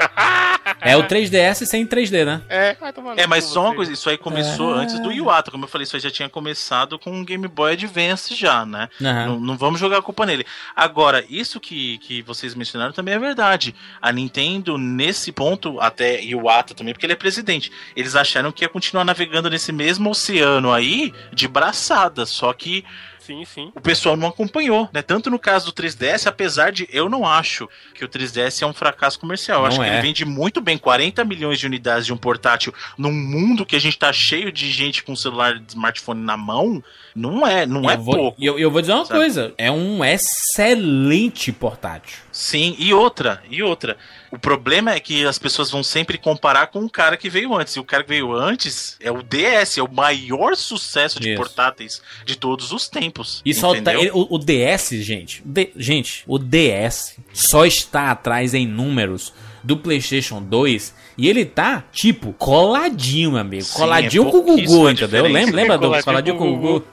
É 0.80 0.96
o 0.96 1.04
3DS 1.04 1.64
sem 1.66 1.86
3D, 1.86 2.24
né? 2.24 2.42
é, 2.48 2.74
vai 2.74 2.92
tomar 2.92 3.14
no 3.14 3.20
É, 3.20 3.26
mas 3.26 3.44
só 3.44 3.62
uma 3.66 3.74
coisa, 3.74 3.92
isso 3.92 4.08
aí 4.10 4.18
começou 4.18 4.76
É. 4.76 4.80
antes 4.82 4.98
do 5.00 5.12
Iwata, 5.12 5.50
como 5.50 5.64
eu 5.64 5.68
falei, 5.68 5.84
isso 5.84 5.94
aí 5.96 6.02
já 6.02 6.10
tinha 6.10 6.28
começado 6.28 6.98
com 6.98 7.20
o 7.20 7.24
Game 7.24 7.46
Boy 7.46 7.74
Advance 7.74 8.34
já, 8.34 8.66
né? 8.66 8.88
Aham. 9.00 9.26
Não, 9.26 9.40
não 9.40 9.56
vamos 9.56 9.78
jogar 9.78 9.98
a 9.98 10.02
culpa 10.02 10.26
nele. 10.26 10.44
Agora, 10.74 11.24
isso 11.28 11.60
que, 11.60 11.98
que 11.98 12.22
vocês 12.22 12.54
mencionaram 12.54 12.92
também 12.92 13.14
é 13.14 13.18
verdade. 13.18 13.74
A 14.02 14.10
Nintendo, 14.12 14.76
nesse 14.76 15.30
ponto, 15.30 15.80
até 15.80 16.20
Iwata 16.22 16.74
também, 16.74 16.92
porque 16.92 17.06
ele 17.06 17.12
é 17.12 17.16
presidente, 17.16 17.70
eles 17.94 18.16
acharam 18.16 18.50
que 18.50 18.64
ia 18.64 18.68
continuar 18.68 19.04
navegando 19.04 19.48
nesse 19.50 19.72
mesmo 19.72 20.10
oceano 20.10 20.72
aí, 20.72 21.12
de 21.32 21.46
braçada, 21.46 22.26
só 22.26 22.52
que 22.52 22.84
Sim, 23.26 23.44
sim. 23.44 23.72
o 23.74 23.80
pessoal 23.80 24.16
não 24.16 24.28
acompanhou, 24.28 24.88
né? 24.92 25.02
Tanto 25.02 25.28
no 25.30 25.38
caso 25.38 25.66
do 25.66 25.72
3DS, 25.72 26.26
apesar 26.26 26.70
de 26.70 26.88
eu 26.92 27.08
não 27.08 27.26
acho 27.26 27.68
que 27.94 28.04
o 28.04 28.08
3DS 28.08 28.62
é 28.62 28.66
um 28.66 28.72
fracasso 28.72 29.18
comercial. 29.18 29.58
Eu 29.58 29.62
Não 29.62 29.68
acho 29.68 29.80
que 29.80 29.86
é. 29.86 29.92
ele 29.94 30.02
vende 30.02 30.24
muito 30.24 30.60
bem 30.60 30.78
40 30.78 31.24
milhões 31.24 31.58
de 31.58 31.66
unidades 31.66 32.06
de 32.06 32.12
um 32.12 32.16
portátil 32.16 32.72
num 32.96 33.12
mundo 33.12 33.66
que 33.66 33.74
a 33.76 33.80
gente 33.80 33.98
tá 33.98 34.12
cheio 34.12 34.52
de 34.52 34.70
gente 34.70 35.02
com 35.02 35.16
celular 35.16 35.58
de 35.58 35.70
smartphone 35.70 36.22
na 36.22 36.36
mão. 36.36 36.82
Não 37.14 37.46
é, 37.46 37.64
não 37.66 37.82
E 37.84 37.88
é 37.88 37.94
eu 37.94 38.02
vou, 38.02 38.14
pouco. 38.14 38.42
e 38.42 38.46
eu, 38.46 38.58
eu 38.58 38.70
vou 38.70 38.80
dizer 38.80 38.92
uma 38.92 39.04
sabe? 39.04 39.18
coisa: 39.20 39.54
é 39.58 39.70
um 39.70 40.04
excelente 40.04 41.50
portátil. 41.52 42.18
Sim, 42.36 42.76
e 42.78 42.92
outra, 42.92 43.42
e 43.50 43.62
outra. 43.62 43.96
O 44.30 44.38
problema 44.38 44.92
é 44.92 45.00
que 45.00 45.24
as 45.24 45.38
pessoas 45.38 45.70
vão 45.70 45.82
sempre 45.82 46.18
comparar 46.18 46.66
com 46.66 46.80
o 46.84 46.90
cara 46.90 47.16
que 47.16 47.30
veio 47.30 47.54
antes. 47.54 47.74
E 47.76 47.80
o 47.80 47.84
cara 47.84 48.02
que 48.02 48.10
veio 48.10 48.30
antes 48.34 48.94
é 49.00 49.10
o 49.10 49.22
DS, 49.22 49.78
é 49.78 49.82
o 49.82 49.90
maior 49.90 50.54
sucesso 50.54 51.18
de 51.18 51.30
Isso. 51.30 51.38
portáteis 51.38 52.02
de 52.26 52.36
todos 52.36 52.72
os 52.72 52.88
tempos. 52.88 53.40
E 53.42 53.54
só 53.54 53.74
tá, 53.80 53.92
o, 54.12 54.34
o 54.34 54.38
DS, 54.38 54.90
gente, 55.02 55.40
o 55.40 55.48
D- 55.48 55.72
gente, 55.76 56.24
o 56.26 56.38
DS 56.38 57.16
só 57.32 57.64
está 57.64 58.10
atrás 58.10 58.52
em 58.52 58.66
números 58.66 59.32
do 59.64 59.74
PlayStation 59.78 60.42
2 60.42 60.94
e 61.16 61.28
ele 61.30 61.46
tá, 61.46 61.84
tipo, 61.90 62.34
coladinho, 62.34 63.30
meu 63.30 63.40
amigo. 63.40 63.64
Sim, 63.64 63.78
coladinho 63.78 64.28
é 64.28 64.30
com 64.30 64.36
o 64.36 64.42
Gugu, 64.42 64.90
entendeu? 64.90 65.22
Lembra, 65.26 65.56
lembra 65.56 65.78
do 65.78 66.02
Coladinho 66.04 66.36
com 66.36 66.52
o 66.52 66.56
Gugu? 66.58 66.84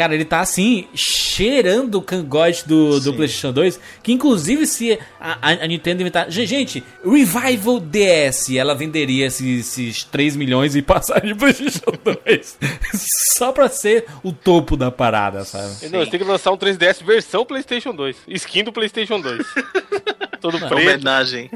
Cara, 0.00 0.14
ele 0.14 0.24
tá 0.24 0.40
assim, 0.40 0.86
cheirando 0.94 1.96
o 1.96 2.00
cangote 2.02 2.66
do, 2.66 2.98
do 2.98 3.10
Sim. 3.10 3.16
PlayStation 3.16 3.52
2. 3.52 3.78
Que 4.02 4.12
inclusive, 4.12 4.66
se 4.66 4.98
a, 5.20 5.32
a- 5.42 5.64
a 5.64 5.66
Nintendo 5.66 6.00
inventar. 6.00 6.30
Ge- 6.30 6.46
Gente, 6.46 6.82
Revival 7.04 7.78
DS, 7.80 8.48
ela 8.56 8.74
venderia 8.74 9.26
esses, 9.26 9.76
esses 9.76 10.04
3 10.04 10.36
milhões 10.36 10.74
e 10.74 10.80
passaria 10.80 11.36
pro 11.36 11.52
PlayStation 11.52 11.92
2. 12.24 12.58
Só 13.36 13.52
pra 13.52 13.68
ser 13.68 14.06
o 14.22 14.32
topo 14.32 14.74
da 14.74 14.90
parada, 14.90 15.44
sabe? 15.44 15.90
Não, 15.90 15.98
você 16.02 16.10
tem 16.10 16.18
que 16.20 16.24
lançar 16.26 16.50
um 16.50 16.56
3DS 16.56 17.04
versão 17.04 17.44
PlayStation 17.44 17.94
2. 17.94 18.16
Skin 18.26 18.64
do 18.64 18.72
PlayStation 18.72 19.20
2. 19.20 19.38
Todo 20.40 20.58
preto. 20.58 20.74
Homenagem. 20.74 21.50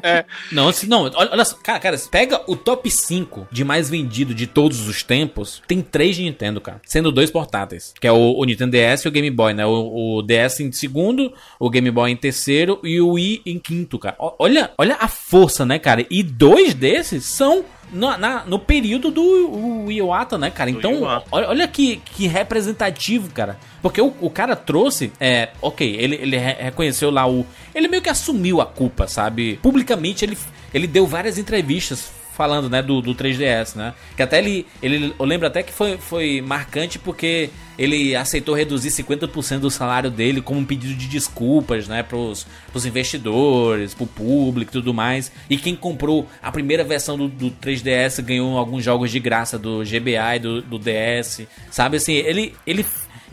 Não, 0.52 0.68
assim, 0.68 0.86
não, 0.86 1.02
olha, 1.04 1.30
olha 1.32 1.44
só, 1.44 1.56
cara, 1.56 1.78
cara, 1.80 1.98
pega 2.10 2.40
o 2.46 2.54
top 2.56 2.90
5 2.90 3.48
de 3.50 3.64
mais 3.64 3.88
vendido 3.88 4.34
de 4.34 4.46
todos 4.46 4.86
os 4.88 5.02
tempos, 5.02 5.62
tem 5.66 5.80
três 5.80 6.16
de 6.16 6.22
Nintendo, 6.22 6.60
cara, 6.60 6.80
sendo 6.84 7.10
dois 7.10 7.30
portáteis, 7.30 7.92
que 8.00 8.06
é 8.06 8.12
o, 8.12 8.34
o 8.38 8.44
Nintendo 8.44 8.72
DS 8.72 9.02
e 9.04 9.08
o 9.08 9.10
Game 9.10 9.30
Boy, 9.30 9.54
né? 9.54 9.64
O, 9.66 10.18
o 10.18 10.22
DS 10.22 10.60
em 10.60 10.70
segundo, 10.72 11.32
o 11.58 11.70
Game 11.70 11.90
Boy 11.90 12.10
em 12.10 12.16
terceiro 12.16 12.78
e 12.84 13.00
o 13.00 13.10
Wii 13.12 13.42
em 13.46 13.58
quinto, 13.58 13.98
cara. 13.98 14.16
O- 14.18 14.34
Olha, 14.38 14.70
olha 14.76 14.96
a 15.00 15.08
força, 15.08 15.64
né, 15.64 15.78
cara? 15.78 16.04
E 16.10 16.22
dois 16.22 16.74
desses 16.74 17.24
são 17.24 17.64
no, 17.92 18.16
na- 18.16 18.44
no 18.44 18.58
período 18.58 19.10
do 19.10 19.90
Iwata, 19.90 20.36
né, 20.38 20.50
cara? 20.50 20.70
Do 20.70 20.78
Então, 20.78 20.92
Iwata. 20.94 21.26
olha, 21.30 21.48
olha 21.48 21.68
que, 21.68 21.96
que 21.96 22.26
representativo, 22.26 23.30
cara. 23.30 23.58
Porque 23.82 24.00
o, 24.00 24.12
o 24.20 24.30
cara 24.30 24.56
trouxe, 24.56 25.12
é, 25.20 25.50
ok, 25.60 25.96
ele, 25.98 26.16
ele 26.16 26.36
re- 26.36 26.56
reconheceu 26.64 27.10
lá 27.10 27.26
o. 27.28 27.46
Ele 27.74 27.88
meio 27.88 28.02
que 28.02 28.08
assumiu 28.08 28.60
a 28.60 28.66
culpa, 28.66 29.06
sabe? 29.06 29.58
Publicamente 29.62 30.24
ele, 30.24 30.38
ele 30.72 30.86
deu 30.86 31.06
várias 31.06 31.38
entrevistas 31.38 32.10
falando, 32.34 32.68
né, 32.68 32.82
do, 32.82 33.00
do 33.00 33.14
3DS, 33.14 33.76
né? 33.76 33.94
Que 34.16 34.22
até 34.22 34.38
ele, 34.38 34.66
ele. 34.82 35.14
Eu 35.18 35.24
lembro 35.24 35.46
até 35.46 35.62
que 35.62 35.72
foi, 35.72 35.96
foi 35.96 36.40
marcante 36.40 36.98
porque 36.98 37.50
ele 37.78 38.14
aceitou 38.14 38.54
reduzir 38.54 38.88
50% 38.90 39.60
do 39.60 39.70
salário 39.70 40.10
dele 40.10 40.40
como 40.40 40.60
um 40.60 40.64
pedido 40.64 40.94
de 40.94 41.06
desculpas, 41.06 41.88
né, 41.88 42.02
pros, 42.02 42.46
pros 42.70 42.86
investidores, 42.86 43.94
pro 43.94 44.06
público 44.06 44.70
e 44.70 44.72
tudo 44.72 44.94
mais. 44.94 45.30
E 45.48 45.56
quem 45.56 45.74
comprou 45.74 46.28
a 46.42 46.50
primeira 46.52 46.84
versão 46.84 47.16
do, 47.16 47.28
do 47.28 47.50
3DS 47.50 48.22
ganhou 48.22 48.56
alguns 48.58 48.84
jogos 48.84 49.10
de 49.10 49.18
graça 49.18 49.58
do 49.58 49.82
GBA 49.84 50.36
e 50.36 50.38
do, 50.38 50.62
do 50.62 50.78
DS, 50.78 51.42
sabe? 51.70 51.96
Assim, 51.96 52.14
ele, 52.14 52.54
ele, 52.66 52.84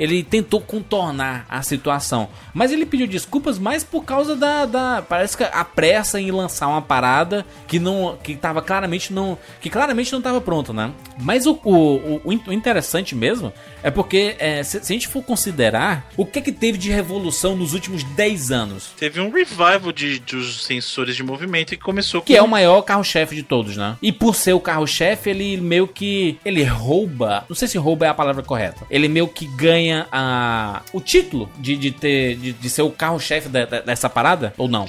ele 0.01 0.23
tentou 0.23 0.59
contornar 0.59 1.45
a 1.47 1.61
situação, 1.61 2.27
mas 2.55 2.71
ele 2.71 2.87
pediu 2.87 3.05
desculpas 3.05 3.59
mais 3.59 3.83
por 3.83 4.03
causa 4.03 4.35
da, 4.35 4.65
da 4.65 5.03
parece 5.07 5.37
que 5.37 5.43
a 5.43 5.63
pressa 5.63 6.19
em 6.19 6.31
lançar 6.31 6.67
uma 6.69 6.81
parada 6.81 7.45
que 7.67 7.77
não, 7.77 8.17
que 8.23 8.35
tava 8.35 8.63
claramente 8.63 9.13
não, 9.13 9.37
que 9.61 9.69
claramente 9.69 10.11
não 10.11 10.19
tava 10.19 10.41
pronto, 10.41 10.73
né? 10.73 10.91
Mas 11.19 11.45
o, 11.45 11.51
o, 11.63 12.15
o, 12.15 12.21
o 12.47 12.51
interessante 12.51 13.13
mesmo 13.13 13.53
é 13.83 13.91
porque 13.91 14.35
é, 14.39 14.63
se, 14.63 14.83
se 14.83 14.91
a 14.91 14.95
gente 14.95 15.07
for 15.07 15.23
considerar 15.23 16.09
o 16.17 16.25
que 16.25 16.41
que 16.41 16.51
teve 16.51 16.77
de 16.77 16.89
revolução 16.89 17.55
nos 17.55 17.73
últimos 17.73 18.03
10 18.03 18.51
anos, 18.51 18.91
Teve 18.97 19.19
um 19.19 19.31
revival 19.31 19.91
de, 19.91 20.19
dos 20.19 20.63
sensores 20.63 21.15
de 21.15 21.23
movimento 21.23 21.69
que 21.69 21.77
começou 21.77 22.21
que 22.21 22.33
com 22.33 22.39
é 22.39 22.41
o 22.41 22.47
maior 22.47 22.81
carro-chefe 22.83 23.35
de 23.35 23.43
todos, 23.43 23.75
né? 23.77 23.97
E 24.01 24.11
por 24.11 24.35
ser 24.35 24.53
o 24.53 24.59
carro-chefe, 24.59 25.29
ele 25.29 25.57
meio 25.57 25.87
que. 25.87 26.37
Ele 26.45 26.63
rouba. 26.63 27.45
Não 27.49 27.55
sei 27.55 27.67
se 27.67 27.77
rouba 27.77 28.05
é 28.05 28.09
a 28.09 28.13
palavra 28.13 28.43
correta. 28.43 28.85
Ele 28.89 29.07
meio 29.07 29.27
que 29.27 29.47
ganha 29.47 30.07
a, 30.11 30.81
o 30.93 31.01
título 31.01 31.49
de, 31.57 31.75
de 31.75 31.91
ter. 31.91 32.35
De, 32.35 32.53
de 32.53 32.69
ser 32.69 32.83
o 32.83 32.91
carro-chefe 32.91 33.49
dessa 33.49 34.09
parada, 34.09 34.53
ou 34.57 34.67
não? 34.67 34.87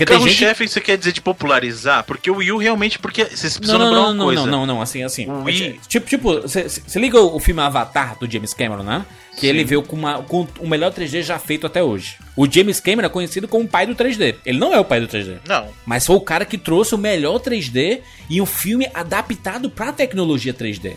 Porque 0.00 0.06
tem 0.06 0.18
gente... 0.28 0.38
Carro-chefe 0.38 0.66
você 0.68 0.80
quer 0.80 0.96
dizer 0.96 1.12
de 1.12 1.20
popularizar? 1.20 2.04
Porque 2.04 2.30
o 2.30 2.36
Wii 2.36 2.52
U 2.52 2.56
realmente, 2.56 2.98
porque 2.98 3.24
vocês 3.24 3.54
Não, 3.54 3.60
precisam 3.60 3.78
não, 3.78 3.86
lembrar 3.86 4.00
não, 4.00 4.06
uma 4.08 4.14
não, 4.14 4.24
coisa. 4.24 4.40
não, 4.46 4.50
não, 4.50 4.66
não, 4.76 4.82
assim, 4.82 5.02
assim. 5.02 5.26
O 5.28 5.42
Wii- 5.44 5.78
Tipo, 5.86 6.06
tipo, 6.08 6.40
você 6.40 6.70
liga 6.96 7.20
o, 7.20 7.38
filme 7.38 7.60
Avatar 7.60 8.16
do 8.18 8.30
James 8.30 8.54
Cameron, 8.54 8.82
né? 8.82 9.04
Que 9.38 9.46
ele 9.46 9.62
veio 9.64 9.82
com, 9.82 9.96
uma, 9.96 10.22
com 10.22 10.46
o 10.58 10.68
melhor 10.68 10.92
3D 10.92 11.22
já 11.22 11.38
feito 11.38 11.66
até 11.66 11.82
hoje. 11.82 12.16
O 12.36 12.50
James 12.50 12.80
Cameron 12.80 13.06
é 13.06 13.10
conhecido 13.10 13.46
como 13.46 13.64
o 13.64 13.68
pai 13.68 13.86
do 13.86 13.94
3D. 13.94 14.36
Ele 14.44 14.58
não 14.58 14.74
é 14.74 14.80
o 14.80 14.84
pai 14.84 15.00
do 15.00 15.06
3D. 15.08 15.38
Não. 15.46 15.68
Mas 15.86 16.06
foi 16.06 16.16
o 16.16 16.20
cara 16.20 16.44
que 16.44 16.56
trouxe 16.58 16.94
o 16.94 16.98
melhor 16.98 17.38
3D 17.38 18.00
e 18.28 18.40
um 18.40 18.46
filme 18.46 18.88
adaptado 18.94 19.70
pra 19.70 19.92
tecnologia 19.92 20.52
3D. 20.54 20.94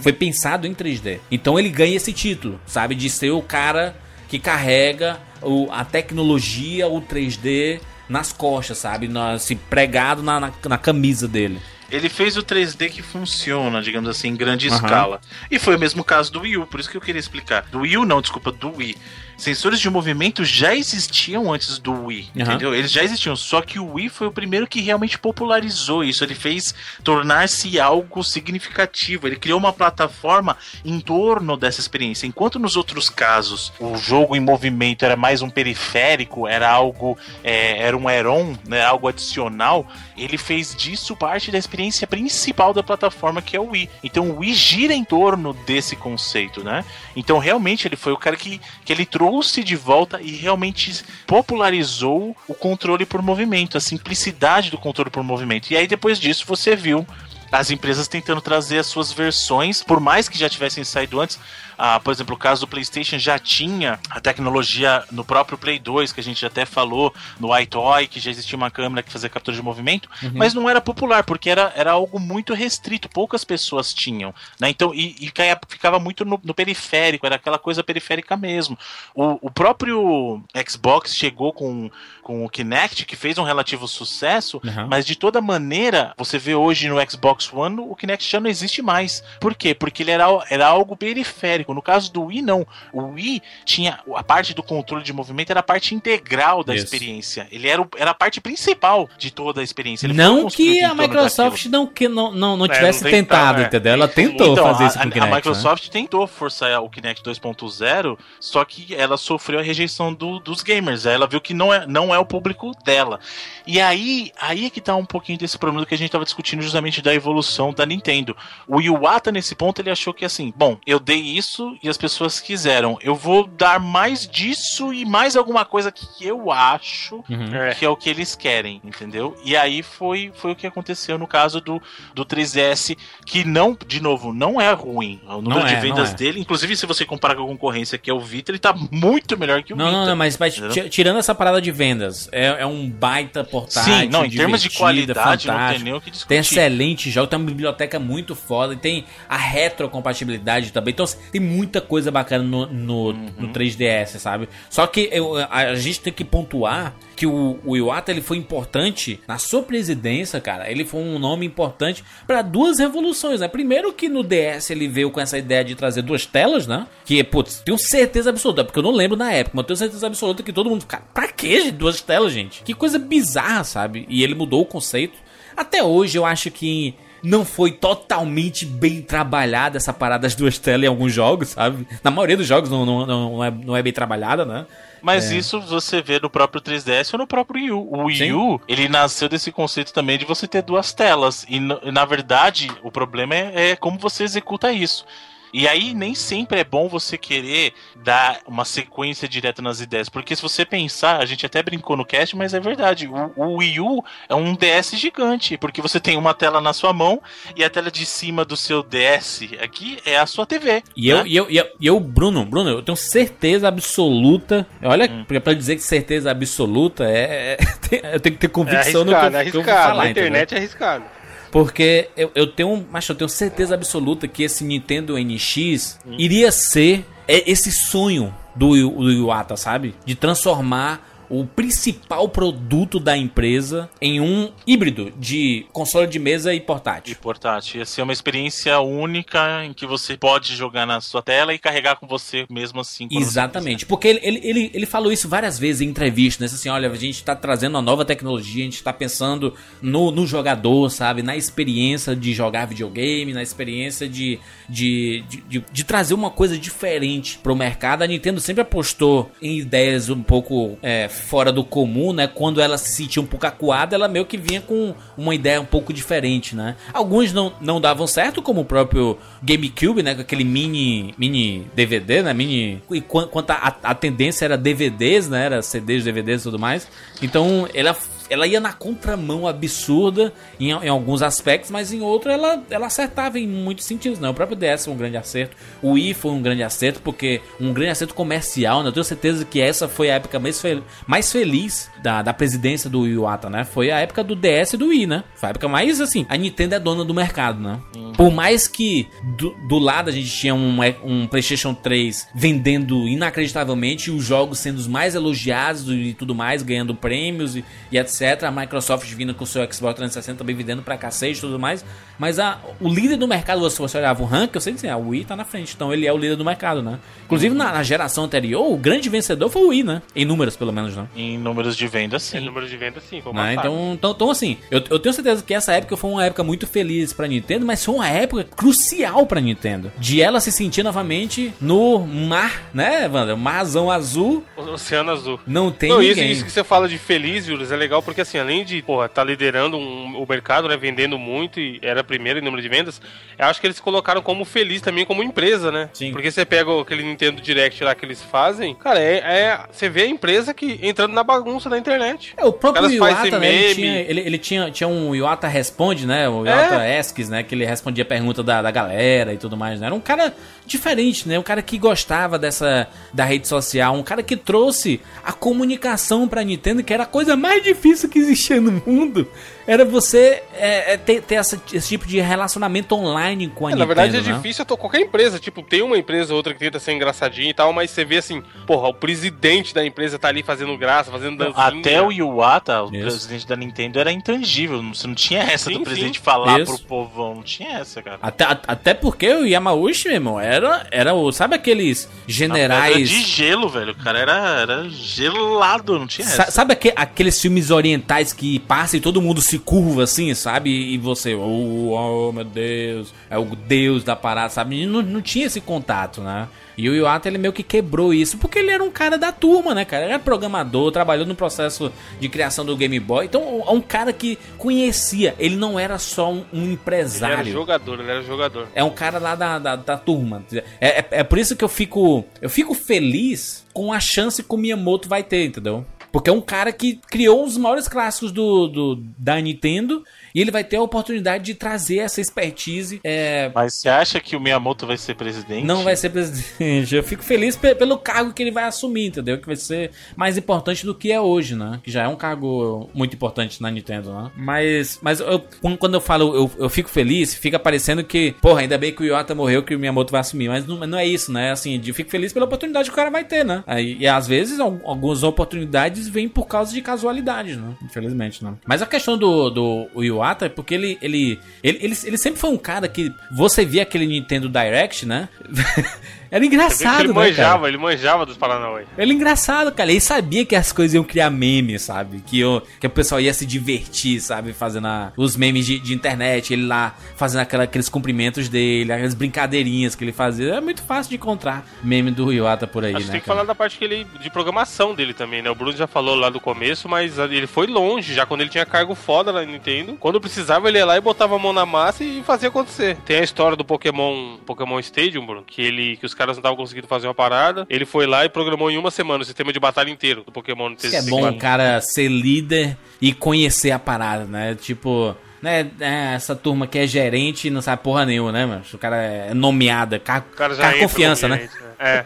Foi 0.00 0.12
pensado 0.12 0.66
em 0.66 0.74
3D. 0.74 1.18
Então 1.30 1.58
ele 1.58 1.68
ganha 1.68 1.96
esse 1.96 2.12
título, 2.12 2.60
sabe? 2.66 2.94
De 2.94 3.08
ser 3.10 3.30
o 3.30 3.42
cara 3.42 3.94
que 4.28 4.38
carrega 4.38 5.18
o, 5.40 5.68
a 5.70 5.84
tecnologia, 5.84 6.88
o 6.88 7.00
3D 7.00 7.80
nas 8.08 8.32
costas, 8.32 8.78
sabe? 8.78 9.08
Na, 9.08 9.32
assim, 9.32 9.56
pregado 9.56 10.22
na, 10.22 10.40
na, 10.40 10.52
na 10.68 10.78
camisa 10.78 11.28
dele. 11.28 11.60
Ele 11.90 12.08
fez 12.08 12.36
o 12.36 12.42
3D 12.42 12.90
que 12.90 13.02
funciona, 13.02 13.80
digamos 13.80 14.10
assim, 14.10 14.28
em 14.28 14.36
grande 14.36 14.68
Aham. 14.68 14.76
escala. 14.76 15.20
E 15.50 15.58
foi 15.58 15.76
o 15.76 15.78
mesmo 15.78 16.04
caso 16.04 16.30
do 16.30 16.40
Wii 16.40 16.58
U, 16.58 16.66
por 16.66 16.80
isso 16.80 16.90
que 16.90 16.96
eu 16.96 17.00
queria 17.00 17.18
explicar. 17.18 17.64
Do 17.70 17.80
Wii 17.80 17.98
U 17.98 18.04
não, 18.04 18.20
desculpa, 18.20 18.52
do 18.52 18.76
Wii. 18.76 18.96
Sensores 19.38 19.78
de 19.78 19.88
movimento 19.88 20.44
já 20.44 20.74
existiam 20.74 21.52
antes 21.52 21.78
do 21.78 22.06
Wii, 22.06 22.28
Aham. 22.34 22.42
entendeu? 22.42 22.74
Eles 22.74 22.90
já 22.90 23.04
existiam, 23.04 23.36
só 23.36 23.62
que 23.62 23.78
o 23.78 23.92
Wii 23.92 24.08
foi 24.08 24.26
o 24.26 24.32
primeiro 24.32 24.66
que 24.66 24.80
realmente 24.80 25.16
popularizou 25.16 26.02
isso. 26.02 26.24
Ele 26.24 26.34
fez 26.34 26.74
tornar-se 27.04 27.78
algo 27.78 28.24
significativo. 28.24 29.28
Ele 29.28 29.36
criou 29.36 29.56
uma 29.56 29.72
plataforma 29.72 30.56
em 30.84 30.98
torno 30.98 31.56
dessa 31.56 31.78
experiência. 31.78 32.26
Enquanto 32.26 32.58
nos 32.58 32.76
outros 32.76 33.08
casos 33.08 33.72
o 33.78 33.96
jogo 33.96 34.34
em 34.34 34.40
movimento 34.40 35.04
era 35.04 35.14
mais 35.14 35.40
um 35.40 35.48
periférico, 35.48 36.48
era 36.48 36.68
algo, 36.68 37.16
é, 37.44 37.80
era 37.80 37.96
um 37.96 38.08
add-on, 38.08 38.56
né, 38.66 38.84
algo 38.84 39.06
adicional, 39.06 39.86
ele 40.16 40.36
fez 40.36 40.74
disso 40.74 41.14
parte 41.14 41.52
da 41.52 41.58
experiência 41.58 42.08
principal 42.08 42.74
da 42.74 42.82
plataforma 42.82 43.40
que 43.40 43.56
é 43.56 43.60
o 43.60 43.70
Wii. 43.70 43.88
Então 44.02 44.30
o 44.30 44.38
Wii 44.38 44.52
gira 44.52 44.94
em 44.94 45.04
torno 45.04 45.54
desse 45.64 45.94
conceito, 45.94 46.64
né? 46.64 46.84
Então 47.14 47.38
realmente 47.38 47.86
ele 47.86 47.94
foi 47.94 48.12
o 48.12 48.16
cara 48.16 48.36
que, 48.36 48.60
que 48.84 48.92
ele 48.92 49.06
trouxe 49.06 49.27
de 49.62 49.76
volta 49.76 50.20
e 50.20 50.32
realmente 50.32 51.04
popularizou 51.26 52.36
o 52.46 52.54
controle 52.54 53.04
por 53.04 53.22
movimento, 53.22 53.76
a 53.76 53.80
simplicidade 53.80 54.70
do 54.70 54.78
controle 54.78 55.10
por 55.10 55.22
movimento. 55.22 55.70
E 55.70 55.76
aí 55.76 55.86
depois 55.86 56.18
disso 56.18 56.44
você 56.46 56.74
viu 56.74 57.06
as 57.50 57.70
empresas 57.70 58.08
tentando 58.08 58.40
trazer 58.40 58.78
as 58.78 58.86
suas 58.86 59.12
versões, 59.12 59.82
por 59.82 60.00
mais 60.00 60.28
que 60.28 60.38
já 60.38 60.48
tivessem 60.48 60.84
saído 60.84 61.20
antes. 61.20 61.38
Ah, 61.78 62.00
por 62.00 62.10
exemplo, 62.12 62.34
o 62.34 62.38
caso 62.38 62.62
do 62.62 62.66
PlayStation 62.66 63.18
já 63.18 63.38
tinha 63.38 64.00
a 64.10 64.20
tecnologia 64.20 65.04
no 65.12 65.24
próprio 65.24 65.56
Play 65.56 65.78
2, 65.78 66.12
que 66.12 66.20
a 66.20 66.22
gente 66.24 66.44
até 66.44 66.64
falou, 66.66 67.14
no 67.38 67.56
iToy, 67.56 68.06
que 68.08 68.18
já 68.18 68.30
existia 68.30 68.56
uma 68.56 68.70
câmera 68.70 69.02
que 69.02 69.12
fazia 69.12 69.28
captura 69.28 69.56
de 69.56 69.62
movimento, 69.62 70.08
mas 70.34 70.54
não 70.54 70.68
era 70.68 70.80
popular, 70.80 71.22
porque 71.22 71.48
era, 71.48 71.72
era 71.76 71.92
algo 71.92 72.18
muito 72.18 72.52
restrito, 72.52 73.08
poucas 73.08 73.44
pessoas 73.44 73.94
tinham. 73.94 74.34
Né? 74.60 74.70
Então, 74.70 74.92
e, 74.92 75.14
e 75.20 75.32
ficava 75.68 75.98
muito 76.00 76.24
no, 76.24 76.40
no 76.42 76.52
periférico, 76.52 77.24
era 77.26 77.36
aquela 77.36 77.58
coisa 77.58 77.84
periférica 77.84 78.36
mesmo. 78.36 78.76
O, 79.14 79.46
o 79.46 79.50
próprio 79.50 80.42
Xbox 80.68 81.12
chegou 81.14 81.52
com, 81.52 81.90
com 82.22 82.44
o 82.44 82.48
Kinect, 82.48 83.04
que 83.06 83.14
fez 83.16 83.38
um 83.38 83.44
relativo 83.44 83.86
sucesso, 83.86 84.60
Uhum. 84.64 84.86
mas 84.88 85.06
de 85.06 85.14
toda 85.14 85.40
maneira, 85.40 86.12
você 86.16 86.38
vê 86.38 86.54
hoje 86.54 86.88
no 86.88 86.96
Xbox 87.10 87.52
One, 87.52 87.80
o 87.80 87.94
Kinect 87.94 88.28
já 88.28 88.40
não 88.40 88.50
existe 88.50 88.82
mais. 88.82 89.22
Por 89.40 89.54
quê? 89.54 89.74
Porque 89.74 90.02
ele 90.02 90.10
era, 90.10 90.26
era 90.50 90.66
algo 90.66 90.96
periférico. 90.96 91.67
No 91.74 91.82
caso 91.82 92.12
do 92.12 92.24
Wii, 92.24 92.42
não. 92.42 92.66
O 92.92 93.02
Wii 93.12 93.42
tinha. 93.64 94.00
A 94.14 94.22
parte 94.22 94.54
do 94.54 94.62
controle 94.62 95.04
de 95.04 95.12
movimento 95.12 95.50
era 95.50 95.60
a 95.60 95.62
parte 95.62 95.94
integral 95.94 96.64
da 96.64 96.74
Isso. 96.74 96.84
experiência. 96.84 97.46
Ele 97.50 97.68
era, 97.68 97.82
o- 97.82 97.88
era 97.96 98.10
a 98.10 98.14
parte 98.14 98.40
principal 98.40 99.08
de 99.18 99.30
toda 99.30 99.60
a 99.60 99.64
experiência. 99.64 100.06
Ele 100.06 100.14
Não 100.14 100.48
que 100.48 100.82
a 100.82 100.94
Microsoft 100.94 101.66
não, 101.66 101.86
que 101.86 102.08
não, 102.08 102.32
não, 102.32 102.56
não 102.56 102.66
É, 102.66 102.68
tivesse 102.68 103.04
não 103.04 103.10
tentava, 103.10 103.40
tentado, 103.58 103.62
é. 103.62 103.66
entendeu? 103.66 103.92
Ela 103.92 104.08
Tem 104.08 104.28
tentou 104.28 104.52
Então, 104.52 104.64
fazer 104.64 104.84
a, 104.84 104.86
isso 104.86 104.96
com 104.98 105.04
a- 105.04 105.06
o 105.06 105.10
Kinect. 105.10 105.26
a 105.26 105.30
né? 105.30 105.36
Microsoft 105.36 105.88
tentou 105.88 106.26
forçar 106.26 106.82
o 106.82 106.88
Kinect 106.90 107.22
2.0, 107.22 108.18
só 108.40 108.64
que 108.64 108.94
ela 108.94 109.16
sofreu 109.16 109.58
a 109.60 109.62
rejeição 109.62 110.12
do- 110.12 110.38
dos 110.40 110.62
gamers. 110.62 111.06
Ela 111.06 111.26
viu 111.26 111.40
que 111.40 111.54
não 111.54 111.72
é, 111.72 111.86
não 111.86 112.14
é 112.14 112.18
o 112.18 112.24
público 112.26 112.72
dela. 112.84 113.18
E 113.66 113.80
aí, 113.80 114.32
aí 114.40 114.66
é 114.66 114.70
que 114.70 114.80
tá 114.80 114.94
um 114.96 115.04
pouquinho 115.04 115.38
desse 115.38 115.58
problema 115.58 115.84
que 115.86 115.94
a 115.94 115.98
gente 115.98 116.10
tava 116.10 116.24
discutindo 116.24 116.62
justamente 116.62 117.02
da 117.02 117.14
evolução 117.14 117.72
da 117.72 117.84
Nintendo. 117.86 118.36
O 118.66 118.80
Iwata, 118.80 119.30
nesse 119.32 119.54
ponto, 119.54 119.80
ele 119.80 119.90
achou 119.90 120.12
que 120.14 120.24
assim, 120.24 120.52
bom, 120.56 120.78
eu 120.86 120.98
dei 120.98 121.20
isso 121.20 121.57
e 121.82 121.88
as 121.88 121.96
pessoas 121.96 122.40
quiseram. 122.40 122.98
Eu 123.02 123.14
vou 123.14 123.46
dar 123.46 123.78
mais 123.80 124.26
disso 124.26 124.92
e 124.92 125.04
mais 125.04 125.36
alguma 125.36 125.64
coisa 125.64 125.90
que 125.92 126.06
eu 126.24 126.50
acho 126.50 127.22
Uhum. 127.28 127.54
É. 127.54 127.74
que 127.74 127.84
é 127.84 127.88
o 127.88 127.96
que 127.96 128.08
eles 128.08 128.34
querem, 128.34 128.80
entendeu? 128.84 129.36
E 129.44 129.56
aí 129.56 129.82
foi, 129.82 130.30
foi 130.34 130.52
o 130.52 130.56
que 130.56 130.66
aconteceu 130.66 131.18
no 131.18 131.26
caso 131.26 131.60
do, 131.60 131.80
do 132.14 132.24
3DS, 132.24 132.96
que 133.26 133.44
não, 133.44 133.76
de 133.86 134.00
novo, 134.00 134.32
não 134.32 134.60
é 134.60 134.72
ruim. 134.72 135.20
O 135.26 135.40
número 135.42 135.60
Não 135.60 135.66
de 135.66 135.74
é, 135.74 135.80
vendas 135.80 136.12
é. 136.12 136.14
dele, 136.14 136.40
inclusive 136.40 136.76
se 136.76 136.86
você 136.86 137.04
comparar 137.04 137.34
com 137.36 137.44
a 137.44 137.46
concorrência 137.46 137.98
que 137.98 138.10
é 138.10 138.14
o 138.14 138.20
Vita, 138.20 138.50
ele 138.50 138.58
tá 138.58 138.74
muito 138.90 139.36
melhor 139.38 139.62
que 139.62 139.72
o 139.72 139.76
Não, 139.76 139.86
Vita. 139.86 139.98
não, 139.98 140.06
não, 140.06 140.16
mas, 140.16 140.36
mas 140.38 140.54
tirando 140.90 141.18
essa 141.18 141.34
parada 141.34 141.60
de 141.60 141.70
vendas, 141.70 142.28
é, 142.32 142.46
é 142.62 142.66
um 142.66 142.88
baita 142.88 143.42
portátil. 143.44 143.94
Sim, 143.94 144.08
não, 144.08 144.24
em 144.24 144.30
termos 144.30 144.60
de 144.62 144.68
divertido, 144.68 144.78
qualidade 145.14 145.46
não 145.46 145.54
tem 145.54 145.60
fantástico. 145.62 145.84
nem 145.84 145.94
o 145.94 146.00
que 146.00 146.10
discutir. 146.10 146.28
Tem 146.28 146.38
excelente 146.38 147.10
jogo, 147.10 147.26
tem 147.26 147.38
uma 147.38 147.46
biblioteca 147.46 147.98
muito 147.98 148.34
foda, 148.34 148.74
e 148.74 148.76
tem 148.76 149.04
a 149.28 149.36
retrocompatibilidade 149.36 150.72
também. 150.72 150.92
Então 150.92 151.04
assim, 151.04 151.18
tem 151.32 151.40
muita 151.48 151.80
coisa 151.80 152.10
bacana 152.10 152.44
no, 152.44 152.66
no, 152.66 153.06
Uhum. 153.08 153.30
no 153.38 153.48
3DS, 153.48 154.18
sabe? 154.18 154.48
Só 154.70 154.86
que 154.86 155.08
eu- 155.12 155.36
a, 155.50 155.74
gente 155.74 156.00
tem 156.00 156.12
que 156.12 156.24
pontuar 156.24 156.94
que 157.16 157.26
o, 157.26 157.58
o 157.64 157.76
Iwata 157.76 158.10
ele 158.12 158.20
foi 158.20 158.36
importante 158.36 159.18
na 159.26 159.38
sua 159.38 159.62
presidência, 159.62 160.40
cara. 160.40 160.70
Ele 160.70 160.84
foi 160.84 161.00
um 161.00 161.18
nome 161.18 161.44
importante 161.46 162.04
para 162.26 162.42
duas 162.42 162.78
revoluções, 162.78 163.40
né? 163.40 163.48
Primeiro 163.48 163.92
que 163.92 164.08
no 164.08 164.22
DS 164.22 164.70
ele 164.70 164.86
veio 164.86 165.10
com 165.10 165.20
essa 165.20 165.36
ideia 165.38 165.64
de 165.64 165.74
trazer 165.74 166.02
duas 166.02 166.26
telas, 166.26 166.66
né? 166.66 166.86
Que, 167.04 167.22
putz, 167.24 167.62
tenho 167.64 167.78
certeza 167.78 168.30
absoluta, 168.30 168.64
porque 168.64 168.78
eu 168.78 168.82
não 168.82 168.92
lembro 168.92 169.16
na 169.16 169.32
época, 169.32 169.56
mas 169.56 169.66
tenho 169.66 169.76
certeza 169.76 170.06
absoluta 170.06 170.42
que 170.42 170.52
todo 170.52 170.70
mundo, 170.70 170.86
cara, 170.86 171.04
pra 171.12 171.28
que 171.28 171.60
gente, 171.60 171.72
duas 171.72 172.00
telas, 172.00 172.32
gente? 172.32 172.62
Que 172.62 172.74
coisa 172.74 172.98
bizarra, 172.98 173.64
sabe? 173.64 174.06
E 174.08 174.22
ele 174.22 174.34
mudou 174.34 174.60
o 174.62 174.66
conceito. 174.66 175.18
Até 175.56 175.82
hoje 175.82 176.16
eu 176.18 176.24
acho 176.24 176.50
que 176.50 176.94
não 177.22 177.44
foi 177.44 177.72
totalmente 177.72 178.64
bem 178.64 179.02
trabalhada 179.02 179.76
essa 179.76 179.92
parada 179.92 180.22
das 180.22 180.34
duas 180.34 180.58
telas 180.58 180.84
em 180.84 180.88
alguns 180.88 181.12
jogos, 181.12 181.48
sabe? 181.50 181.86
Na 182.02 182.10
maioria 182.10 182.36
dos 182.36 182.46
jogos 182.46 182.70
não, 182.70 182.84
não, 182.84 183.06
não, 183.06 183.44
é, 183.44 183.50
não 183.50 183.76
é 183.76 183.82
bem 183.82 183.92
trabalhada, 183.92 184.44
né? 184.44 184.66
Mas 185.00 185.30
isso 185.30 185.60
você 185.60 186.02
vê 186.02 186.18
no 186.20 186.28
próprio 186.28 186.60
3DS 186.60 187.12
ou 187.12 187.18
no 187.18 187.26
próprio 187.26 187.60
Wii 187.60 187.70
U. 187.72 187.88
O 187.94 188.04
Wii 188.06 188.16
Sim. 188.16 188.32
U, 188.32 188.60
ele 188.66 188.88
nasceu 188.88 189.28
desse 189.28 189.52
conceito 189.52 189.92
também 189.92 190.18
de 190.18 190.24
você 190.24 190.46
ter 190.46 190.62
duas 190.62 190.92
telas. 190.92 191.46
E, 191.48 191.60
na 191.60 192.04
verdade, 192.04 192.70
o 192.82 192.90
problema 192.90 193.34
é, 193.34 193.70
é 193.70 193.76
como 193.76 193.98
você 193.98 194.24
executa 194.24 194.72
isso. 194.72 195.04
E 195.52 195.66
aí 195.66 195.94
nem 195.94 196.14
sempre 196.14 196.60
é 196.60 196.64
bom 196.64 196.88
você 196.88 197.16
querer 197.18 197.72
dar 197.96 198.40
uma 198.46 198.64
sequência 198.64 199.28
direta 199.28 199.62
nas 199.62 199.80
ideias. 199.80 200.08
Porque 200.08 200.34
se 200.36 200.42
você 200.42 200.64
pensar, 200.64 201.20
a 201.20 201.26
gente 201.26 201.44
até 201.46 201.62
brincou 201.62 201.96
no 201.96 202.04
cast, 202.04 202.36
mas 202.36 202.54
é 202.54 202.60
verdade. 202.60 203.06
O, 203.08 203.32
o 203.36 203.56
Wii 203.56 203.80
U 203.80 204.04
é 204.28 204.34
um 204.34 204.54
DS 204.54 204.92
gigante. 204.96 205.56
Porque 205.56 205.80
você 205.82 205.98
tem 206.00 206.16
uma 206.16 206.34
tela 206.34 206.60
na 206.60 206.72
sua 206.72 206.92
mão 206.92 207.20
e 207.56 207.64
a 207.64 207.70
tela 207.70 207.90
de 207.90 208.04
cima 208.06 208.44
do 208.44 208.56
seu 208.56 208.82
DS 208.82 209.40
aqui 209.62 209.98
é 210.04 210.18
a 210.18 210.26
sua 210.26 210.44
TV. 210.46 210.82
E 210.96 211.08
eu, 211.08 211.18
né? 211.18 211.24
e 211.26 211.36
eu, 211.36 211.46
e 211.50 211.56
eu, 211.56 211.66
e 211.80 211.86
eu, 211.86 212.00
Bruno, 212.00 212.44
Bruno, 212.44 212.70
eu 212.70 212.82
tenho 212.82 212.96
certeza 212.96 213.68
absoluta. 213.68 214.66
Olha, 214.82 215.08
Hum. 215.10 215.24
pra, 215.24 215.54
dizer 215.54 215.76
que 215.76 215.82
certeza 215.82 216.30
absoluta 216.30 217.04
é. 217.04 217.56
é- 217.58 217.58
eu 218.14 218.20
tenho 218.20 218.34
que 218.34 218.40
ter 218.40 218.46
É 218.46 218.50
convicção 218.50 219.04
no 219.04 219.10
que 219.12 219.14
eu, 219.14 219.18
arriscado, 219.18 219.36
é 219.36 219.50
que 219.50 219.56
eu 219.56 219.62
vou 219.62 219.72
arriscado. 219.72 219.88
falar, 219.88 220.04
Na 220.04 220.10
entendeu? 220.10 220.26
internet 220.28 220.54
é 220.54 220.58
arriscado. 220.58 221.04
Porque 221.50 222.08
eu, 222.16 222.30
eu 222.34 222.46
tenho. 222.46 222.86
Mas 222.90 223.08
eu 223.08 223.14
tenho 223.14 223.28
certeza 223.28 223.74
absoluta 223.74 224.28
que 224.28 224.42
esse 224.42 224.64
Nintendo 224.64 225.18
NX 225.18 225.98
iria 226.18 226.52
ser 226.52 227.04
é, 227.26 227.50
esse 227.50 227.70
sonho 227.70 228.34
do, 228.54 228.70
do 228.90 229.12
Iwata, 229.12 229.56
sabe? 229.56 229.94
De 230.04 230.14
transformar 230.14 231.07
o 231.30 231.44
principal 231.44 232.28
produto 232.28 232.98
da 232.98 233.16
empresa 233.16 233.88
em 234.00 234.20
um 234.20 234.50
híbrido 234.66 235.12
de 235.18 235.66
console 235.72 236.06
de 236.06 236.18
mesa 236.18 236.52
e 236.52 236.58
E 236.58 236.60
portátil. 236.60 237.16
portátil. 237.20 237.78
Ia 237.78 237.84
ser 237.84 238.02
uma 238.02 238.12
experiência 238.12 238.78
única 238.80 239.64
em 239.64 239.72
que 239.72 239.86
você 239.86 240.16
pode 240.16 240.54
jogar 240.54 240.86
na 240.86 241.00
sua 241.00 241.22
tela 241.22 241.54
e 241.54 241.58
carregar 241.58 241.96
com 241.96 242.06
você 242.06 242.46
mesmo 242.50 242.80
assim. 242.80 243.08
Exatamente, 243.10 243.86
porque 243.86 244.08
ele, 244.08 244.20
ele, 244.22 244.40
ele, 244.42 244.70
ele 244.74 244.86
falou 244.86 245.12
isso 245.12 245.28
várias 245.28 245.58
vezes 245.58 245.82
em 245.82 245.88
entrevistas, 245.88 246.52
né? 246.52 246.56
Assim, 246.56 246.68
olha, 246.68 246.90
a 246.90 246.94
gente 246.94 247.22
tá 247.22 247.34
trazendo 247.34 247.74
uma 247.74 247.82
nova 247.82 248.04
tecnologia, 248.04 248.62
a 248.62 248.64
gente 248.64 248.82
tá 248.82 248.92
pensando 248.92 249.54
no, 249.80 250.10
no 250.10 250.26
jogador, 250.26 250.90
sabe? 250.90 251.22
Na 251.22 251.36
experiência 251.36 252.16
de 252.16 252.32
jogar 252.32 252.66
videogame, 252.66 253.32
na 253.32 253.42
experiência 253.42 254.08
de, 254.08 254.38
de, 254.68 255.24
de, 255.28 255.40
de, 255.42 255.64
de 255.70 255.84
trazer 255.84 256.14
uma 256.14 256.30
coisa 256.30 256.58
diferente 256.58 257.38
pro 257.38 257.54
mercado. 257.54 258.02
A 258.02 258.06
Nintendo 258.06 258.40
sempre 258.40 258.62
apostou 258.62 259.30
em 259.40 259.58
ideias 259.58 260.08
um 260.08 260.22
pouco 260.22 260.78
é, 260.82 261.08
fora 261.18 261.52
do 261.52 261.64
comum, 261.64 262.12
né? 262.12 262.26
Quando 262.26 262.60
ela 262.60 262.78
se 262.78 262.90
sentia 262.92 263.22
um 263.22 263.26
pouco 263.26 263.46
acuada, 263.46 263.94
ela 263.96 264.08
meio 264.08 264.24
que 264.24 264.36
vinha 264.36 264.60
com 264.60 264.94
uma 265.16 265.34
ideia 265.34 265.60
um 265.60 265.64
pouco 265.64 265.92
diferente, 265.92 266.54
né? 266.56 266.76
Alguns 266.92 267.32
não, 267.32 267.52
não 267.60 267.80
davam 267.80 268.06
certo, 268.06 268.40
como 268.40 268.60
o 268.60 268.64
próprio 268.64 269.18
GameCube, 269.42 270.02
né? 270.02 270.14
Com 270.14 270.20
aquele 270.20 270.44
mini, 270.44 271.14
mini 271.18 271.66
DVD, 271.74 272.22
né? 272.22 272.32
Mini. 272.32 272.82
E 272.90 273.00
quan- 273.00 273.26
quanto 273.26 273.50
a, 273.50 273.76
a 273.82 273.94
tendência 273.94 274.44
era 274.44 274.56
DVDs, 274.56 275.28
né? 275.28 275.44
Era 275.46 275.62
CDs, 275.62 276.04
DVDs 276.04 276.40
e 276.40 276.44
tudo 276.44 276.58
mais. 276.58 276.88
Então 277.22 277.68
ela 277.74 277.94
ela 278.30 278.46
ia 278.46 278.60
na 278.60 278.72
contramão 278.72 279.46
absurda 279.46 280.32
em, 280.58 280.70
em 280.70 280.88
alguns 280.88 281.22
aspectos, 281.22 281.70
mas 281.70 281.92
em 281.92 282.00
outro 282.00 282.30
ela, 282.30 282.62
ela 282.70 282.86
acertava 282.86 283.38
em 283.38 283.46
muitos 283.46 283.84
sentidos, 283.84 284.18
né? 284.18 284.28
O 284.28 284.34
próprio 284.34 284.56
DS 284.56 284.84
foi 284.84 284.94
um 284.94 284.96
grande 284.96 285.16
acerto, 285.16 285.56
o 285.82 285.92
Wii 285.92 286.14
foi 286.14 286.30
um 286.32 286.42
grande 286.42 286.62
acerto, 286.62 287.00
porque 287.02 287.40
um 287.60 287.72
grande 287.72 287.90
acerto 287.90 288.14
comercial, 288.14 288.82
né? 288.82 288.88
Eu 288.88 288.92
tenho 288.92 289.04
certeza 289.04 289.44
que 289.44 289.60
essa 289.60 289.88
foi 289.88 290.10
a 290.10 290.14
época 290.14 290.38
mais, 290.38 290.60
fel 290.60 290.82
mais 291.06 291.32
feliz 291.32 291.90
da, 292.02 292.22
da 292.22 292.32
presidência 292.32 292.88
do 292.88 293.06
Iwata, 293.06 293.48
né? 293.50 293.64
Foi 293.64 293.90
a 293.90 294.00
época 294.00 294.22
do 294.22 294.34
DS 294.34 294.74
e 294.74 294.76
do 294.76 294.88
Wii, 294.88 295.06
né? 295.06 295.24
Foi 295.34 295.48
a 295.48 295.50
época 295.50 295.68
mais, 295.68 296.00
assim, 296.00 296.26
a 296.28 296.36
Nintendo 296.36 296.74
é 296.74 296.80
dona 296.80 297.04
do 297.04 297.14
mercado, 297.14 297.60
né? 297.60 297.80
Hum. 297.96 298.12
Por 298.12 298.30
mais 298.30 298.66
que 298.66 299.08
do, 299.36 299.50
do, 299.68 299.78
lado 299.78 300.10
a 300.10 300.12
gente 300.12 300.30
tinha 300.30 300.54
um, 300.54 300.78
um 301.04 301.26
PlayStation 301.26 301.72
3 301.72 302.28
vendendo 302.34 303.06
inacreditavelmente, 303.08 304.10
os 304.10 304.24
jogos 304.24 304.58
sendo 304.58 304.78
os 304.78 304.86
mais 304.86 305.14
elogiados 305.14 305.88
e 305.88 306.14
tudo 306.14 306.34
mais, 306.34 306.62
ganhando 306.62 306.94
prêmios 306.94 307.56
e, 307.56 307.64
e 307.92 307.98
etc. 307.98 308.17
A 308.26 308.50
Microsoft 308.50 309.08
vindo 309.12 309.34
com 309.34 309.44
o 309.44 309.46
seu 309.46 309.62
Xbox 309.62 309.96
360 309.96 310.38
também 310.38 310.54
vendendo 310.54 310.82
pra 310.82 310.96
cacete 310.96 311.38
e 311.38 311.40
tudo 311.40 311.58
mais. 311.58 311.84
Mas 312.18 312.38
a, 312.38 312.58
o 312.80 312.88
líder 312.88 313.16
do 313.16 313.28
mercado, 313.28 313.68
se 313.70 313.78
você 313.78 313.98
olhava 313.98 314.22
o 314.22 314.26
rank, 314.26 314.54
eu 314.54 314.60
sei 314.60 314.72
dizer, 314.72 314.88
a 314.88 314.96
Wii 314.96 315.24
tá 315.24 315.36
na 315.36 315.44
frente, 315.44 315.74
então 315.74 315.92
ele 315.92 316.06
é 316.06 316.12
o 316.12 316.16
líder 316.16 316.36
do 316.36 316.44
mercado, 316.44 316.82
né? 316.82 316.98
Inclusive 317.24 317.54
na, 317.54 317.72
na 317.72 317.82
geração 317.82 318.24
anterior, 318.24 318.70
o 318.70 318.76
grande 318.76 319.08
vencedor 319.08 319.48
foi 319.48 319.62
o 319.62 319.68
Wii, 319.68 319.82
né? 319.84 320.02
Em 320.14 320.24
números, 320.24 320.56
pelo 320.56 320.72
menos, 320.72 320.96
né? 320.96 321.06
Em 321.14 321.38
números 321.38 321.76
de 321.76 321.86
venda, 321.86 322.18
sim. 322.18 322.38
Em 322.38 322.44
números 322.44 322.70
de 322.70 322.76
venda, 322.76 323.00
sim. 323.00 323.22
Né? 323.32 323.54
Então, 323.54 323.92
então, 323.94 324.10
então, 324.12 324.30
assim, 324.30 324.56
eu, 324.70 324.82
eu 324.90 324.98
tenho 324.98 325.12
certeza 325.12 325.42
que 325.42 325.54
essa 325.54 325.72
época 325.72 325.96
foi 325.96 326.10
uma 326.10 326.24
época 326.24 326.42
muito 326.42 326.66
feliz 326.66 327.12
pra 327.12 327.26
Nintendo, 327.26 327.64
mas 327.64 327.84
foi 327.84 327.94
uma 327.94 328.08
época 328.08 328.44
crucial 328.44 329.26
pra 329.26 329.40
Nintendo. 329.40 329.92
De 329.98 330.20
ela 330.20 330.40
se 330.40 330.50
sentir 330.50 330.82
novamente 330.82 331.52
no 331.60 332.00
mar, 332.00 332.70
né, 332.72 333.08
Wander? 333.08 333.36
Marzão 333.36 333.90
azul. 333.90 334.44
O 334.56 334.62
Oceano 334.62 335.10
azul. 335.10 335.40
Não 335.46 335.70
tem 335.70 335.90
não, 335.90 336.00
ninguém. 336.00 336.30
Isso, 336.30 336.32
isso 336.32 336.44
que 336.44 336.50
você 336.50 336.64
fala 336.64 336.88
de 336.88 336.98
feliz, 336.98 337.46
Julius, 337.46 337.70
é 337.70 337.76
legal 337.76 338.02
porque, 338.08 338.22
assim, 338.22 338.38
além 338.38 338.64
de, 338.64 338.80
porra, 338.80 339.06
tá 339.06 339.22
liderando 339.22 339.76
um, 339.76 340.22
o 340.22 340.26
mercado, 340.26 340.66
né, 340.66 340.78
vendendo 340.78 341.18
muito 341.18 341.60
e 341.60 341.78
era 341.82 342.02
primeiro 342.02 342.38
em 342.38 342.42
número 342.42 342.62
de 342.62 342.68
vendas, 342.68 343.02
eu 343.38 343.44
acho 343.44 343.60
que 343.60 343.66
eles 343.66 343.78
colocaram 343.78 344.22
como 344.22 344.46
feliz 344.46 344.80
também 344.80 345.04
como 345.04 345.22
empresa, 345.22 345.70
né? 345.70 345.90
Sim. 345.92 346.10
Porque 346.10 346.30
você 346.30 346.42
pega 346.46 346.80
aquele 346.80 347.02
Nintendo 347.02 347.42
Direct 347.42 347.84
lá 347.84 347.94
que 347.94 348.06
eles 348.06 348.22
fazem, 348.22 348.74
cara, 348.74 348.98
é, 348.98 349.18
é 349.18 349.60
você 349.70 349.90
vê 349.90 350.04
a 350.04 350.06
empresa 350.06 350.54
que 350.54 350.78
entrando 350.82 351.12
na 351.12 351.22
bagunça 351.22 351.68
da 351.68 351.76
internet. 351.76 352.32
É, 352.38 352.46
o 352.46 352.52
próprio 352.52 352.90
Iwata, 352.90 353.38
né, 353.38 353.54
ele, 353.54 353.74
tinha, 353.74 354.00
ele, 354.00 354.20
ele, 354.20 354.38
tinha, 354.38 354.70
tinha 354.70 354.88
um 354.88 355.14
Iwata 355.14 355.46
Responde, 355.46 356.06
né, 356.06 356.26
o 356.30 356.46
Iwata 356.46 356.82
é. 356.82 356.98
Esques, 356.98 357.28
né, 357.28 357.42
que 357.42 357.54
ele 357.54 357.66
respondia 357.66 358.06
pergunta 358.06 358.42
da, 358.42 358.62
da 358.62 358.70
galera 358.70 359.34
e 359.34 359.36
tudo 359.36 359.54
mais, 359.54 359.80
né? 359.80 359.86
Era 359.86 359.94
um 359.94 360.00
cara 360.00 360.34
diferente, 360.66 361.28
né? 361.28 361.38
Um 361.38 361.42
cara 361.42 361.62
que 361.62 361.78
gostava 361.78 362.38
dessa 362.38 362.86
da 363.12 363.24
rede 363.24 363.48
social, 363.48 363.94
um 363.94 364.02
cara 364.02 364.22
que 364.22 364.36
trouxe 364.36 365.00
a 365.24 365.32
comunicação 365.32 366.28
pra 366.28 366.44
Nintendo, 366.44 366.82
que 366.82 366.92
era 366.92 367.02
a 367.02 367.06
coisa 367.06 367.36
mais 367.36 367.62
difícil 367.62 367.97
que 368.06 368.18
existia 368.18 368.60
no 368.60 368.82
mundo 368.86 369.26
era 369.68 369.84
você 369.84 370.42
é, 370.54 370.94
é, 370.94 370.96
ter, 370.96 371.20
ter 371.20 371.34
essa, 371.34 371.60
esse 371.74 371.88
tipo 371.88 372.06
de 372.06 372.18
relacionamento 372.20 372.94
online 372.94 373.48
com 373.48 373.66
a 373.66 373.70
é, 373.70 373.74
Nintendo. 373.74 373.78
Na 373.80 373.84
verdade 373.84 374.16
é 374.16 374.20
né? 374.22 374.34
difícil 374.34 374.64
qualquer 374.64 375.02
empresa. 375.02 375.38
Tipo, 375.38 375.62
tem 375.62 375.82
uma 375.82 375.98
empresa 375.98 376.32
ou 376.32 376.38
outra 376.38 376.54
que 376.54 376.58
tenta 376.58 376.80
ser 376.80 376.92
engraçadinha 376.92 377.50
e 377.50 377.54
tal, 377.54 377.70
mas 377.70 377.90
você 377.90 378.02
vê 378.02 378.16
assim, 378.16 378.42
porra, 378.66 378.88
o 378.88 378.94
presidente 378.94 379.74
da 379.74 379.84
empresa 379.84 380.18
tá 380.18 380.28
ali 380.28 380.42
fazendo 380.42 380.74
graça, 380.78 381.10
fazendo 381.10 381.36
dancinha. 381.36 381.66
Até 381.66 382.00
o 382.00 382.10
Iwata, 382.10 382.82
o 382.82 382.86
Isso. 382.86 383.02
presidente 383.02 383.46
da 383.46 383.56
Nintendo, 383.56 384.00
era 384.00 384.10
intangível. 384.10 384.82
Você 384.94 385.06
não 385.06 385.14
tinha 385.14 385.40
essa 385.42 385.68
sim, 385.68 385.74
do 385.74 385.80
presidente 385.84 386.18
sim. 386.18 386.24
falar 386.24 386.60
Isso. 386.60 386.78
pro 386.78 386.86
povão. 386.86 387.34
Não 387.34 387.42
tinha 387.42 387.78
essa, 387.78 388.00
cara. 388.00 388.18
Até, 388.22 388.46
até 388.66 388.94
porque 388.94 389.28
o 389.28 389.44
Yamauchi, 389.44 390.08
meu 390.08 390.14
irmão, 390.14 390.40
era, 390.40 390.86
era 390.90 391.12
o. 391.12 391.30
Sabe 391.30 391.56
aqueles 391.56 392.08
generais. 392.26 392.94
Era 392.94 393.04
de 393.04 393.22
gelo, 393.22 393.68
velho. 393.68 393.92
O 393.92 393.96
cara 393.96 394.18
era, 394.18 394.60
era 394.62 394.88
gelado, 394.88 395.98
não 395.98 396.06
tinha 396.06 396.26
Sa 396.26 396.44
essa. 396.44 396.52
Sabe 396.52 396.72
aqu 396.72 396.88
aqueles 396.96 397.38
filmes 397.38 397.70
orientais 397.70 398.32
que 398.32 398.58
passa 398.60 398.96
e 398.96 399.00
todo 399.00 399.20
mundo 399.20 399.42
se 399.42 399.57
curva 399.58 400.04
assim, 400.04 400.32
sabe? 400.34 400.70
E 400.70 400.98
você, 400.98 401.34
oh, 401.34 401.90
oh 401.90 402.32
meu 402.32 402.44
Deus, 402.44 403.12
é 403.30 403.38
o 403.38 403.44
Deus 403.44 404.04
da 404.04 404.16
parada, 404.16 404.50
sabe? 404.50 404.86
Não, 404.86 405.02
não 405.02 405.20
tinha 405.20 405.46
esse 405.46 405.60
contato, 405.60 406.20
né? 406.20 406.48
E 406.78 406.88
o 406.88 406.94
Iwata, 406.94 407.28
ele 407.28 407.38
meio 407.38 407.52
que 407.52 407.64
quebrou 407.64 408.14
isso, 408.14 408.38
porque 408.38 408.60
ele 408.60 408.70
era 408.70 408.84
um 408.84 408.90
cara 408.90 409.18
da 409.18 409.32
turma, 409.32 409.74
né, 409.74 409.84
cara? 409.84 410.04
Ele 410.04 410.12
era 410.12 410.22
programador, 410.22 410.92
trabalhou 410.92 411.26
no 411.26 411.34
processo 411.34 411.92
de 412.20 412.28
criação 412.28 412.64
do 412.64 412.76
Game 412.76 413.00
Boy. 413.00 413.26
Então, 413.26 413.64
é 413.66 413.70
um 413.72 413.80
cara 413.80 414.12
que 414.12 414.38
conhecia. 414.56 415.34
Ele 415.40 415.56
não 415.56 415.76
era 415.76 415.98
só 415.98 416.32
um, 416.32 416.44
um 416.52 416.70
empresário. 416.70 417.40
Ele 417.40 417.50
era 417.50 417.50
jogador, 417.50 417.98
ele 417.98 418.10
era 418.10 418.22
jogador. 418.22 418.68
É 418.76 418.84
um 418.84 418.90
cara 418.90 419.18
lá 419.18 419.34
da, 419.34 419.58
da, 419.58 419.74
da 419.74 419.96
turma. 419.96 420.44
É, 420.80 421.00
é, 421.00 421.06
é 421.10 421.24
por 421.24 421.38
isso 421.38 421.56
que 421.56 421.64
eu 421.64 421.68
fico, 421.68 422.24
eu 422.40 422.48
fico 422.48 422.74
feliz 422.74 423.66
com 423.74 423.92
a 423.92 423.98
chance 423.98 424.40
que 424.40 424.54
o 424.54 424.56
Miyamoto 424.56 425.08
vai 425.08 425.24
ter, 425.24 425.46
entendeu? 425.46 425.84
Porque 426.10 426.30
é 426.30 426.32
um 426.32 426.40
cara 426.40 426.72
que 426.72 427.00
criou 427.10 427.44
os 427.44 427.56
maiores 427.56 427.88
clássicos 427.88 428.32
do, 428.32 428.68
do 428.68 428.96
da 429.18 429.40
Nintendo 429.40 430.04
e 430.38 430.40
ele 430.40 430.52
vai 430.52 430.62
ter 430.62 430.76
a 430.76 430.82
oportunidade 430.82 431.42
de 431.42 431.54
trazer 431.54 431.98
essa 431.98 432.20
expertise. 432.20 433.00
É... 433.02 433.50
Mas 433.52 433.74
você 433.74 433.88
acha 433.88 434.20
que 434.20 434.36
o 434.36 434.40
Miyamoto 434.40 434.86
vai 434.86 434.96
ser 434.96 435.16
presidente? 435.16 435.66
Não 435.66 435.82
vai 435.82 435.96
ser 435.96 436.10
presidente. 436.10 436.94
Eu 436.94 437.02
fico 437.02 437.24
feliz 437.24 437.56
pelo 437.56 437.98
cargo 437.98 438.32
que 438.32 438.44
ele 438.44 438.52
vai 438.52 438.62
assumir, 438.62 439.06
entendeu? 439.06 439.38
Que 439.38 439.46
vai 439.46 439.56
ser 439.56 439.90
mais 440.14 440.38
importante 440.38 440.86
do 440.86 440.94
que 440.94 441.10
é 441.10 441.20
hoje, 441.20 441.56
né? 441.56 441.80
Que 441.82 441.90
já 441.90 442.04
é 442.04 442.08
um 442.08 442.14
cargo 442.14 442.88
muito 442.94 443.16
importante 443.16 443.60
na 443.60 443.68
Nintendo, 443.68 444.12
né? 444.12 444.30
Mas, 444.36 445.00
mas 445.02 445.18
eu, 445.18 445.42
quando 445.76 445.94
eu 445.94 446.00
falo 446.00 446.32
eu, 446.32 446.50
eu 446.56 446.68
fico 446.68 446.88
feliz, 446.88 447.34
fica 447.34 447.58
parecendo 447.58 448.04
que, 448.04 448.36
porra, 448.40 448.60
ainda 448.60 448.78
bem 448.78 448.94
que 448.94 449.02
o 449.02 449.06
Iwata 449.06 449.34
morreu, 449.34 449.64
que 449.64 449.74
o 449.74 449.78
Miyamoto 449.78 450.12
vai 450.12 450.20
assumir. 450.20 450.46
Mas 450.46 450.64
não, 450.64 450.76
não 450.76 450.98
é 450.98 451.04
isso, 451.04 451.32
né? 451.32 451.50
Assim, 451.50 451.82
eu 451.84 451.94
fico 451.94 452.10
feliz 452.10 452.32
pela 452.32 452.46
oportunidade 452.46 452.90
que 452.90 452.94
o 452.94 452.96
cara 452.96 453.10
vai 453.10 453.24
ter, 453.24 453.44
né? 453.44 453.64
Aí, 453.66 453.96
e 453.98 454.06
às 454.06 454.28
vezes 454.28 454.60
algumas 454.60 455.24
oportunidades 455.24 456.06
vêm 456.06 456.28
por 456.28 456.46
causa 456.46 456.72
de 456.72 456.80
casualidade, 456.80 457.56
né? 457.56 457.74
Infelizmente, 457.82 458.44
né? 458.44 458.54
Mas 458.64 458.82
a 458.82 458.86
questão 458.86 459.18
do, 459.18 459.50
do 459.50 459.88
Iwata 460.00 460.27
É 460.44 460.48
porque 460.48 460.74
ele, 460.74 460.98
ele, 461.00 461.38
ele, 461.62 461.78
ele, 461.80 461.96
ele 462.04 462.18
sempre 462.18 462.40
foi 462.40 462.50
um 462.50 462.58
cara 462.58 462.88
que 462.88 463.12
você 463.30 463.64
via 463.64 463.82
aquele 463.82 464.06
Nintendo 464.06 464.48
Direct, 464.48 465.06
né? 465.06 465.28
Era 466.30 466.44
engraçado, 466.44 467.00
ele 467.00 467.08
né, 467.08 467.14
manjava, 467.14 467.58
cara? 467.58 467.68
ele 467.68 467.78
manjava 467.78 468.26
dos 468.26 468.36
Paranauê. 468.36 468.84
Era 468.96 469.12
engraçado, 469.12 469.72
cara. 469.72 469.90
Ele 469.90 470.00
sabia 470.00 470.44
que 470.44 470.54
as 470.54 470.72
coisas 470.72 470.94
iam 470.94 471.04
criar 471.04 471.30
memes, 471.30 471.82
sabe? 471.82 472.22
Que, 472.26 472.38
eu, 472.38 472.62
que 472.78 472.86
o 472.86 472.90
pessoal 472.90 473.20
ia 473.20 473.32
se 473.32 473.46
divertir, 473.46 474.20
sabe? 474.20 474.52
Fazendo 474.52 474.86
a, 474.86 475.12
os 475.16 475.36
memes 475.36 475.64
de, 475.66 475.78
de, 475.78 475.94
internet, 475.94 476.52
ele 476.52 476.66
lá 476.66 476.94
fazendo 477.16 477.40
aquela, 477.40 477.64
aqueles 477.64 477.88
cumprimentos 477.88 478.48
dele, 478.48 478.92
aquelas 478.92 479.14
brincadeirinhas 479.14 479.94
que 479.94 480.04
ele 480.04 480.12
fazia. 480.12 480.54
É 480.54 480.60
muito 480.60 480.82
fácil 480.82 481.10
de 481.10 481.16
encontrar 481.16 481.66
meme 481.82 482.10
do 482.10 482.32
Iwata 482.32 482.66
por 482.66 482.84
aí, 482.84 482.94
Acho 482.94 483.06
né? 483.06 483.12
Tem 483.12 483.20
que 483.20 483.26
cara? 483.26 483.38
falar 483.38 483.46
da 483.46 483.54
parte 483.54 483.78
que 483.78 483.84
ele, 483.84 484.06
de 484.20 484.30
programação 484.30 484.94
dele 484.94 485.14
também, 485.14 485.42
né? 485.42 485.50
O 485.50 485.54
Bruno 485.54 485.76
já 485.76 485.86
falou 485.86 486.14
lá 486.14 486.28
do 486.28 486.40
começo, 486.40 486.88
mas 486.88 487.18
ele 487.18 487.46
foi 487.46 487.66
longe, 487.66 488.14
já 488.14 488.26
quando 488.26 488.42
ele 488.42 488.50
tinha 488.50 488.66
cargo 488.66 488.94
foda 488.94 489.32
na 489.32 489.44
Nintendo. 489.44 489.96
Quando 489.98 490.20
precisava, 490.20 490.68
ele 490.68 490.78
ia 490.78 490.84
lá 490.84 490.96
e 490.96 491.00
botava 491.00 491.36
a 491.36 491.38
mão 491.38 491.52
na 491.52 491.64
massa 491.64 492.04
e 492.04 492.22
fazia 492.22 492.48
acontecer. 492.48 492.96
Tem 493.04 493.18
a 493.18 493.24
história 493.24 493.56
do 493.56 493.64
Pokémon, 493.64 494.36
Pokémon 494.44 494.78
Stadium, 494.80 495.24
Bruno, 495.24 495.42
que 495.46 495.62
ele 495.62 495.96
que 495.96 496.06
os 496.06 496.14
caras 496.18 496.36
não 496.36 496.40
estavam 496.40 496.56
conseguindo 496.56 496.86
fazer 496.86 497.06
uma 497.06 497.14
parada. 497.14 497.66
Ele 497.70 497.86
foi 497.86 498.06
lá 498.06 498.24
e 498.24 498.28
programou 498.28 498.70
em 498.70 498.76
uma 498.76 498.90
semana 498.90 499.22
o 499.22 499.24
sistema 499.24 499.52
de 499.52 499.60
batalha 499.60 499.90
inteiro 499.90 500.24
do 500.24 500.32
Pokémon. 500.32 500.74
Isso 500.76 500.94
é 500.94 501.02
bom 501.02 501.28
o 501.28 501.38
cara 501.38 501.80
ser 501.80 502.08
líder 502.08 502.76
e 503.00 503.12
conhecer 503.12 503.70
a 503.70 503.78
parada, 503.78 504.24
né? 504.24 504.54
Tipo, 504.56 505.16
né, 505.40 505.70
é, 505.80 506.14
essa 506.14 506.34
turma 506.34 506.66
que 506.66 506.78
é 506.78 506.86
gerente 506.86 507.48
não 507.48 507.62
sabe 507.62 507.82
porra 507.82 508.04
nenhuma, 508.04 508.32
né, 508.32 508.44
mano? 508.44 508.62
O 508.72 508.78
cara 508.78 508.96
é 508.96 509.34
nomeada, 509.34 509.98
cara 509.98 510.54
já 510.54 510.62
car 510.62 510.78
confiança, 510.78 511.28
né? 511.28 511.36
Gerente, 511.36 511.62
né? 511.62 511.67
É. 511.78 512.04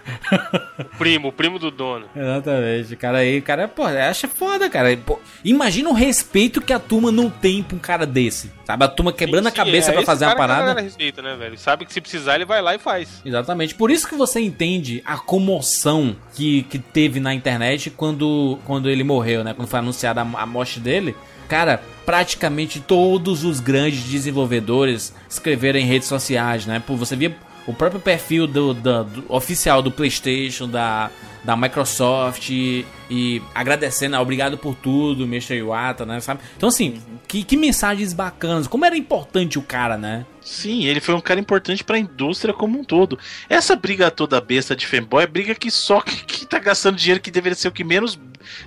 o 0.79 0.85
primo, 0.99 1.29
o 1.29 1.33
primo 1.33 1.59
do 1.59 1.71
dono. 1.71 2.07
Exatamente. 2.15 2.97
Cara 2.97 3.19
aí, 3.19 3.39
o 3.39 3.43
cara, 3.43 3.67
pô, 3.67 3.85
acha 3.85 4.29
foda, 4.29 4.69
cara. 4.69 4.97
Pô, 4.97 5.19
imagina 5.45 5.89
o 5.89 5.95
respeito 5.95 6.61
que 6.61 6.73
a 6.73 6.79
turma 6.79 7.11
não 7.11 7.31
tem 7.31 7.63
pra 7.63 7.77
um 7.77 7.79
cara 7.79 8.07
desse. 8.07 8.53
Sabe? 8.65 8.85
A 8.85 8.89
turma 8.89 9.13
quebrando 9.13 9.45
sim, 9.45 9.55
sim, 9.55 9.61
a 9.61 9.65
cabeça 9.65 9.91
é, 9.91 9.95
pra 9.95 10.03
fazer 10.03 10.27
uma 10.27 10.37
parada. 10.37 10.75
Que 10.75 10.83
respeita, 10.83 11.23
né, 11.23 11.35
velho? 11.37 11.59
Sabe 11.59 11.87
que 11.87 11.93
se 11.93 12.01
precisar, 12.01 12.35
ele 12.35 12.45
vai 12.45 12.61
lá 12.61 12.75
e 12.75 12.79
faz. 12.79 13.23
Exatamente. 13.25 13.75
Por 13.75 13.91
isso 13.91 14.07
que 14.09 14.15
você 14.15 14.41
entende 14.41 15.03
a 15.07 15.17
comoção 15.17 16.15
que, 16.35 16.63
que 16.65 16.79
teve 16.79 17.19
na 17.19 17.33
internet 17.35 17.91
quando, 17.91 18.59
quando 18.65 18.91
ele 18.91 19.03
morreu, 19.03 19.43
né? 19.43 19.55
Quando 19.55 19.69
foi 19.69 19.79
anunciada 19.79 20.21
a, 20.21 20.43
a 20.43 20.47
morte 20.47 20.79
dele. 20.79 21.17
Cara, 21.49 21.83
praticamente 22.07 22.81
todos 22.81 23.45
os 23.45 23.61
grandes 23.61 24.05
desenvolvedores 24.05 25.15
escreveram 25.29 25.79
em 25.79 25.85
redes 25.85 26.09
sociais, 26.09 26.67
né? 26.67 26.83
Por 26.87 26.97
você 26.97 27.15
via 27.15 27.35
o 27.67 27.73
próprio 27.73 28.01
perfil 28.01 28.47
do, 28.47 28.75
do, 28.75 29.05
do 29.05 29.25
oficial 29.29 29.83
do 29.83 29.91
PlayStation, 29.91 30.69
da, 30.69 31.11
da 31.45 31.57
Microsoft 31.57 32.51
e, 32.51 32.87
e 33.11 33.43
agradecendo, 33.55 34.17
ah, 34.17 34.21
obrigado 34.21 34.57
por 34.57 34.75
tudo, 34.75 35.25
Mr. 35.25 35.57
Iwata, 35.57 36.07
né, 36.07 36.21
sabe? 36.21 36.41
Então 36.57 36.69
assim, 36.69 37.01
que, 37.27 37.45
que 37.45 37.57
mensagens 37.57 38.13
bacanas, 38.13 38.67
como 38.67 38.85
era 38.85 38.97
importante 38.97 39.59
o 39.59 39.63
cara, 39.63 39.97
né? 39.97 40.25
Sim, 40.41 40.85
ele 40.85 41.01
foi 41.01 41.15
um 41.15 41.21
cara 41.21 41.39
importante 41.39 41.85
para 41.85 41.97
a 41.97 42.01
indústria 42.01 42.53
como 42.53 42.79
um 42.79 42.85
todo. 42.85 43.19
Essa 43.49 43.77
briga 43.77 44.11
toda 44.11 44.41
besta 44.41 44.75
de 44.75 44.87
fanboy 44.87 45.23
é 45.23 45.27
briga 45.27 45.55
que 45.55 45.71
só 45.71 46.01
que, 46.03 46.25
que 46.25 46.47
tá 46.47 46.59
gastando 46.59 46.97
dinheiro 46.97 47.21
que 47.21 47.31
deveria 47.31 47.57
ser 47.57 47.69
o 47.69 47.73
que 47.73 47.85
menos 47.85 48.19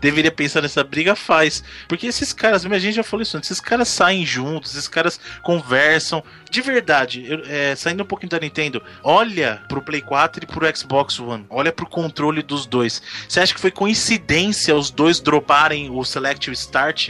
deveria 0.01 0.31
pensar 0.31 0.61
nessa 0.61 0.83
briga 0.83 1.15
faz. 1.15 1.63
Porque 1.87 2.07
esses 2.07 2.33
caras, 2.33 2.65
a 2.65 2.79
gente 2.79 2.95
já 2.95 3.03
falou 3.03 3.21
isso 3.21 3.37
antes, 3.37 3.51
esses 3.51 3.61
caras 3.61 3.87
saem 3.87 4.25
juntos, 4.25 4.71
esses 4.71 4.87
caras 4.87 5.19
conversam. 5.41 6.23
De 6.49 6.61
verdade, 6.61 7.25
eu, 7.27 7.41
é, 7.47 7.75
saindo 7.75 8.03
um 8.03 8.05
pouquinho 8.05 8.29
da 8.29 8.39
Nintendo, 8.39 8.81
olha 9.03 9.61
pro 9.67 9.81
Play 9.81 10.01
4 10.01 10.43
e 10.43 10.47
pro 10.47 10.77
Xbox 10.77 11.19
One, 11.19 11.45
olha 11.49 11.71
pro 11.71 11.85
controle 11.85 12.41
dos 12.41 12.65
dois. 12.65 13.01
Você 13.27 13.39
acha 13.39 13.53
que 13.53 13.59
foi 13.59 13.71
coincidência 13.71 14.75
os 14.75 14.89
dois 14.89 15.19
droparem 15.19 15.89
o 15.89 16.03
Selective 16.03 16.55
Start 16.55 17.09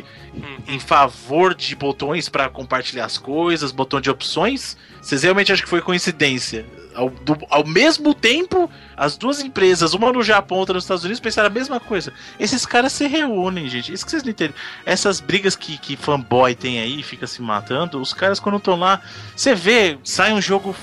em 0.68 0.80
favor 0.80 1.54
de 1.54 1.76
botões 1.76 2.30
para 2.30 2.50
compartilhar 2.50 3.06
as 3.06 3.18
coisas, 3.18 3.72
botão 3.72 4.02
de 4.02 4.10
opções. 4.10 4.78
Vocês 5.02 5.24
realmente 5.24 5.52
acham 5.52 5.64
que 5.64 5.70
foi 5.70 5.82
coincidência? 5.82 6.66
Ao, 6.96 7.10
do, 7.10 7.38
ao 7.50 7.66
mesmo 7.68 8.14
tempo, 8.14 8.72
as 8.96 9.18
duas 9.18 9.42
empresas, 9.42 9.94
uma 9.94 10.12
no 10.14 10.24
Japão, 10.24 10.58
outra 10.58 10.74
nos 10.74 10.86
Estados 10.86 11.04
Unidos, 11.04 11.20
pensaram 11.20 11.48
a 11.48 11.52
mesma 11.52 11.80
coisa. 11.80 12.14
Esses 12.40 12.66
caras 12.66 12.94
se 12.94 13.06
reúnem, 13.06 13.68
gente. 13.68 13.92
Isso 13.92 14.06
que 14.06 14.12
vocês 14.12 14.24
não 14.24 14.32
entendem. 14.32 14.56
Essas 14.86 15.20
brigas 15.20 15.56
que, 15.56 15.78
que 15.78 15.98
fanboy 15.98 16.56
tem 16.56 16.80
aí, 16.80 17.04
fica 17.04 17.28
se 17.28 17.42
matando, 17.42 18.02
os 18.02 18.14
caras 18.14 18.40
quando 18.40 18.58
estão 18.58 18.78
lá, 18.80 19.02
você 19.36 19.54
vê, 19.54 19.98
sai 20.04 20.34
um 20.34 20.42
jogo 20.42 20.76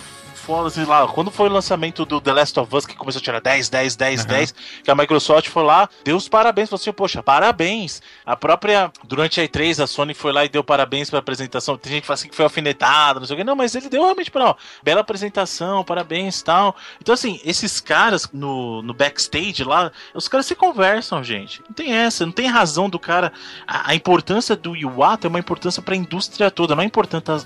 foda, 0.42 0.68
assim, 0.68 0.84
lá, 0.84 1.06
quando 1.06 1.30
foi 1.30 1.48
o 1.48 1.52
lançamento 1.52 2.04
do 2.04 2.20
The 2.20 2.32
Last 2.32 2.58
of 2.58 2.74
Us, 2.74 2.84
que 2.84 2.96
começou 2.96 3.20
a 3.20 3.22
tirar 3.22 3.40
10, 3.40 3.68
10, 3.68 3.96
10, 3.96 4.20
uhum. 4.20 4.26
10, 4.26 4.54
que 4.82 4.90
a 4.90 4.94
Microsoft 4.94 5.48
foi 5.48 5.62
lá, 5.62 5.88
deu 6.04 6.16
os 6.16 6.28
parabéns, 6.28 6.68
falou 6.68 6.80
assim, 6.80 6.92
poxa, 6.92 7.22
parabéns. 7.22 8.02
A 8.26 8.36
própria, 8.36 8.90
durante 9.04 9.40
a 9.40 9.44
E3, 9.44 9.82
a 9.82 9.86
Sony 9.86 10.14
foi 10.14 10.32
lá 10.32 10.44
e 10.44 10.48
deu 10.48 10.64
parabéns 10.64 11.08
pra 11.08 11.20
apresentação. 11.20 11.78
Tem 11.78 11.92
gente 11.92 12.02
que 12.02 12.06
fala 12.08 12.14
assim 12.14 12.28
que 12.28 12.34
foi 12.34 12.44
alfinetada, 12.44 13.20
não 13.20 13.26
sei 13.26 13.34
o 13.34 13.38
que. 13.38 13.44
Não, 13.44 13.54
mas 13.54 13.74
ele 13.74 13.88
deu 13.88 14.02
realmente 14.02 14.30
para 14.30 14.56
bela 14.82 15.00
apresentação, 15.00 15.84
parabéns 15.84 16.40
e 16.40 16.44
tal. 16.44 16.74
Então, 17.00 17.12
assim, 17.14 17.40
esses 17.44 17.80
caras 17.80 18.28
no, 18.32 18.82
no 18.82 18.92
backstage 18.92 19.62
lá, 19.62 19.92
os 20.12 20.26
caras 20.26 20.46
se 20.46 20.56
conversam, 20.56 21.22
gente. 21.22 21.62
Não 21.68 21.74
tem 21.74 21.94
essa, 21.94 22.26
não 22.26 22.32
tem 22.32 22.48
razão 22.48 22.90
do 22.90 22.98
cara. 22.98 23.32
A, 23.66 23.90
a 23.90 23.94
importância 23.94 24.56
do 24.56 24.76
Iwata 24.76 25.26
é 25.26 25.30
uma 25.30 25.38
importância 25.38 25.80
pra 25.80 25.94
indústria 25.94 26.50
toda, 26.50 26.74
não 26.74 26.82
é 26.82 26.90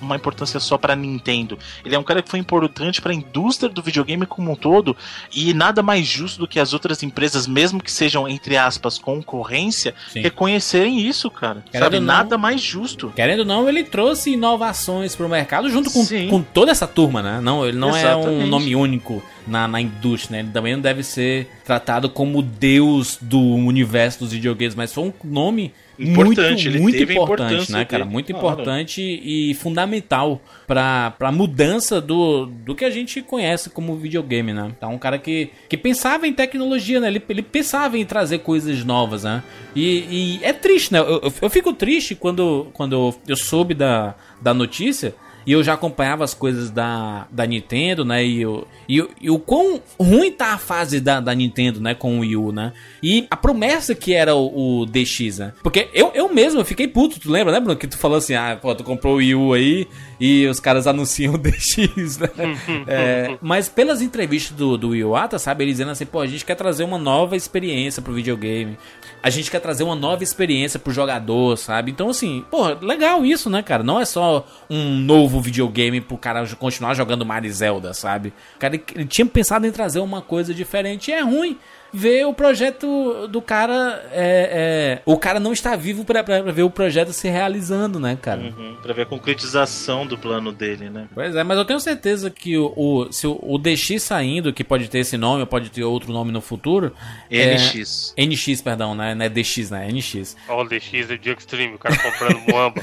uma 0.01 0.17
importância 0.17 0.61
só 0.61 0.79
pra 0.79 0.97
Nintendo. 0.97 1.59
Ele 1.85 1.95
é 1.95 1.99
um 1.99 2.05
cara 2.05 2.23
que 2.23 2.31
foi 2.31 2.39
importante 2.39 2.86
importante 2.87 3.03
para 3.03 3.13
a 3.13 3.15
indústria 3.15 3.69
do 3.69 3.83
videogame 3.83 4.27
como 4.27 4.53
um 4.53 4.55
todo 4.55 4.97
e 5.35 5.53
nada 5.53 5.83
mais 5.83 6.07
justo 6.07 6.39
do 6.39 6.49
que 6.49 6.59
as 6.59 6.73
outras 6.73 7.03
empresas, 7.03 7.47
mesmo 7.47 7.83
que 7.83 7.91
sejam 7.91 8.29
entre 8.29 8.57
aspas 8.57 8.99
concorrência, 8.99 9.95
Sim. 10.13 10.21
reconhecerem 10.21 11.01
isso, 11.01 11.31
cara. 11.31 11.65
Querendo 11.71 11.85
Sabe, 11.85 11.99
não, 11.99 12.07
nada 12.07 12.39
mais 12.39 12.61
justo. 12.61 13.13
Querendo 13.15 13.41
ou 13.41 13.45
não, 13.45 13.69
ele 13.69 13.85
trouxe 13.85 14.33
inovações 14.33 15.15
para 15.15 15.27
o 15.27 15.29
mercado 15.29 15.69
junto 15.69 15.91
com, 15.91 16.05
com 16.31 16.43
toda 16.43 16.71
essa 16.71 16.87
turma, 16.87 17.23
né? 17.23 17.41
Não, 17.41 17.67
ele 17.67 17.77
não 17.77 17.97
Exatamente. 17.97 18.43
é 18.43 18.45
um 18.45 18.47
nome 18.47 18.77
único 18.77 19.23
na, 19.47 19.67
na 19.67 19.81
indústria, 19.81 20.37
né? 20.37 20.41
Ele 20.41 20.53
também 20.53 20.75
não 20.75 20.83
deve 20.83 21.03
ser 21.03 21.49
tratado 21.65 22.09
como 22.09 22.43
deus 22.43 23.19
do 23.21 23.41
universo 23.41 24.21
dos 24.21 24.33
videogames, 24.33 24.75
mas 24.75 24.93
foi 24.93 25.05
um 25.05 25.13
nome 25.25 25.73
importante, 25.99 26.69
muito, 26.71 26.83
muito 26.83 27.13
importante, 27.13 27.73
né, 27.73 27.85
cara? 27.85 28.05
Dele. 28.05 28.13
Muito 28.13 28.33
claro. 28.33 28.49
importante 28.49 29.01
e 29.03 29.55
fundamental 29.55 30.41
para 30.67 31.15
a 31.21 31.33
mudança 31.33 32.01
do, 32.01 32.47
do 32.47 32.75
que 32.75 32.85
a 32.85 32.91
gente 32.91 33.23
conhece 33.23 33.71
como 33.71 33.97
videogame, 33.97 34.53
né? 34.53 34.73
Então, 34.77 34.95
um 34.95 34.99
cara 34.99 35.19
que, 35.19 35.51
que 35.69 35.77
pensava 35.77 36.27
em 36.27 36.33
tecnologia, 36.33 37.01
né? 37.01 37.09
Ele, 37.09 37.23
ele 37.29 37.43
pensava 37.43 37.99
em 37.99 38.05
trazer 38.05 38.39
coisas 38.39 38.85
novas, 38.85 39.25
né? 39.25 39.43
E, 39.75 40.39
e 40.41 40.45
é 40.45 40.53
triste, 40.53 40.93
né? 40.93 41.01
Eu, 41.01 41.21
eu, 41.23 41.33
eu, 41.43 41.51
fico 41.51 41.73
triste 41.73 42.15
quando, 42.15 42.69
quando 42.73 43.15
eu 43.27 43.37
soube 43.37 43.75
da, 43.75 44.15
da 44.41 44.53
notícia 44.53 45.15
e 45.47 45.53
eu 45.53 45.63
já 45.63 45.75
acompanhava 45.75 46.25
as 46.25 46.35
coisas 46.35 46.71
da, 46.71 47.27
da 47.31 47.47
Nintendo, 47.47 48.05
né? 48.05 48.25
E, 48.25 48.43
eu, 48.43 48.67
e, 48.89 49.07
e 49.21 49.31
o 49.31 49.39
quão 49.39 49.81
ruim 49.99 50.33
tá 50.33 50.55
a 50.55 50.59
fase 50.59 51.01
da, 51.01 51.21
da 51.21 51.33
Nintendo, 51.33 51.81
né? 51.81 51.95
Com 51.95 52.19
o 52.19 52.21
Wii 52.21 52.37
U, 52.37 52.53
né? 52.53 52.73
E 53.01 53.29
a 53.31 53.37
promessa 53.37 53.95
que 53.95 54.13
era 54.13 54.35
o, 54.35 54.81
o 54.81 54.87
DX, 54.87 55.39
né? 55.39 55.53
Porque 55.63 55.89
eu, 55.95 56.11
eu 56.15 56.29
mesmo 56.35 56.61
eu 56.61 56.65
fiquei 56.65 56.89
puto, 56.89 57.21
tu 57.21 57.31
lembra, 57.31 57.53
né, 57.53 57.61
Bruno? 57.61 57.79
Que 57.79 57.87
tu 57.87 57.97
falou 57.97 58.19
assim, 58.19 58.35
ah, 58.35 58.59
pô, 58.61 58.75
tu 58.75 58.83
comprou 58.83 59.15
o 59.15 59.17
Wii 59.19 59.35
U 59.37 59.53
aí 59.53 59.87
e 60.19 60.47
os 60.47 60.59
caras 60.59 60.89
anunciam 60.89 61.35
o 61.35 61.39
DX, 61.39 62.19
né? 62.19 62.29
é, 62.89 63.39
mas 63.41 63.69
pelas 63.69 64.03
entrevistas 64.03 64.57
do, 64.57 64.77
do 64.77 64.97
Iwata, 64.97 65.39
sabe? 65.39 65.63
Ele 65.63 65.71
dizendo 65.71 65.93
assim, 65.93 66.07
pô, 66.07 66.21
a 66.21 66.27
gente 66.27 66.45
quer 66.45 66.57
trazer 66.57 66.83
uma 66.83 66.99
nova 66.99 67.37
experiência 67.37 68.03
pro 68.03 68.13
videogame. 68.13 68.77
A 69.23 69.31
gente 69.31 69.51
quer 69.51 69.61
trazer 69.61 69.85
uma 69.85 69.95
nova 69.95 70.23
experiência 70.23 70.79
pro 70.79 70.93
jogador, 70.93 71.57
sabe? 71.57 71.91
Então, 71.91 72.09
assim, 72.09 72.45
pô, 72.51 72.69
legal 72.81 73.25
isso, 73.25 73.49
né, 73.51 73.63
cara? 73.63 73.83
Não 73.83 74.01
é 74.01 74.05
só 74.05 74.47
um 74.71 74.97
novo 74.99 75.36
videogame 75.41 76.01
pro 76.01 76.17
cara 76.19 76.47
continuar 76.57 76.95
jogando 76.95 77.25
Mario 77.25 77.53
Zelda, 77.53 77.93
sabe? 77.95 78.33
O 78.57 78.59
cara, 78.59 78.75
ele 78.95 79.07
tinha 79.07 79.27
pensado 79.27 79.67
em 79.67 79.73
trazer 79.73 80.01
uma 80.01 80.23
coisa 80.23 80.55
diferente 80.55 81.11
e 81.11 81.15
é 81.15 81.21
ruim 81.21 81.59
ver 81.93 82.27
o 82.27 82.35
projeto 82.35 83.27
do 83.29 83.41
cara. 83.41 84.05
É, 84.13 85.01
é, 85.01 85.03
o 85.05 85.17
cara 85.17 85.41
não 85.41 85.53
está 85.53 85.77
vivo 85.77 86.05
para 86.05 86.23
ver 86.53 86.63
o 86.63 86.71
projeto 86.71 87.13
se 87.13 87.29
realizando, 87.29 87.99
né, 87.99 88.19
cara? 88.21 88.41
Uhum, 88.41 88.77
pra 88.83 88.93
ver 88.93 89.03
a 89.03 89.07
concretização 89.07 90.07
do 90.07 90.19
plano 90.19 90.53
dele, 90.53 90.91
né? 90.91 91.09
Pois 91.15 91.35
é, 91.35 91.43
mas 91.43 91.57
eu 91.59 91.65
tenho 91.65 91.81
certeza 91.81 92.31
que 92.31 92.57
o, 92.59 92.73
o 92.77 93.13
se 93.13 93.27
o, 93.27 93.39
o, 93.43 93.59
DX 93.59 94.03
saindo, 94.03 94.53
que 94.53 94.63
pode 94.63 94.89
ter 94.89 94.99
esse 94.99 95.17
nome, 95.17 95.41
ou 95.41 95.47
pode 95.47 95.71
ter 95.71 95.85
outro 95.85 96.13
nome 96.13 96.33
no 96.33 96.41
futuro. 96.41 96.93
NX. 97.31 98.15
É, 98.17 98.27
NX, 98.27 98.61
perdão, 98.61 98.95
né? 98.95 99.15
Não 99.15 99.25
é 99.25 99.29
DX, 99.29 99.71
né? 99.71 99.89
NX. 99.91 100.37
Olha 100.49 100.67
o 100.67 100.69
DX 100.69 101.11
é 101.11 101.17
de 101.17 101.31
Extreme, 101.31 101.75
o 101.75 101.79
cara 101.79 101.97
comprando 101.97 102.41
Moamba. 102.49 102.83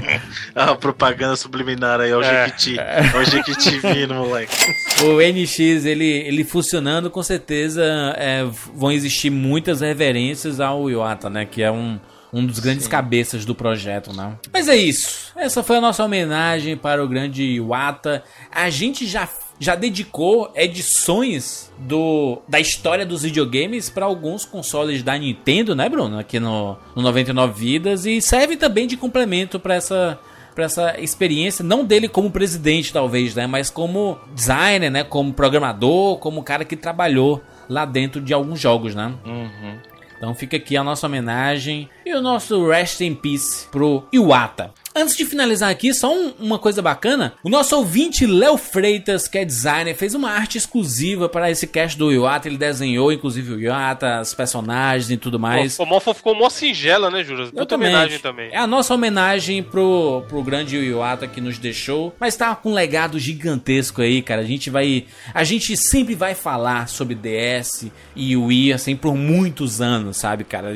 ah, 0.54 0.74
propaganda 0.74 1.36
subliminar 1.36 2.00
aí, 2.00 2.12
ó, 2.12 2.18
o 2.18 2.22
é. 2.22 2.46
Jequiti. 2.46 2.78
É. 2.78 3.00
o 3.14 3.24
Jequiti 3.24 3.78
vindo, 3.78 4.14
moleque. 4.14 4.54
O 5.02 5.20
NX, 5.20 5.84
ele, 5.84 6.06
ele 6.06 6.44
funcionando, 6.44 7.10
com 7.10 7.22
certeza. 7.22 7.84
É, 8.16 8.45
vão 8.46 8.92
existir 8.92 9.30
muitas 9.30 9.80
reverências 9.80 10.60
ao 10.60 10.90
Iwata, 10.90 11.28
né? 11.30 11.44
Que 11.44 11.62
é 11.62 11.70
um, 11.70 11.98
um 12.32 12.44
dos 12.44 12.58
grandes 12.58 12.84
Sim. 12.84 12.90
cabeças 12.90 13.44
do 13.44 13.54
projeto, 13.54 14.12
né? 14.12 14.36
Mas 14.52 14.68
é 14.68 14.76
isso. 14.76 15.32
Essa 15.36 15.62
foi 15.62 15.76
a 15.76 15.80
nossa 15.80 16.04
homenagem 16.04 16.76
para 16.76 17.04
o 17.04 17.08
grande 17.08 17.42
Iwata. 17.42 18.22
A 18.50 18.70
gente 18.70 19.06
já 19.06 19.28
já 19.58 19.74
dedicou 19.74 20.52
edições 20.54 21.72
do 21.78 22.42
da 22.46 22.60
história 22.60 23.06
dos 23.06 23.22
videogames 23.22 23.88
para 23.88 24.04
alguns 24.04 24.44
consoles 24.44 25.02
da 25.02 25.16
Nintendo, 25.16 25.74
né, 25.74 25.88
Bruno? 25.88 26.18
Aqui 26.18 26.38
no, 26.38 26.76
no 26.94 27.02
99 27.02 27.58
Vidas 27.58 28.04
e 28.04 28.20
serve 28.20 28.56
também 28.56 28.86
de 28.86 28.96
complemento 28.96 29.58
para 29.58 29.74
essa 29.74 30.18
para 30.54 30.64
essa 30.64 30.98
experiência, 30.98 31.62
não 31.62 31.84
dele 31.84 32.08
como 32.08 32.30
presidente 32.30 32.90
talvez, 32.90 33.34
né, 33.34 33.46
mas 33.46 33.68
como 33.68 34.18
designer, 34.34 34.90
né, 34.90 35.04
como 35.04 35.30
programador, 35.30 36.16
como 36.16 36.42
cara 36.42 36.64
que 36.64 36.74
trabalhou 36.74 37.42
lá 37.68 37.84
dentro 37.84 38.20
de 38.20 38.32
alguns 38.32 38.60
jogos, 38.60 38.94
né? 38.94 39.14
Uhum. 39.24 39.78
Então 40.16 40.34
fica 40.34 40.56
aqui 40.56 40.76
a 40.76 40.84
nossa 40.84 41.06
homenagem 41.06 41.88
e 42.04 42.14
o 42.14 42.22
nosso 42.22 42.66
Rest 42.68 43.00
in 43.00 43.14
Peace 43.14 43.68
pro 43.68 44.06
Iwata. 44.12 44.72
Antes 44.98 45.14
de 45.14 45.26
finalizar 45.26 45.68
aqui, 45.68 45.92
só 45.92 46.10
um, 46.10 46.32
uma 46.40 46.58
coisa 46.58 46.80
bacana. 46.80 47.34
O 47.44 47.50
nosso 47.50 47.76
ouvinte 47.76 48.24
Léo 48.24 48.56
Freitas, 48.56 49.28
que 49.28 49.36
é 49.36 49.44
designer, 49.44 49.94
fez 49.94 50.14
uma 50.14 50.30
arte 50.30 50.56
exclusiva 50.56 51.28
para 51.28 51.50
esse 51.50 51.66
cast 51.66 51.98
do 51.98 52.10
Iwata. 52.10 52.48
Ele 52.48 52.56
desenhou, 52.56 53.12
inclusive, 53.12 53.52
o 53.52 53.60
Iwata, 53.60 54.22
os 54.22 54.32
personagens 54.32 55.10
e 55.10 55.18
tudo 55.18 55.38
mais. 55.38 55.76
Pô, 55.76 56.00
ficou 56.14 56.34
mó 56.34 56.48
singela, 56.48 57.10
né, 57.10 57.22
Júlio? 57.22 57.50
Muita 57.54 57.74
homenagem 57.74 58.18
também. 58.20 58.48
É 58.50 58.56
a 58.56 58.66
nossa 58.66 58.94
homenagem 58.94 59.62
pro, 59.62 60.24
pro 60.28 60.42
grande 60.42 60.78
Iwata 60.78 61.26
que 61.26 61.42
nos 61.42 61.58
deixou. 61.58 62.16
Mas 62.18 62.34
tá 62.34 62.56
com 62.56 62.70
um 62.70 62.74
legado 62.74 63.18
gigantesco 63.18 64.00
aí, 64.00 64.22
cara. 64.22 64.40
A 64.40 64.46
gente 64.46 64.70
vai... 64.70 65.04
A 65.34 65.44
gente 65.44 65.76
sempre 65.76 66.14
vai 66.14 66.34
falar 66.34 66.88
sobre 66.88 67.14
DS 67.14 67.90
e 68.14 68.34
Wii, 68.34 68.72
assim, 68.72 68.96
por 68.96 69.14
muitos 69.14 69.82
anos, 69.82 70.16
sabe, 70.16 70.42
cara? 70.42 70.74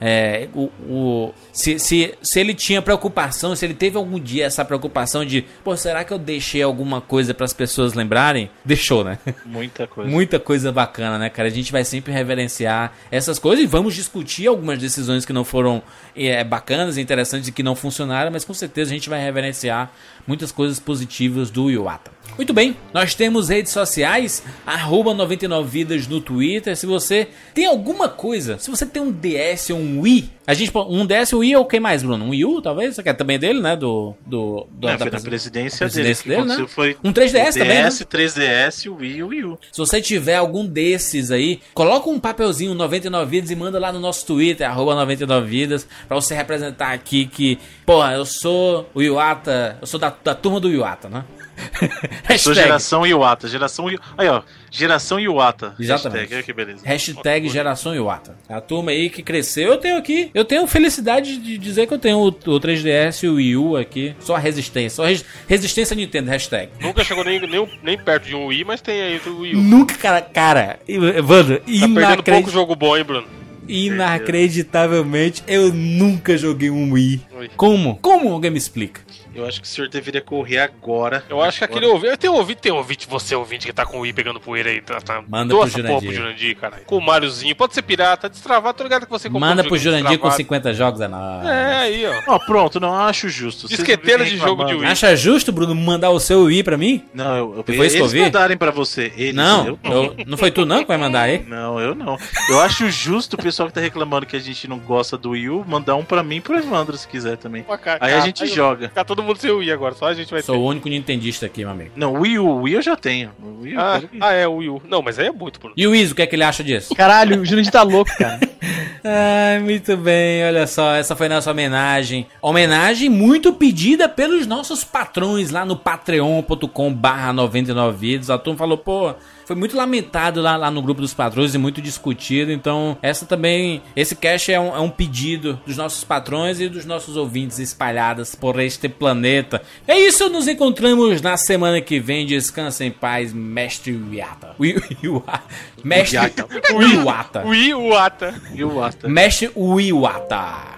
É, 0.00 0.48
o, 0.54 0.70
o, 0.88 1.34
se, 1.52 1.78
se, 1.78 2.14
se 2.22 2.40
ele 2.40 2.54
tinha 2.54 2.80
preocupação, 2.80 3.54
se 3.56 3.64
ele 3.64 3.74
teve 3.74 3.96
algum 3.96 4.18
dia 4.18 4.46
essa 4.46 4.64
preocupação 4.64 5.24
de, 5.24 5.44
pô, 5.64 5.76
será 5.76 6.04
que 6.04 6.12
eu 6.12 6.18
deixei 6.18 6.62
alguma 6.62 7.00
coisa 7.00 7.34
para 7.34 7.44
as 7.44 7.52
pessoas 7.52 7.94
lembrarem? 7.94 8.50
Deixou, 8.64 9.02
né? 9.02 9.18
Muita 9.44 9.86
coisa. 9.86 10.10
Muita 10.10 10.38
coisa 10.38 10.70
bacana, 10.70 11.18
né, 11.18 11.30
cara? 11.30 11.48
A 11.48 11.50
gente 11.50 11.72
vai 11.72 11.84
sempre 11.84 12.12
reverenciar 12.12 12.92
essas 13.10 13.38
coisas 13.38 13.64
e 13.64 13.66
vamos 13.66 13.94
discutir 13.94 14.46
algumas 14.46 14.78
decisões 14.78 15.24
que 15.24 15.32
não 15.32 15.44
foram 15.44 15.82
é, 16.14 16.42
bacanas, 16.44 16.96
interessantes 16.96 17.48
e 17.48 17.52
que 17.52 17.62
não 17.62 17.74
funcionaram, 17.74 18.30
mas 18.30 18.44
com 18.44 18.54
certeza 18.54 18.90
a 18.90 18.94
gente 18.94 19.08
vai 19.08 19.20
reverenciar 19.20 19.90
muitas 20.26 20.52
coisas 20.52 20.78
positivas 20.78 21.50
do 21.50 21.70
Iwata. 21.70 22.17
Muito 22.36 22.52
bem, 22.52 22.76
nós 22.94 23.14
temos 23.14 23.48
redes 23.48 23.72
sociais, 23.72 24.42
arroba 24.64 25.12
99vidas 25.12 26.06
no 26.06 26.20
Twitter. 26.20 26.76
Se 26.76 26.86
você 26.86 27.28
tem 27.52 27.66
alguma 27.66 28.08
coisa, 28.08 28.58
se 28.58 28.70
você 28.70 28.86
tem 28.86 29.02
um 29.02 29.10
DS 29.10 29.70
ou 29.70 29.78
um 29.78 30.00
Wii, 30.00 30.30
a 30.46 30.54
gente 30.54 30.72
um 30.74 31.04
DS, 31.04 31.32
um 31.34 31.38
Wii 31.40 31.56
ou 31.56 31.66
quem 31.66 31.78
mais, 31.78 32.02
Bruno? 32.02 32.24
Um 32.24 32.30
Wii 32.30 32.44
U, 32.46 32.62
talvez? 32.62 32.94
Você 32.94 33.02
quer 33.02 33.12
também 33.12 33.38
dele, 33.38 33.60
né? 33.60 33.76
Do. 33.76 34.14
do, 34.24 34.66
do 34.70 34.88
é, 34.88 34.96
da, 34.96 35.04
da 35.04 35.20
presidência, 35.20 35.78
presidência 35.78 36.24
dele. 36.24 36.46
dele 36.46 36.62
né? 36.62 36.66
Foi 36.68 36.96
um 37.04 37.12
3DS 37.12 37.50
o 37.50 37.58
também. 37.58 37.84
DS, 37.84 38.00
né? 38.00 38.06
3DS, 38.06 38.90
o 38.90 38.94
Wii 38.94 39.16
e 39.16 39.22
o 39.22 39.26
Wii 39.28 39.44
U. 39.44 39.58
Se 39.70 39.78
você 39.78 40.00
tiver 40.00 40.36
algum 40.36 40.64
desses 40.64 41.30
aí, 41.30 41.60
coloca 41.74 42.08
um 42.08 42.18
papelzinho 42.18 42.72
99 42.72 43.30
vidas 43.30 43.50
e 43.50 43.56
manda 43.56 43.78
lá 43.78 43.92
no 43.92 44.00
nosso 44.00 44.24
Twitter, 44.24 44.66
arroba 44.66 44.94
99 44.94 45.46
vidas, 45.46 45.86
pra 46.06 46.14
você 46.14 46.34
representar 46.34 46.92
aqui 46.92 47.26
que, 47.26 47.58
porra, 47.84 48.14
eu 48.14 48.24
sou 48.24 48.88
o 48.94 49.02
Iwata, 49.02 49.76
eu 49.80 49.86
sou 49.86 50.00
da, 50.00 50.14
da 50.24 50.34
turma 50.34 50.58
do 50.58 50.70
Iwata, 50.70 51.10
né? 51.10 51.24
Sou 52.38 52.54
geração 52.54 53.06
Iwata. 53.06 53.48
Geração 53.48 53.88
Iwata. 53.90 54.06
Aí, 54.16 54.28
ó. 54.28 54.42
Geração 54.70 55.18
Iwata. 55.18 55.74
Exatamente. 55.78 56.20
Hashtag, 56.20 56.42
que 56.42 56.52
beleza. 56.52 56.82
Hashtag 56.84 57.48
geração 57.48 57.94
Iwata. 57.94 58.36
A 58.48 58.60
turma 58.60 58.90
aí 58.90 59.08
que 59.08 59.22
cresceu. 59.22 59.70
Eu 59.70 59.78
tenho 59.78 59.96
aqui. 59.96 60.30
Eu 60.34 60.44
tenho 60.44 60.66
felicidade 60.66 61.38
de 61.38 61.58
dizer 61.58 61.86
que 61.86 61.94
eu 61.94 61.98
tenho 61.98 62.18
o, 62.18 62.26
o 62.28 62.60
3DS 62.60 63.22
e 63.22 63.28
o 63.28 63.34
Wii 63.34 63.56
U 63.56 63.76
aqui. 63.76 64.14
Só 64.20 64.36
a 64.36 64.38
resistência. 64.38 64.96
Só 64.96 65.04
res, 65.04 65.24
resistência 65.46 65.96
Nintendo. 65.96 66.30
Hashtag. 66.30 66.70
Nunca 66.80 67.02
chegou 67.02 67.24
nem, 67.24 67.40
nem, 67.40 67.68
nem, 67.82 67.98
perto 67.98 68.24
de 68.26 68.34
um 68.34 68.46
Wii, 68.46 68.64
mas 68.64 68.80
tem 68.80 69.00
aí 69.00 69.20
o 69.26 69.40
Wii 69.40 69.56
U. 69.56 69.62
Nunca, 69.62 69.94
cara. 69.94 70.20
Cara. 70.20 70.78
Evandro, 70.86 71.58
tá 71.58 71.64
perdendo 71.64 72.22
pouco 72.22 72.50
jogo 72.50 72.76
bom, 72.76 72.96
hein, 72.96 73.04
Bruno? 73.04 73.38
Inacreditavelmente, 73.68 75.44
eu 75.46 75.72
nunca 75.72 76.36
joguei 76.38 76.70
um 76.70 76.92
Wii. 76.92 77.20
Oi. 77.38 77.50
Como? 77.56 77.96
Como 77.98 78.32
alguém 78.32 78.50
me 78.50 78.58
explica? 78.58 79.00
Eu 79.34 79.46
acho 79.46 79.60
que 79.60 79.66
o 79.66 79.70
senhor 79.70 79.88
deveria 79.88 80.20
correr 80.20 80.58
agora. 80.58 81.22
Eu 81.28 81.40
acho 81.40 81.58
que 81.58 81.64
aquele 81.64 81.86
ouvinte. 81.86 82.16
Tem 82.16 82.28
ouvinte, 82.30 82.60
tem 82.60 82.72
ouvinte, 82.72 83.06
você 83.08 83.34
ouvinte 83.36 83.66
que 83.66 83.72
tá 83.72 83.86
com 83.86 84.00
o 84.00 84.06
i 84.06 84.12
pegando 84.12 84.40
poeira 84.40 84.70
aí. 84.70 84.80
Tá, 84.80 85.00
tá. 85.00 85.22
Manda 85.28 85.50
Doa 85.54 85.60
pro 85.60 85.68
essa 85.68 85.76
porra 85.78 85.88
Jurandir. 86.00 86.08
pro 86.10 86.16
Jurandir, 86.22 86.56
caralho. 86.56 86.82
Com 86.84 86.96
o 86.96 87.00
Máriozinho. 87.00 87.54
Pode 87.54 87.74
ser 87.74 87.82
pirata, 87.82 88.28
destravado, 88.28 88.76
tô 88.76 88.82
ligado 88.82 89.04
que 89.06 89.10
você 89.10 89.28
comprou 89.28 89.48
Manda 89.48 89.62
um 89.62 89.66
pro 89.68 89.76
Jurandir 89.76 90.18
com 90.18 90.28
destravado. 90.28 90.36
50 90.36 90.74
jogos, 90.74 91.00
é 91.00 91.06
nóis. 91.08 91.46
É, 91.46 91.76
aí, 91.76 92.06
ó. 92.06 92.34
Ó, 92.34 92.38
pronto, 92.40 92.80
não 92.80 92.92
acho 92.92 93.28
justo. 93.28 93.68
Vocês 93.68 93.78
Disqueteira 93.78 94.24
de 94.24 94.36
jogo 94.38 94.64
de. 94.64 94.74
Wii. 94.74 94.86
Acha 94.86 95.14
justo, 95.14 95.52
Bruno, 95.52 95.74
mandar 95.74 96.10
o 96.10 96.18
seu 96.18 96.42
Wii 96.44 96.64
pra 96.64 96.76
mim? 96.76 97.04
Não, 97.14 97.36
eu, 97.36 97.54
eu 97.58 97.64
Foi 97.76 97.86
isso 97.86 97.94
que 97.96 98.02
eu 98.02 98.06
eles 98.06 98.12
vi? 98.12 98.22
mandarem 98.22 98.56
pra 98.56 98.72
você. 98.72 99.12
Eles, 99.16 99.34
Não, 99.34 99.66
eu 99.68 99.78
eu- 99.84 100.16
não 100.26 100.36
foi 100.38 100.50
tu 100.50 100.64
não 100.66 100.80
que 100.80 100.88
vai 100.88 100.96
mandar 100.98 101.22
aí? 101.22 101.44
Não, 101.46 101.78
eu 101.78 101.94
não. 101.94 102.16
Eu 102.50 102.60
acho 102.60 102.90
justo 102.90 103.34
o 103.34 103.38
pessoal 103.42 103.68
que 103.68 103.74
tá 103.74 103.80
reclamando 103.80 104.26
que 104.26 104.34
a 104.34 104.40
gente 104.40 104.66
não 104.66 104.78
gosta 104.78 105.16
do 105.16 105.30
Wii 105.30 105.48
U 105.50 105.64
mandar 105.68 105.94
um 105.94 106.04
pra 106.04 106.22
mim 106.24 106.36
e 106.36 106.40
pro 106.40 106.56
Evandro, 106.56 106.96
se 106.96 107.06
quiser 107.06 107.27
também. 107.36 107.62
Pra 107.62 107.78
cá, 107.78 107.98
Aí 108.00 108.14
a 108.14 108.20
gente 108.20 108.46
joga. 108.46 108.88
Ficar 108.88 109.04
todo 109.04 109.22
mundo 109.22 109.38
sem 109.38 109.50
o 109.50 109.62
i 109.62 109.70
agora, 109.70 109.94
só 109.94 110.06
a 110.06 110.14
gente 110.14 110.30
vai 110.30 110.42
Sou 110.42 110.54
ter. 110.54 110.60
o 110.60 110.64
único 110.64 110.88
nintendista 110.88 111.46
aqui, 111.46 111.60
meu 111.60 111.70
amigo. 111.70 111.90
Não, 111.96 112.14
Wii 112.14 112.38
U, 112.38 112.46
o 112.46 112.62
Wii 112.62 112.74
eu 112.74 112.82
já 112.82 112.96
tenho. 112.96 113.30
Wii 113.60 113.74
eu 113.74 113.80
Ah, 113.80 114.00
ah, 114.20 114.32
é 114.32 114.46
o 114.46 114.56
Wii 114.56 114.68
U. 114.68 114.82
Não, 114.88 115.02
mas 115.02 115.18
aí 115.18 115.26
é 115.26 115.32
muito, 115.32 115.58
Bruno. 115.60 115.74
E 115.76 115.86
o 115.86 115.94
Iso, 115.94 116.12
o 116.12 116.16
que 116.16 116.22
é 116.22 116.26
que 116.26 116.34
ele 116.36 116.44
acha 116.44 116.62
disso? 116.64 116.94
Caralho, 116.94 117.40
o 117.40 117.44
Jurandir 117.44 117.70
tá 117.72 117.82
louco, 117.82 118.10
cara. 118.16 118.40
Ai, 119.04 119.60
muito 119.60 119.96
bem, 119.96 120.44
olha 120.44 120.66
só, 120.66 120.94
essa 120.94 121.14
foi 121.14 121.28
nossa 121.28 121.50
homenagem. 121.50 122.26
Homenagem 122.42 123.08
muito 123.08 123.52
pedida 123.52 124.08
pelos 124.08 124.46
nossos 124.46 124.82
patrões 124.84 125.50
lá 125.50 125.64
no 125.64 125.76
patreon.com 125.76 126.92
barra 126.92 127.32
99 127.32 127.96
vídeos. 127.96 128.30
A 128.30 128.38
turma 128.38 128.58
falou, 128.58 128.76
pô, 128.78 129.14
foi 129.48 129.56
muito 129.56 129.74
lamentado 129.74 130.42
lá, 130.42 130.56
lá 130.58 130.70
no 130.70 130.82
grupo 130.82 131.00
dos 131.00 131.14
patrões 131.14 131.54
e 131.54 131.58
muito 131.58 131.80
discutido. 131.80 132.52
Então, 132.52 132.98
essa 133.00 133.24
também, 133.24 133.80
esse 133.96 134.14
cast 134.14 134.52
é 134.52 134.60
um, 134.60 134.76
é 134.76 134.78
um 134.78 134.90
pedido 134.90 135.58
dos 135.66 135.74
nossos 135.74 136.04
patrões 136.04 136.60
e 136.60 136.68
dos 136.68 136.84
nossos 136.84 137.16
ouvintes 137.16 137.58
espalhados 137.58 138.34
por 138.34 138.60
este 138.60 138.90
planeta. 138.90 139.62
É 139.86 139.98
isso, 139.98 140.28
nos 140.28 140.46
encontramos 140.46 141.22
na 141.22 141.38
semana 141.38 141.80
que 141.80 141.98
vem. 141.98 142.26
Descansa 142.26 142.84
em 142.84 142.90
paz, 142.90 143.32
mestre 143.32 143.92
Iwata. 143.92 144.54
Wi- 144.60 144.76
Iwa- 145.02 145.42
Mestre 145.82 146.16
Iwata. 146.18 146.46
Iwata. 146.82 147.44
O 147.46 147.54
i, 147.54 147.72
o 147.74 147.96
Ata. 147.96 148.34
O 148.62 148.82
Asta. 148.82 149.08
Mestre 149.08 149.50
Uiwata. 149.56 150.77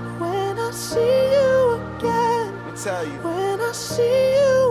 see 0.91 1.31
you 1.35 1.79
again. 1.97 2.51
Let 2.53 2.65
me 2.65 2.71
tell 2.83 3.05
you. 3.05 3.19
When 3.23 3.61
I 3.61 3.71
see 3.71 4.33
you 4.35 4.70